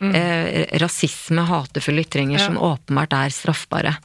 eh, 0.00 0.64
rasisme, 0.80 1.44
hatefulle 1.50 2.04
ytringer, 2.06 2.38
Ja. 2.38 2.46
som 2.46 2.56
åpenbart 2.62 3.12
er 3.18 3.34
straffbare. 3.34 3.96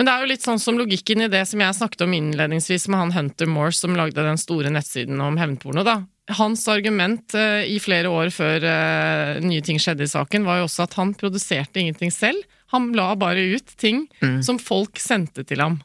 Men 0.00 0.08
det 0.08 0.12
er 0.16 0.22
jo 0.24 0.28
litt 0.30 0.44
sånn 0.46 0.60
som 0.62 0.78
logikken 0.80 1.20
i 1.20 1.28
det 1.28 1.42
som 1.44 1.60
jeg 1.60 1.76
snakket 1.76 2.06
om 2.06 2.14
innledningsvis 2.16 2.86
med 2.88 3.02
han 3.02 3.10
Hunter 3.12 3.50
Morse 3.52 3.82
som 3.82 3.92
lagde 3.98 4.24
den 4.24 4.40
store 4.40 4.70
nettsiden 4.72 5.20
om 5.20 5.36
hevnporno, 5.36 5.84
da. 5.84 5.98
Hans 6.38 6.62
argument 6.72 7.34
eh, 7.36 7.66
i 7.68 7.76
flere 7.84 8.08
år 8.08 8.32
før 8.32 8.64
eh, 8.64 9.42
nye 9.44 9.60
ting 9.66 9.76
skjedde 9.76 10.06
i 10.06 10.08
saken, 10.08 10.48
var 10.48 10.62
jo 10.62 10.70
også 10.70 10.86
at 10.86 10.96
han 10.96 11.12
produserte 11.20 11.84
ingenting 11.84 12.14
selv. 12.16 12.40
Han 12.72 12.88
la 12.96 13.10
bare 13.20 13.44
ut 13.52 13.76
ting 13.76 14.06
som 14.40 14.56
folk 14.56 14.96
sendte 14.96 15.44
til 15.44 15.60
ham. 15.60 15.76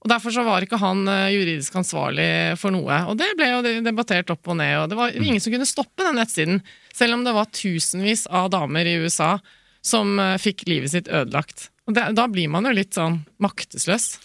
Og 0.00 0.08
Derfor 0.14 0.32
så 0.32 0.48
var 0.48 0.64
ikke 0.64 0.80
han 0.80 1.04
eh, 1.04 1.28
juridisk 1.36 1.76
ansvarlig 1.76 2.32
for 2.56 2.72
noe. 2.72 3.04
Og 3.12 3.20
det 3.20 3.34
ble 3.36 3.52
jo 3.52 3.62
debattert 3.84 4.32
opp 4.32 4.48
og 4.48 4.62
ned, 4.62 4.78
og 4.80 4.88
det 4.88 5.02
var 5.04 5.12
ingen 5.12 5.44
som 5.44 5.52
kunne 5.52 5.68
stoppe 5.68 6.08
den 6.08 6.16
nettsiden. 6.16 6.64
Selv 6.96 7.20
om 7.20 7.28
det 7.28 7.36
var 7.36 7.52
tusenvis 7.52 8.30
av 8.32 8.48
damer 8.56 8.88
i 8.88 8.96
USA 9.04 9.34
som 9.84 10.16
fikk 10.40 10.64
livet 10.72 10.96
sitt 10.96 11.12
ødelagt. 11.12 11.68
Og 11.88 11.96
det, 11.96 12.04
Da 12.14 12.28
blir 12.28 12.50
man 12.52 12.68
jo 12.68 12.74
litt 12.76 12.94
sånn 12.96 13.22
maktesløs. 13.40 14.18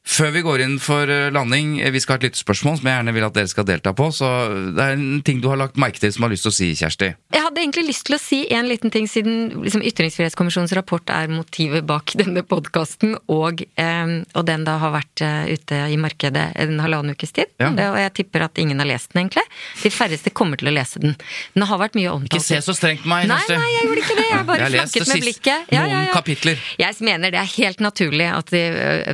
Før 0.00 0.30
vi 0.32 0.40
går 0.42 0.62
inn 0.64 0.78
for 0.80 1.10
eh, 1.12 1.28
landing, 1.32 1.74
eh, 1.84 1.90
vi 1.92 2.00
skal 2.00 2.16
ha 2.16 2.20
et 2.20 2.30
lyttespørsmål 2.30 2.78
som 2.80 2.88
jeg 2.88 2.96
gjerne 2.96 3.12
vil 3.14 3.26
at 3.26 3.34
dere 3.36 3.50
skal 3.50 3.66
delta 3.68 3.92
på. 3.96 4.06
Så 4.16 4.26
det 4.72 4.80
er 4.80 4.94
en 4.96 5.20
ting 5.26 5.42
du 5.42 5.48
har 5.52 5.60
lagt 5.60 5.76
merke 5.80 6.00
til 6.00 6.12
som 6.14 6.24
har 6.24 6.32
lyst 6.32 6.46
til 6.46 6.52
å 6.52 6.56
si, 6.56 6.68
Kjersti. 6.78 7.10
Jeg 7.34 7.44
hadde 7.44 7.60
egentlig 7.60 7.84
lyst 7.90 8.06
til 8.08 8.16
å 8.16 8.20
si 8.20 8.40
en 8.56 8.68
liten 8.70 8.92
ting, 8.94 9.06
siden 9.10 9.60
liksom, 9.60 9.84
Ytringsfrihetskommisjonens 9.90 10.72
rapport 10.78 11.12
er 11.12 11.28
motivet 11.30 11.84
bak 11.86 12.14
denne 12.20 12.42
podkasten, 12.48 13.18
og, 13.28 13.60
eh, 13.76 14.14
og 14.32 14.48
den 14.48 14.64
da 14.66 14.78
har 14.80 14.94
vært 14.96 15.24
eh, 15.26 15.52
ute 15.52 15.82
i 15.92 16.00
markedet 16.00 16.46
en 16.64 16.80
halvannen 16.80 17.14
ukes 17.14 17.36
tid. 17.36 17.52
Ja. 17.60 17.70
Det, 17.76 17.90
og 17.92 18.00
jeg 18.00 18.14
tipper 18.22 18.46
at 18.48 18.60
ingen 18.62 18.80
har 18.80 18.88
lest 18.88 19.12
den, 19.12 19.26
egentlig. 19.26 19.44
De 19.84 19.92
færreste 19.92 20.32
kommer 20.32 20.60
til 20.60 20.72
å 20.72 20.74
lese 20.74 21.04
den. 21.04 21.14
Den 21.52 21.68
har 21.68 21.82
vært 21.82 22.00
mye 22.00 22.16
omtalt. 22.16 22.40
Ikke 22.40 22.48
se 22.48 22.62
så 22.64 22.76
strengt 22.76 23.04
på 23.04 23.12
meg, 23.12 23.28
Kjersti. 23.28 23.60
nei, 23.60 23.70
jeg 23.76 23.86
gjorde 23.90 24.06
ikke 24.06 24.18
det. 24.22 24.28
Jeg 24.30 24.48
bare 24.48 24.70
Jeg 24.80 24.90
det 24.96 25.06
med 25.12 25.24
blikket. 25.26 25.70
noen 25.76 26.10
kapitler. 26.14 26.66
Jeg 26.80 26.96
mener 27.04 27.34
det 27.36 27.40
er 27.44 27.52
helt 27.58 27.84
naturlig 27.84 28.26
at 28.32 28.50
de 28.54 28.64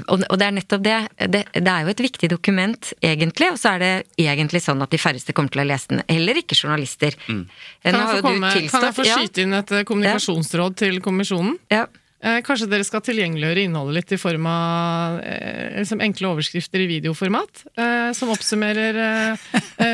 Og 0.07 0.25
og 0.31 0.41
det 0.41 0.47
er 0.47 0.55
nettopp 0.57 0.76
det. 0.85 0.99
det. 1.33 1.43
Det 1.55 1.73
er 1.73 1.87
jo 1.87 1.93
et 1.95 2.03
viktig 2.05 2.31
dokument, 2.33 2.93
egentlig, 3.03 3.51
og 3.55 3.61
så 3.61 3.77
er 3.77 3.85
det 3.85 3.93
egentlig 4.27 4.63
sånn 4.65 4.83
at 4.85 4.93
de 4.93 5.01
færreste 5.01 5.35
kommer 5.37 5.55
til 5.55 5.65
å 5.65 5.69
lese 5.69 5.93
den. 5.93 6.03
Heller 6.11 6.43
ikke 6.43 6.59
journalister. 6.59 7.17
Mm. 7.29 7.45
Eh, 7.83 7.91
Kan 7.91 8.01
jeg, 8.01 8.09
få 8.11 8.27
komme, 8.27 8.55
kan 8.71 8.89
jeg 8.89 8.97
få 8.97 9.09
skyte 9.09 9.47
inn 9.47 9.57
et 9.57 9.75
kommunikasjonsråd 9.87 10.27
kommunikasjonsråd 10.27 10.77
til 10.83 11.01
kommisjonen? 11.05 11.57
Ja. 11.73 11.87
Eh, 12.25 12.39
Kanskje 12.47 12.67
dere 12.71 12.85
skal 12.87 13.03
tilgjengeliggjøre 13.05 13.67
innholdet 13.67 13.97
litt 13.99 14.13
i 14.17 14.19
form 14.21 14.47
av 14.49 15.19
eh, 15.21 15.77
liksom 15.77 16.01
enkle 16.01 16.31
overskrifter 16.33 16.81
i 16.81 16.89
videoformat, 16.89 17.65
eh, 17.77 18.09
som 18.17 18.31
oppsummerer 18.33 18.97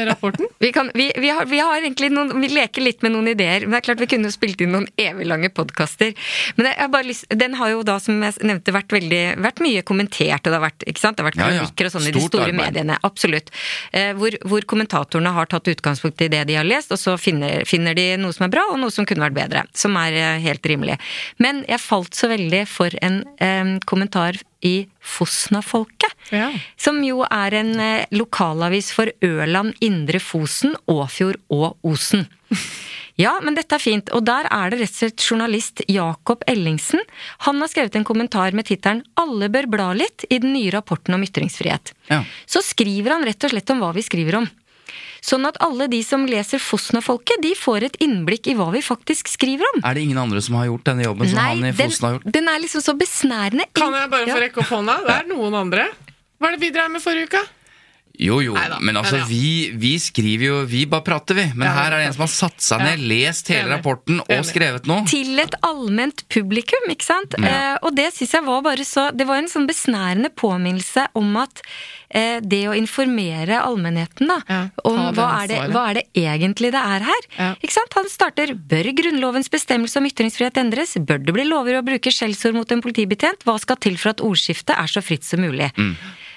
rapporten? 0.06 0.46
Vi, 0.62 0.70
kan, 0.72 0.92
vi, 0.94 1.08
vi, 1.18 1.28
har, 1.34 1.44
vi 1.50 1.58
har 1.58 1.80
egentlig 1.80 2.12
noen 2.12 2.30
Vi 2.38 2.48
leker 2.52 2.84
litt 2.84 3.02
med 3.02 3.12
noen 3.16 3.32
ideer. 3.32 3.64
Men 3.64 3.74
det 3.74 3.80
er 3.80 3.86
klart 3.88 4.02
vi 4.04 4.06
kunne 4.12 4.30
jo 4.30 4.34
spilt 4.34 4.60
inn 4.62 4.70
noen 4.70 4.86
evig 5.00 5.26
lange 5.26 5.48
podkaster. 5.50 6.12
Men 6.54 6.68
jeg 6.68 6.78
har 6.78 6.90
bare 6.92 7.08
lyst, 7.08 7.26
den 7.34 7.56
har 7.58 7.72
jo 7.72 7.80
da, 7.86 7.96
som 8.02 8.20
jeg 8.22 8.36
nevnte, 8.46 8.74
vært 8.74 8.94
veldig 8.94 9.20
Vært 9.42 9.62
mye 9.64 9.82
kommentert, 9.86 10.44
og 10.46 10.52
det 10.52 10.54
har 10.54 10.62
vært, 10.62 10.84
ikke 10.86 11.02
sant? 11.02 11.18
Det 11.18 11.24
har 11.24 11.30
vært 11.32 11.40
Ja, 11.40 11.48
ja. 11.56 11.64
og 11.66 11.94
sånn 11.96 12.06
i 12.06 12.14
de 12.14 12.22
store 12.22 12.46
arbeid. 12.46 12.60
mediene. 12.60 12.98
Absolutt. 13.06 13.50
Eh, 13.90 14.12
hvor, 14.18 14.36
hvor 14.46 14.66
kommentatorene 14.70 15.34
har 15.34 15.50
tatt 15.50 15.72
utgangspunkt 15.72 16.22
i 16.22 16.30
det 16.30 16.44
de 16.52 16.58
har 16.60 16.68
lest, 16.68 16.94
og 16.94 17.00
så 17.02 17.16
finner, 17.18 17.66
finner 17.68 17.98
de 17.98 18.06
noe 18.22 18.36
som 18.36 18.46
er 18.46 18.54
bra, 18.54 18.68
og 18.70 18.78
noe 18.82 18.94
som 18.94 19.08
kunne 19.08 19.26
vært 19.26 19.38
bedre. 19.40 19.64
Som 19.74 19.98
er 19.98 20.38
helt 20.44 20.70
rimelig. 20.70 21.00
Men 21.42 21.64
jeg 21.66 21.82
falt 21.82 22.21
så 22.22 22.30
veldig 22.30 22.62
for 22.70 22.94
en 23.02 23.22
eh, 23.42 23.74
kommentar 23.88 24.38
i 24.62 24.86
Fosna-folket. 25.02 26.14
Ja. 26.30 26.52
Som 26.78 27.02
jo 27.04 27.24
er 27.26 27.58
en 27.58 27.74
eh, 27.82 28.06
lokalavis 28.14 28.92
for 28.94 29.10
Ørland, 29.26 29.74
Indre 29.82 30.22
Fosen, 30.22 30.76
Åfjord 30.90 31.40
og 31.50 31.76
Osen. 31.82 32.28
Ja, 33.20 33.34
men 33.44 33.56
dette 33.56 33.76
er 33.76 33.82
fint. 33.82 34.08
Og 34.16 34.24
der 34.24 34.46
er 34.48 34.72
det 34.72 34.78
rett 34.80 34.94
og 34.94 35.00
slett 35.02 35.24
journalist 35.26 35.82
Jakob 35.90 36.44
Ellingsen. 36.48 37.02
Han 37.46 37.60
har 37.60 37.68
skrevet 37.68 37.98
en 37.98 38.06
kommentar 38.08 38.56
med 38.56 38.66
tittelen 38.70 39.02
'Alle 39.14 39.50
bør 39.52 39.68
bla 39.68 39.90
litt' 39.92 40.24
i 40.30 40.38
den 40.40 40.54
nye 40.56 40.72
rapporten 40.72 41.14
om 41.14 41.22
ytringsfrihet. 41.22 41.92
Ja. 42.08 42.22
Så 42.46 42.64
skriver 42.64 43.12
han 43.12 43.26
rett 43.28 43.44
og 43.44 43.52
slett 43.52 43.70
om 43.70 43.84
hva 43.84 43.92
vi 43.92 44.02
skriver 44.06 44.40
om. 44.40 44.48
Sånn 45.22 45.46
at 45.46 45.56
alle 45.62 45.86
de 45.92 46.00
som 46.02 46.24
leser 46.26 46.58
Fosna-folket, 46.62 47.38
de 47.44 47.52
får 47.54 47.86
et 47.88 47.96
innblikk 48.02 48.48
i 48.50 48.56
hva 48.58 48.70
vi 48.74 48.82
faktisk 48.82 49.30
skriver 49.30 49.68
om. 49.74 49.82
Er 49.86 49.94
det 49.94 50.02
ingen 50.08 50.18
andre 50.18 50.42
som 50.42 50.56
har 50.58 50.66
gjort 50.66 50.84
denne 50.88 51.06
jobben 51.06 51.30
som 51.30 51.38
han 51.38 51.62
i 51.62 51.70
den, 51.70 51.78
Fosen 51.92 52.06
har 52.08 52.16
gjort? 52.18 52.28
den 52.38 52.48
er 52.50 52.58
liksom 52.64 52.82
så 52.82 52.94
besnærende. 52.98 53.68
Kan 53.78 53.94
jeg 53.94 54.10
bare 54.10 54.26
få 54.32 54.40
rekke 54.42 54.64
opp 54.64 54.72
hånda? 54.74 54.98
Det 55.06 55.16
er 55.20 55.28
noen 55.30 55.54
andre. 55.62 55.88
Hva 56.42 56.50
er 56.50 56.56
det 56.56 56.64
vi 56.64 56.72
drev 56.74 56.90
med 56.90 57.04
forrige 57.04 57.30
uke? 57.30 57.42
Jo, 58.20 58.42
jo, 58.44 58.52
Neida, 58.52 58.76
men 58.84 58.98
altså, 59.00 59.16
ja. 59.22 59.24
vi, 59.24 59.70
vi 59.80 59.94
skriver 60.00 60.44
jo 60.44 60.56
Vi 60.68 60.82
bare 60.90 61.04
prater, 61.06 61.36
vi. 61.38 61.46
Men 61.56 61.64
Ja, 61.64 61.72
her 61.78 61.94
er 61.94 62.02
det 62.02 62.08
en 62.10 62.16
som 62.18 62.24
har 62.26 62.32
satt 62.34 62.60
seg 62.60 62.82
ned, 62.84 63.00
lest 63.08 63.48
hele 63.48 63.64
Enig. 63.64 63.72
rapporten 63.78 64.20
og 64.20 64.28
Enig. 64.28 64.48
skrevet 64.50 64.86
noe. 64.90 65.06
til 65.08 65.40
et 65.40 65.56
allment 65.64 66.20
publikum, 66.28 66.90
ikke 66.92 67.06
sant? 67.08 67.34
Eh, 67.40 67.78
og 67.80 67.96
det 67.96 68.10
syns 68.12 68.34
jeg 68.36 68.44
var 68.44 68.60
bare 68.66 68.84
så 68.84 69.08
Det 69.16 69.26
var 69.26 69.40
en 69.40 69.48
sånn 69.48 69.66
besnærende 69.66 70.28
påminnelse 70.28 71.06
om 71.18 71.32
at 71.40 71.62
eh, 72.12 72.38
det 72.44 72.60
å 72.68 72.76
informere 72.76 73.62
allmennheten, 73.64 74.28
da, 74.28 74.38
Ja, 74.48 74.60
om 74.84 75.00
hva 75.16 75.30
er, 75.40 75.48
det, 75.48 75.64
hva 75.72 75.88
er 75.90 76.02
det 76.02 76.06
egentlig 76.12 76.72
det 76.76 76.84
er 76.84 77.08
her? 77.08 77.26
Ja. 77.38 77.50
Ikke 77.64 77.78
sant? 77.78 77.96
Han 77.96 78.12
starter 78.12 78.52
Bør 78.54 78.92
Grunnlovens 79.00 79.48
bestemmelse 79.50 79.98
om 79.98 80.06
ytringsfrihet 80.12 80.60
endres? 80.60 80.98
Bør 81.00 81.24
det 81.24 81.32
bli 81.32 81.48
lovlig 81.48 81.80
å 81.80 81.84
bruke 81.86 82.12
skjellsord 82.12 82.60
mot 82.60 82.76
en 82.76 82.84
politibetjent? 82.84 83.48
Hva 83.48 83.56
skal 83.62 83.80
til 83.80 83.96
for 83.96 84.12
at 84.12 84.20
ordskiftet 84.20 84.76
er 84.76 84.86
så 84.92 85.00
fritt 85.00 85.24
som 85.24 85.40
mulig? 85.40 85.72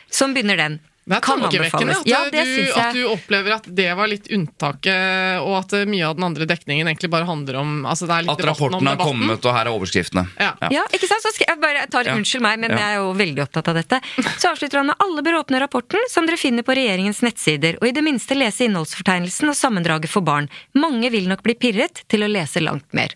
Sånn 0.08 0.32
begynner 0.36 0.56
den. 0.58 0.80
Det 1.06 1.20
er 1.20 1.22
tankevekkende 1.22 1.96
at, 2.00 2.08
Ja, 2.10 2.24
det 2.34 2.44
du, 2.50 2.62
at 2.82 2.96
du 2.98 3.02
opplever 3.12 3.54
at 3.60 3.68
det 3.78 3.92
var 3.94 4.10
litt 4.10 4.26
unntaket, 4.34 5.38
og 5.46 5.54
at 5.60 5.74
eh, 5.78 5.84
mye 5.86 6.08
av 6.08 6.16
den 6.18 6.26
andre 6.26 6.48
dekningen 6.50 6.88
egentlig 6.90 7.12
bare 7.14 7.28
handler 7.30 7.60
om 7.62 7.76
altså 7.86 8.08
det 8.10 8.16
er 8.16 8.26
litt 8.26 8.34
At 8.34 8.46
rapporten 8.50 8.90
har 8.90 8.98
kommet, 8.98 9.46
og 9.46 9.54
her 9.54 9.70
er 9.70 9.74
overskriftene. 9.76 10.24
Ja. 10.42 10.56
Ja, 10.74 10.86
ikke 10.90 11.06
sant? 11.12 11.22
Så 11.22 11.34
skal 11.36 11.52
jeg 11.54 11.62
bare 11.62 11.86
tar, 11.94 12.10
Ja. 12.10 12.16
Unnskyld 12.18 12.42
meg, 12.42 12.58
men 12.60 12.72
Ja. 12.74 12.78
jeg 12.82 12.96
er 12.96 13.04
jo 13.04 13.14
veldig 13.14 13.44
opptatt 13.46 13.70
av 13.70 13.76
dette. 13.78 14.02
Så 14.42 14.50
avslutter 14.50 14.82
han 14.82 14.88
med 14.88 14.96
alle 15.06 15.22
bør 15.22 15.40
åpne 15.44 15.62
rapporten, 15.62 16.00
som 16.10 16.26
dere 16.26 16.38
finner 16.42 16.66
på 16.66 16.74
regjeringens 16.74 17.22
nettsider, 17.22 17.78
og 17.82 17.88
i 17.88 17.92
det 17.92 18.04
minste 18.04 18.34
lese 18.34 18.66
innholdsfortegnelsen 18.66 19.50
og 19.50 19.56
sammendraget 19.56 20.10
for 20.10 20.26
barn. 20.26 20.50
Mange 20.74 21.12
vil 21.14 21.30
nok 21.30 21.44
bli 21.46 21.54
pirret 21.54 22.02
til 22.10 22.26
å 22.26 22.32
lese 22.32 22.62
langt 22.66 22.90
mer. 22.98 23.14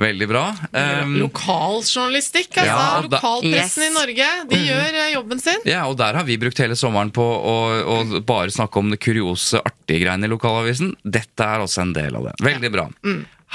Veldig 0.00 0.26
bra. 0.30 0.42
Um, 0.74 1.12
Lokaljournalistikk, 1.22 2.56
altså. 2.58 2.66
Ja, 2.66 3.00
da- 3.02 3.18
Lokalpressen 3.20 3.82
Yes. 3.84 3.90
i 3.90 3.94
Norge. 3.94 4.28
De 4.50 4.56
gjør 4.66 4.98
eh, 5.00 5.12
jobben 5.14 5.40
sin. 5.40 5.60
ja, 5.70 5.84
og 5.86 5.96
der 6.00 6.14
har 6.18 6.24
vi 6.26 6.36
brukt 6.40 6.58
hele 6.58 6.74
sommeren 6.76 7.12
på 7.14 7.22
å, 7.22 7.54
å 7.86 8.20
bare 8.26 8.50
snakke 8.50 8.78
om 8.82 8.90
det 8.90 8.98
kuriose, 9.04 9.60
artige 9.62 10.02
greiene 10.04 10.26
i 10.26 10.32
lokalavisen. 10.32 10.94
Dette 11.04 11.46
er 11.46 11.62
også 11.62 11.82
en 11.84 11.92
del 11.94 12.16
av 12.18 12.24
det. 12.30 12.34
Veldig 12.42 12.72
bra. 12.74 12.88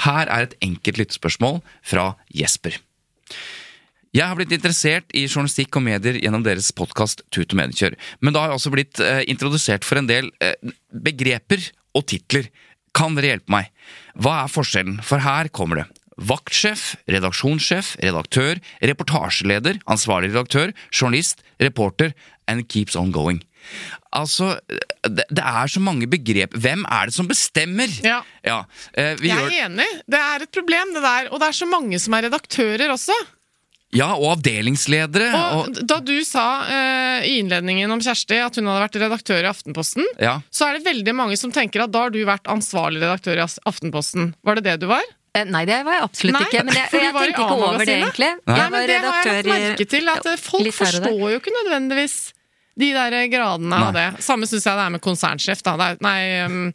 Her 0.06 0.26
er 0.32 0.46
et 0.48 0.54
enkelt 0.64 0.96
lyttespørsmål 1.02 1.60
fra 1.84 2.14
Jesper. 2.32 2.78
Jeg 4.16 4.26
har 4.26 4.34
blitt 4.34 4.50
interessert 4.56 5.12
i 5.14 5.26
journalistikk 5.28 5.76
og 5.78 5.84
medier 5.86 6.16
gjennom 6.18 6.42
deres 6.42 6.72
podkast 6.74 7.20
Tut 7.30 7.52
og 7.52 7.60
Medkjør, 7.60 7.94
Men 8.20 8.34
da 8.34 8.40
har 8.42 8.48
jeg 8.50 8.58
også 8.58 8.72
blitt 8.74 8.98
eh, 9.04 9.20
introdusert 9.30 9.84
for 9.86 10.00
en 10.00 10.08
del 10.08 10.32
eh, 10.42 10.56
begreper 10.90 11.62
og 11.94 12.08
titler. 12.10 12.48
Kan 12.96 13.14
dere 13.14 13.36
hjelpe 13.36 13.52
meg? 13.54 13.68
Hva 14.18 14.40
er 14.46 14.50
forskjellen? 14.50 14.96
For 15.06 15.22
her 15.22 15.46
kommer 15.54 15.84
det. 15.84 15.86
Vaktsjef, 16.20 16.94
redaksjonssjef, 17.08 17.94
redaktør, 18.04 18.60
reportasjeleder, 18.84 19.80
ansvarlig 19.90 20.32
redaktør, 20.34 20.74
journalist, 20.92 21.40
reporter 21.62 22.12
and 22.50 22.68
keeps 22.68 22.96
on 22.98 23.12
going. 23.14 23.40
Altså, 24.16 24.54
det, 25.04 25.26
det 25.30 25.42
er 25.44 25.68
så 25.70 25.80
mange 25.84 26.08
begrep. 26.10 26.54
Hvem 26.58 26.86
er 26.88 27.10
det 27.10 27.14
som 27.14 27.28
bestemmer? 27.28 27.92
Ja. 28.04 28.22
eh, 28.96 29.12
vi 29.20 29.28
Jeg 29.30 29.36
gjør, 29.36 29.50
er 29.50 29.66
enig. 29.68 29.90
Det 30.10 30.20
er 30.20 30.46
et 30.46 30.54
problem, 30.54 30.94
det 30.96 31.02
der. 31.04 31.28
Og 31.30 31.42
det 31.42 31.50
er 31.50 31.58
så 31.60 31.68
mange 31.68 32.00
som 32.02 32.16
er 32.16 32.26
redaktører 32.28 32.90
også. 32.96 33.14
ja, 33.94 34.08
og 34.14 34.36
avdelingsledere. 34.36 35.28
Og 35.34 35.68
Og, 35.68 35.80
da 35.86 36.00
du 36.00 36.16
sa 36.26 36.46
eh, 36.66 37.28
i 37.28 37.38
innledningen 37.42 37.90
om 37.90 38.02
Kjersti 38.02 38.40
at 38.40 38.58
hun 38.58 38.68
hadde 38.70 38.84
vært 38.86 39.00
redaktør 39.04 39.44
i 39.44 39.50
Aftenposten, 39.52 40.06
ja. 40.18 40.40
så 40.50 40.68
er 40.68 40.78
det 40.78 40.88
veldig 40.88 41.14
mange 41.14 41.38
som 41.38 41.52
tenker 41.54 41.84
at 41.84 41.92
da 41.94 42.06
har 42.06 42.14
du 42.14 42.20
vært 42.24 42.50
ansvarlig 42.50 43.02
redaktør 43.02 43.38
i 43.38 43.46
Aftenposten. 43.46 44.34
Var 44.46 44.58
det 44.58 44.68
det 44.68 44.76
du 44.82 44.90
var? 44.90 45.04
Eh, 45.36 45.44
Nei, 45.46 45.62
det 45.68 45.78
var 45.86 45.94
jeg 45.98 46.06
absolutt 46.08 46.36
Nei, 46.38 46.46
ikke. 46.48 46.64
Men 46.66 46.74
jeg, 46.78 46.88
jeg 46.90 47.12
tenkte 47.14 47.28
ikke 47.30 47.58
over 47.58 47.84
det, 47.84 47.98
egentlig. 48.00 48.30
Nei. 48.34 48.50
Nei, 48.50 48.56
Jeg 48.58 48.72
men 48.74 48.88
det 48.90 48.96
har 48.96 49.20
jeg 49.20 49.44
lagt 49.44 49.52
merke 49.52 49.86
til, 49.92 50.08
at 50.14 50.26
eh, 50.32 50.40
folk 50.42 50.72
forstår 50.80 51.22
jo 51.34 51.36
ikke 51.38 51.54
nødvendigvis 51.60 52.16
de 52.80 52.88
der 52.96 53.16
gradene 53.30 53.78
av 53.86 53.94
det. 53.94 54.08
Samme 54.24 54.48
syns 54.48 54.66
jeg 54.66 54.78
det 54.78 54.88
er 54.88 54.92
med 54.96 55.02
konsernsjef. 55.04 55.62
Da. 55.66 55.76
Er, 55.84 55.98
nei, 56.00 56.18
um, 56.48 56.70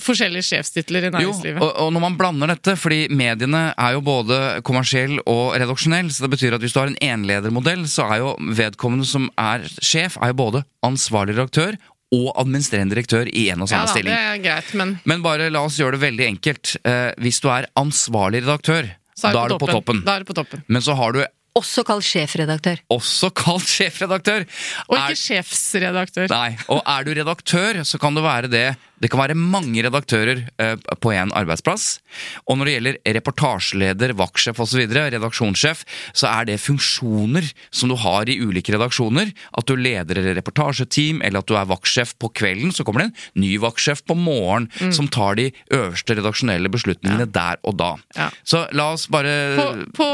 forskjellige 0.00 0.46
sjefstitler 0.46 1.04
i 1.04 1.10
Jo, 1.10 1.14
næringslivet. 1.18 1.60
og, 1.64 1.72
og 1.82 1.90
når 1.92 2.04
man 2.06 2.16
blander 2.20 2.52
dette, 2.54 2.76
fordi 2.80 3.00
mediene 3.12 3.64
er 3.74 3.96
jo 3.96 4.04
både 4.06 4.38
kommersiell 4.64 5.18
og 5.28 5.56
redaksjonell, 5.60 6.08
så 6.14 6.24
det 6.24 6.32
betyr 6.36 6.56
at 6.56 6.62
hvis 6.64 6.72
du 6.76 6.80
har 6.80 6.92
en 6.92 7.00
enledermodell, 7.04 7.84
så 7.90 8.06
er 8.08 8.22
jo 8.22 8.32
vedkommende 8.56 9.08
som 9.08 9.28
er 9.40 9.66
sjef, 9.84 10.16
er 10.22 10.32
jo 10.32 10.38
både 10.44 10.62
ansvarlig 10.86 11.36
redaktør 11.36 11.76
og 12.12 12.32
administrerende 12.36 12.94
direktør 12.94 13.28
i 13.32 13.46
en 13.50 13.62
og 13.64 13.70
ja, 13.72 13.82
da, 13.86 13.92
stilling. 13.92 14.12
det 14.12 14.20
er 14.20 14.40
greit, 14.44 14.72
men 14.76 14.98
Men 15.08 15.22
bare 15.24 15.50
la 15.50 15.62
oss 15.64 15.78
gjøre 15.80 15.96
det 15.96 16.02
veldig 16.04 16.26
enkelt. 16.28 16.76
Eh, 16.84 17.12
hvis 17.24 17.40
du 17.40 17.48
er 17.48 17.66
ansvarlig 17.80 18.42
redaktør, 18.44 18.90
så 19.16 19.30
er 19.30 19.32
da 19.38 19.44
er 19.44 19.48
du 19.48 19.54
du 19.56 19.62
på 19.64 19.70
toppen. 19.72 20.02
Da 20.04 20.16
er 20.16 20.20
du 20.26 20.28
på 20.28 20.34
toppen. 20.36 20.62
Men 20.68 20.82
så 20.84 20.94
har 20.98 21.12
du 21.16 21.22
Også 21.54 21.82
kalt 21.84 22.04
sjefredaktør. 22.04 22.78
også 22.90 23.28
kalt 23.36 23.68
sjefredaktør. 23.68 24.46
Og 24.88 24.96
Er- 24.96 25.10
ikke 25.12 25.20
sjefsredaktør. 25.20 26.28
Nei, 26.32 26.56
og 26.68 26.80
er 26.86 27.04
du 27.04 27.10
redaktør, 27.14 27.82
så 27.84 27.98
kan 28.00 28.14
det 28.14 28.22
være 28.24 28.48
det. 28.48 28.76
Det 29.02 29.10
kan 29.10 29.20
være 29.24 29.34
mange 29.38 29.82
redaktører 29.82 30.44
eh, 30.62 30.76
på 31.02 31.12
en 31.12 31.32
arbeidsplass. 31.34 31.98
Og 32.46 32.56
når 32.60 32.68
det 32.70 32.74
gjelder 32.76 32.98
reportasjeleder, 33.18 34.14
vaktsjef 34.18 34.60
osv., 34.62 34.84
redaksjonssjef, 34.92 35.82
så 36.14 36.28
er 36.30 36.46
det 36.52 36.60
funksjoner 36.62 37.48
som 37.74 37.90
du 37.90 37.96
har 37.98 38.28
i 38.30 38.38
ulike 38.40 38.72
redaksjoner. 38.76 39.32
At 39.58 39.66
du 39.68 39.74
leder 39.76 40.20
et 40.22 40.36
reportasjeteam, 40.38 41.20
eller 41.26 41.42
at 41.42 41.50
du 41.50 41.56
er 41.58 41.68
vaktsjef 41.70 42.14
på 42.22 42.30
kvelden. 42.38 42.70
Så 42.74 42.86
kommer 42.86 43.04
det 43.04 43.10
en 43.12 43.42
ny 43.44 43.56
vaktsjef 43.62 44.04
på 44.06 44.16
morgen 44.18 44.68
Mm. 44.82 44.92
som 44.94 45.06
tar 45.08 45.34
de 45.36 45.48
øverste 45.74 46.14
redaksjonelle 46.16 46.68
beslutningene 46.72 47.26
der 47.32 47.58
og 47.66 47.76
da. 47.78 47.90
Ja. 48.16 48.28
Så 48.46 48.62
la 48.72 48.92
oss 48.94 49.06
bare 49.12 49.32
På, 49.56 49.66
på, 49.96 50.06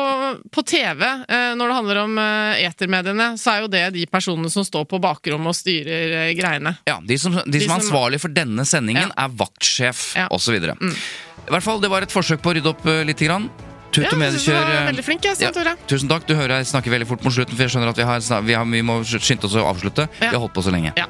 på 0.55 0.65
TV, 0.67 1.03
eh, 1.29 1.53
når 1.59 1.69
det 1.71 1.77
handler 1.79 2.01
om 2.03 2.19
eh, 2.23 2.63
etermediene, 2.67 3.29
så 3.41 3.53
er 3.55 3.61
jo 3.65 3.71
det 3.73 3.85
de 3.95 4.07
personene 4.11 4.51
som 4.53 4.65
står 4.67 4.87
på 4.91 5.01
bakrommet 5.03 5.53
og 5.53 5.57
styrer 5.57 6.33
greiene. 6.39 6.75
Ja, 6.89 6.99
De 7.05 7.19
som, 7.19 7.33
de 7.35 7.43
som 7.43 7.55
er 7.55 7.67
som- 7.69 7.77
ansvarlig 7.81 8.21
for 8.21 8.29
denne 8.35 8.65
sendingen, 8.65 8.78
Ja. 8.87 9.09
er 9.25 9.29
vaktsjef 9.29 10.15
Ja. 10.17 10.27
Mm. 10.29 10.35
osv. 10.37 10.55
I 11.49 11.51
hvert 11.51 11.63
fall, 11.65 11.81
Det 11.81 11.91
var 11.91 12.03
et 12.03 12.11
forsøk 12.13 12.41
på 12.45 12.51
å 12.53 12.55
rydde 12.59 12.69
opp 12.69 12.85
uh, 12.87 13.03
litt. 13.05 13.19
Grann. 13.19 13.49
Tut 13.91 14.05
og 14.13 14.19
mediekjør. 14.21 14.55
eh, 14.69 14.87
veldig 14.93 15.05
flink, 15.05 15.23
jeg, 15.25 15.37
Svein 15.37 15.53
Tore. 15.57 15.73
Tusen 15.89 16.09
takk. 16.09 16.27
Du 16.29 16.35
hører 16.37 16.59
jeg 16.61 16.67
snakker 16.69 16.91
veldig 16.93 17.07
fort 17.09 17.23
mot 17.25 17.33
slutten, 17.33 17.57
for 17.57 17.65
jeg 17.65 17.73
skjønner 17.73 17.89
at 17.89 17.97
vi, 17.97 18.05
har, 18.05 18.21
vi, 18.45 18.53
har, 18.55 18.65
vi 18.69 18.83
må 18.85 18.99
skynde 19.03 19.45
oss 19.49 19.55
å 19.57 19.65
avslutte. 19.65 20.05
Ja. 20.21 20.29
Vi 20.29 20.35
har 20.37 20.43
holdt 20.45 20.53
på 20.55 20.63
så 20.63 20.71
lenge. 20.75 20.93
Ja. 21.01 21.07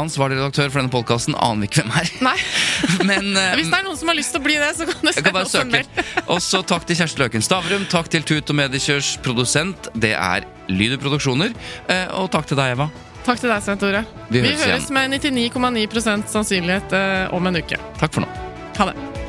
Ansvarlig 0.00 0.34
redaktør 0.40 0.72
for 0.72 0.80
denne 0.80 0.90
podkasten 0.90 1.36
aner 1.38 1.60
vi 1.60 1.68
ikke 1.68 1.84
hvem 1.84 1.92
er. 2.00 2.08
Nei. 2.24 2.38
Men 3.10 3.28
uh, 3.36 3.52
Hvis 3.54 3.68
det 3.70 3.78
er 3.78 3.84
noen 3.86 3.98
som 4.00 4.08
har 4.10 4.16
lyst 4.18 4.32
til 4.34 4.40
å 4.40 4.44
bli 4.48 4.56
det, 4.58 4.72
så 4.74 4.88
kan 4.88 5.06
du 5.06 5.12
kan 5.12 5.36
bare 5.36 5.50
søke. 5.54 5.84
Også 6.34 6.64
takk 6.66 6.88
til 6.88 6.96
Kjersti 6.98 7.20
Løken 7.22 7.44
Stavrum. 7.46 7.84
Takk 7.92 8.08
til 8.10 8.24
Tut 8.26 8.50
og 8.50 8.58
Mediekjørs 8.58 9.12
produsent. 9.22 9.86
Det 9.94 10.16
er 10.18 10.48
Lyder 10.72 10.98
Produksjoner. 11.04 11.52
Uh, 11.86 12.24
Og 12.24 12.32
takk 12.34 12.48
til 12.50 12.58
deg, 12.58 12.74
Eva. 12.74 12.88
Takk 13.24 13.40
til 13.40 13.48
deg, 13.48 13.62
Svein 13.64 13.80
Tore. 13.80 14.04
Vi 14.28 14.40
Vi, 14.40 14.52
høres 14.52 14.64
høres 14.68 14.90
med 14.92 15.16
99,9 15.16 16.28
sannsynlighet 16.28 16.92
eh, 16.92 17.34
om 17.34 17.46
en 17.48 17.56
uke. 17.56 17.80
Takk 18.00 18.18
for 18.18 18.26
nå. 18.26 18.28
Ha 18.76 18.90
det. 18.90 19.23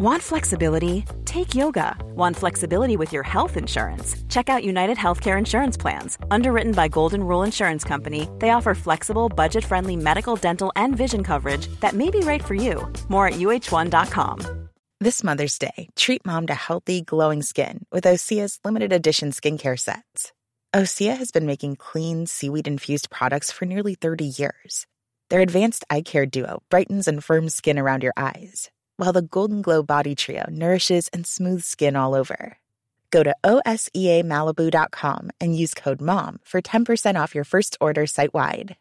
Want 0.00 0.22
flexibility? 0.22 1.04
Take 1.26 1.54
yoga. 1.54 1.94
Want 2.16 2.34
flexibility 2.34 2.96
with 2.96 3.12
your 3.12 3.22
health 3.22 3.58
insurance? 3.58 4.16
Check 4.30 4.48
out 4.48 4.64
United 4.64 4.96
Healthcare 4.96 5.36
Insurance 5.36 5.76
Plans. 5.76 6.16
Underwritten 6.30 6.72
by 6.72 6.88
Golden 6.88 7.22
Rule 7.22 7.42
Insurance 7.42 7.84
Company, 7.84 8.26
they 8.38 8.48
offer 8.48 8.74
flexible, 8.74 9.28
budget 9.28 9.62
friendly 9.62 9.96
medical, 9.96 10.36
dental, 10.36 10.72
and 10.74 10.96
vision 10.96 11.22
coverage 11.22 11.66
that 11.80 11.92
may 11.92 12.08
be 12.08 12.20
right 12.20 12.42
for 12.42 12.54
you. 12.54 12.90
More 13.10 13.28
at 13.28 13.34
uh1.com. 13.34 14.70
This 15.00 15.22
Mother's 15.22 15.58
Day, 15.58 15.90
treat 15.96 16.24
mom 16.24 16.46
to 16.46 16.54
healthy, 16.54 17.02
glowing 17.02 17.42
skin 17.42 17.84
with 17.92 18.04
Osea's 18.04 18.58
limited 18.64 18.94
edition 18.94 19.32
skincare 19.32 19.78
sets. 19.78 20.32
Osea 20.74 21.14
has 21.14 21.30
been 21.30 21.44
making 21.44 21.76
clean, 21.76 22.24
seaweed 22.24 22.66
infused 22.66 23.10
products 23.10 23.52
for 23.52 23.66
nearly 23.66 23.96
30 23.96 24.24
years. 24.24 24.86
Their 25.28 25.42
advanced 25.42 25.84
eye 25.90 26.00
care 26.00 26.24
duo 26.24 26.62
brightens 26.70 27.06
and 27.06 27.22
firms 27.22 27.54
skin 27.54 27.78
around 27.78 28.02
your 28.02 28.14
eyes, 28.16 28.70
while 29.00 29.14
the 29.14 29.22
Golden 29.22 29.62
Glow 29.62 29.82
Body 29.82 30.14
Trio 30.14 30.44
nourishes 30.50 31.08
and 31.08 31.26
smooths 31.26 31.64
skin 31.66 31.96
all 31.96 32.14
over. 32.14 32.58
Go 33.10 33.22
to 33.22 33.34
OSEAMalibu.com 33.42 35.30
and 35.40 35.56
use 35.56 35.72
code 35.74 36.02
MOM 36.02 36.38
for 36.44 36.60
10% 36.60 37.22
off 37.22 37.34
your 37.34 37.44
first 37.44 37.78
order 37.80 38.06
site 38.06 38.34
wide. 38.34 38.76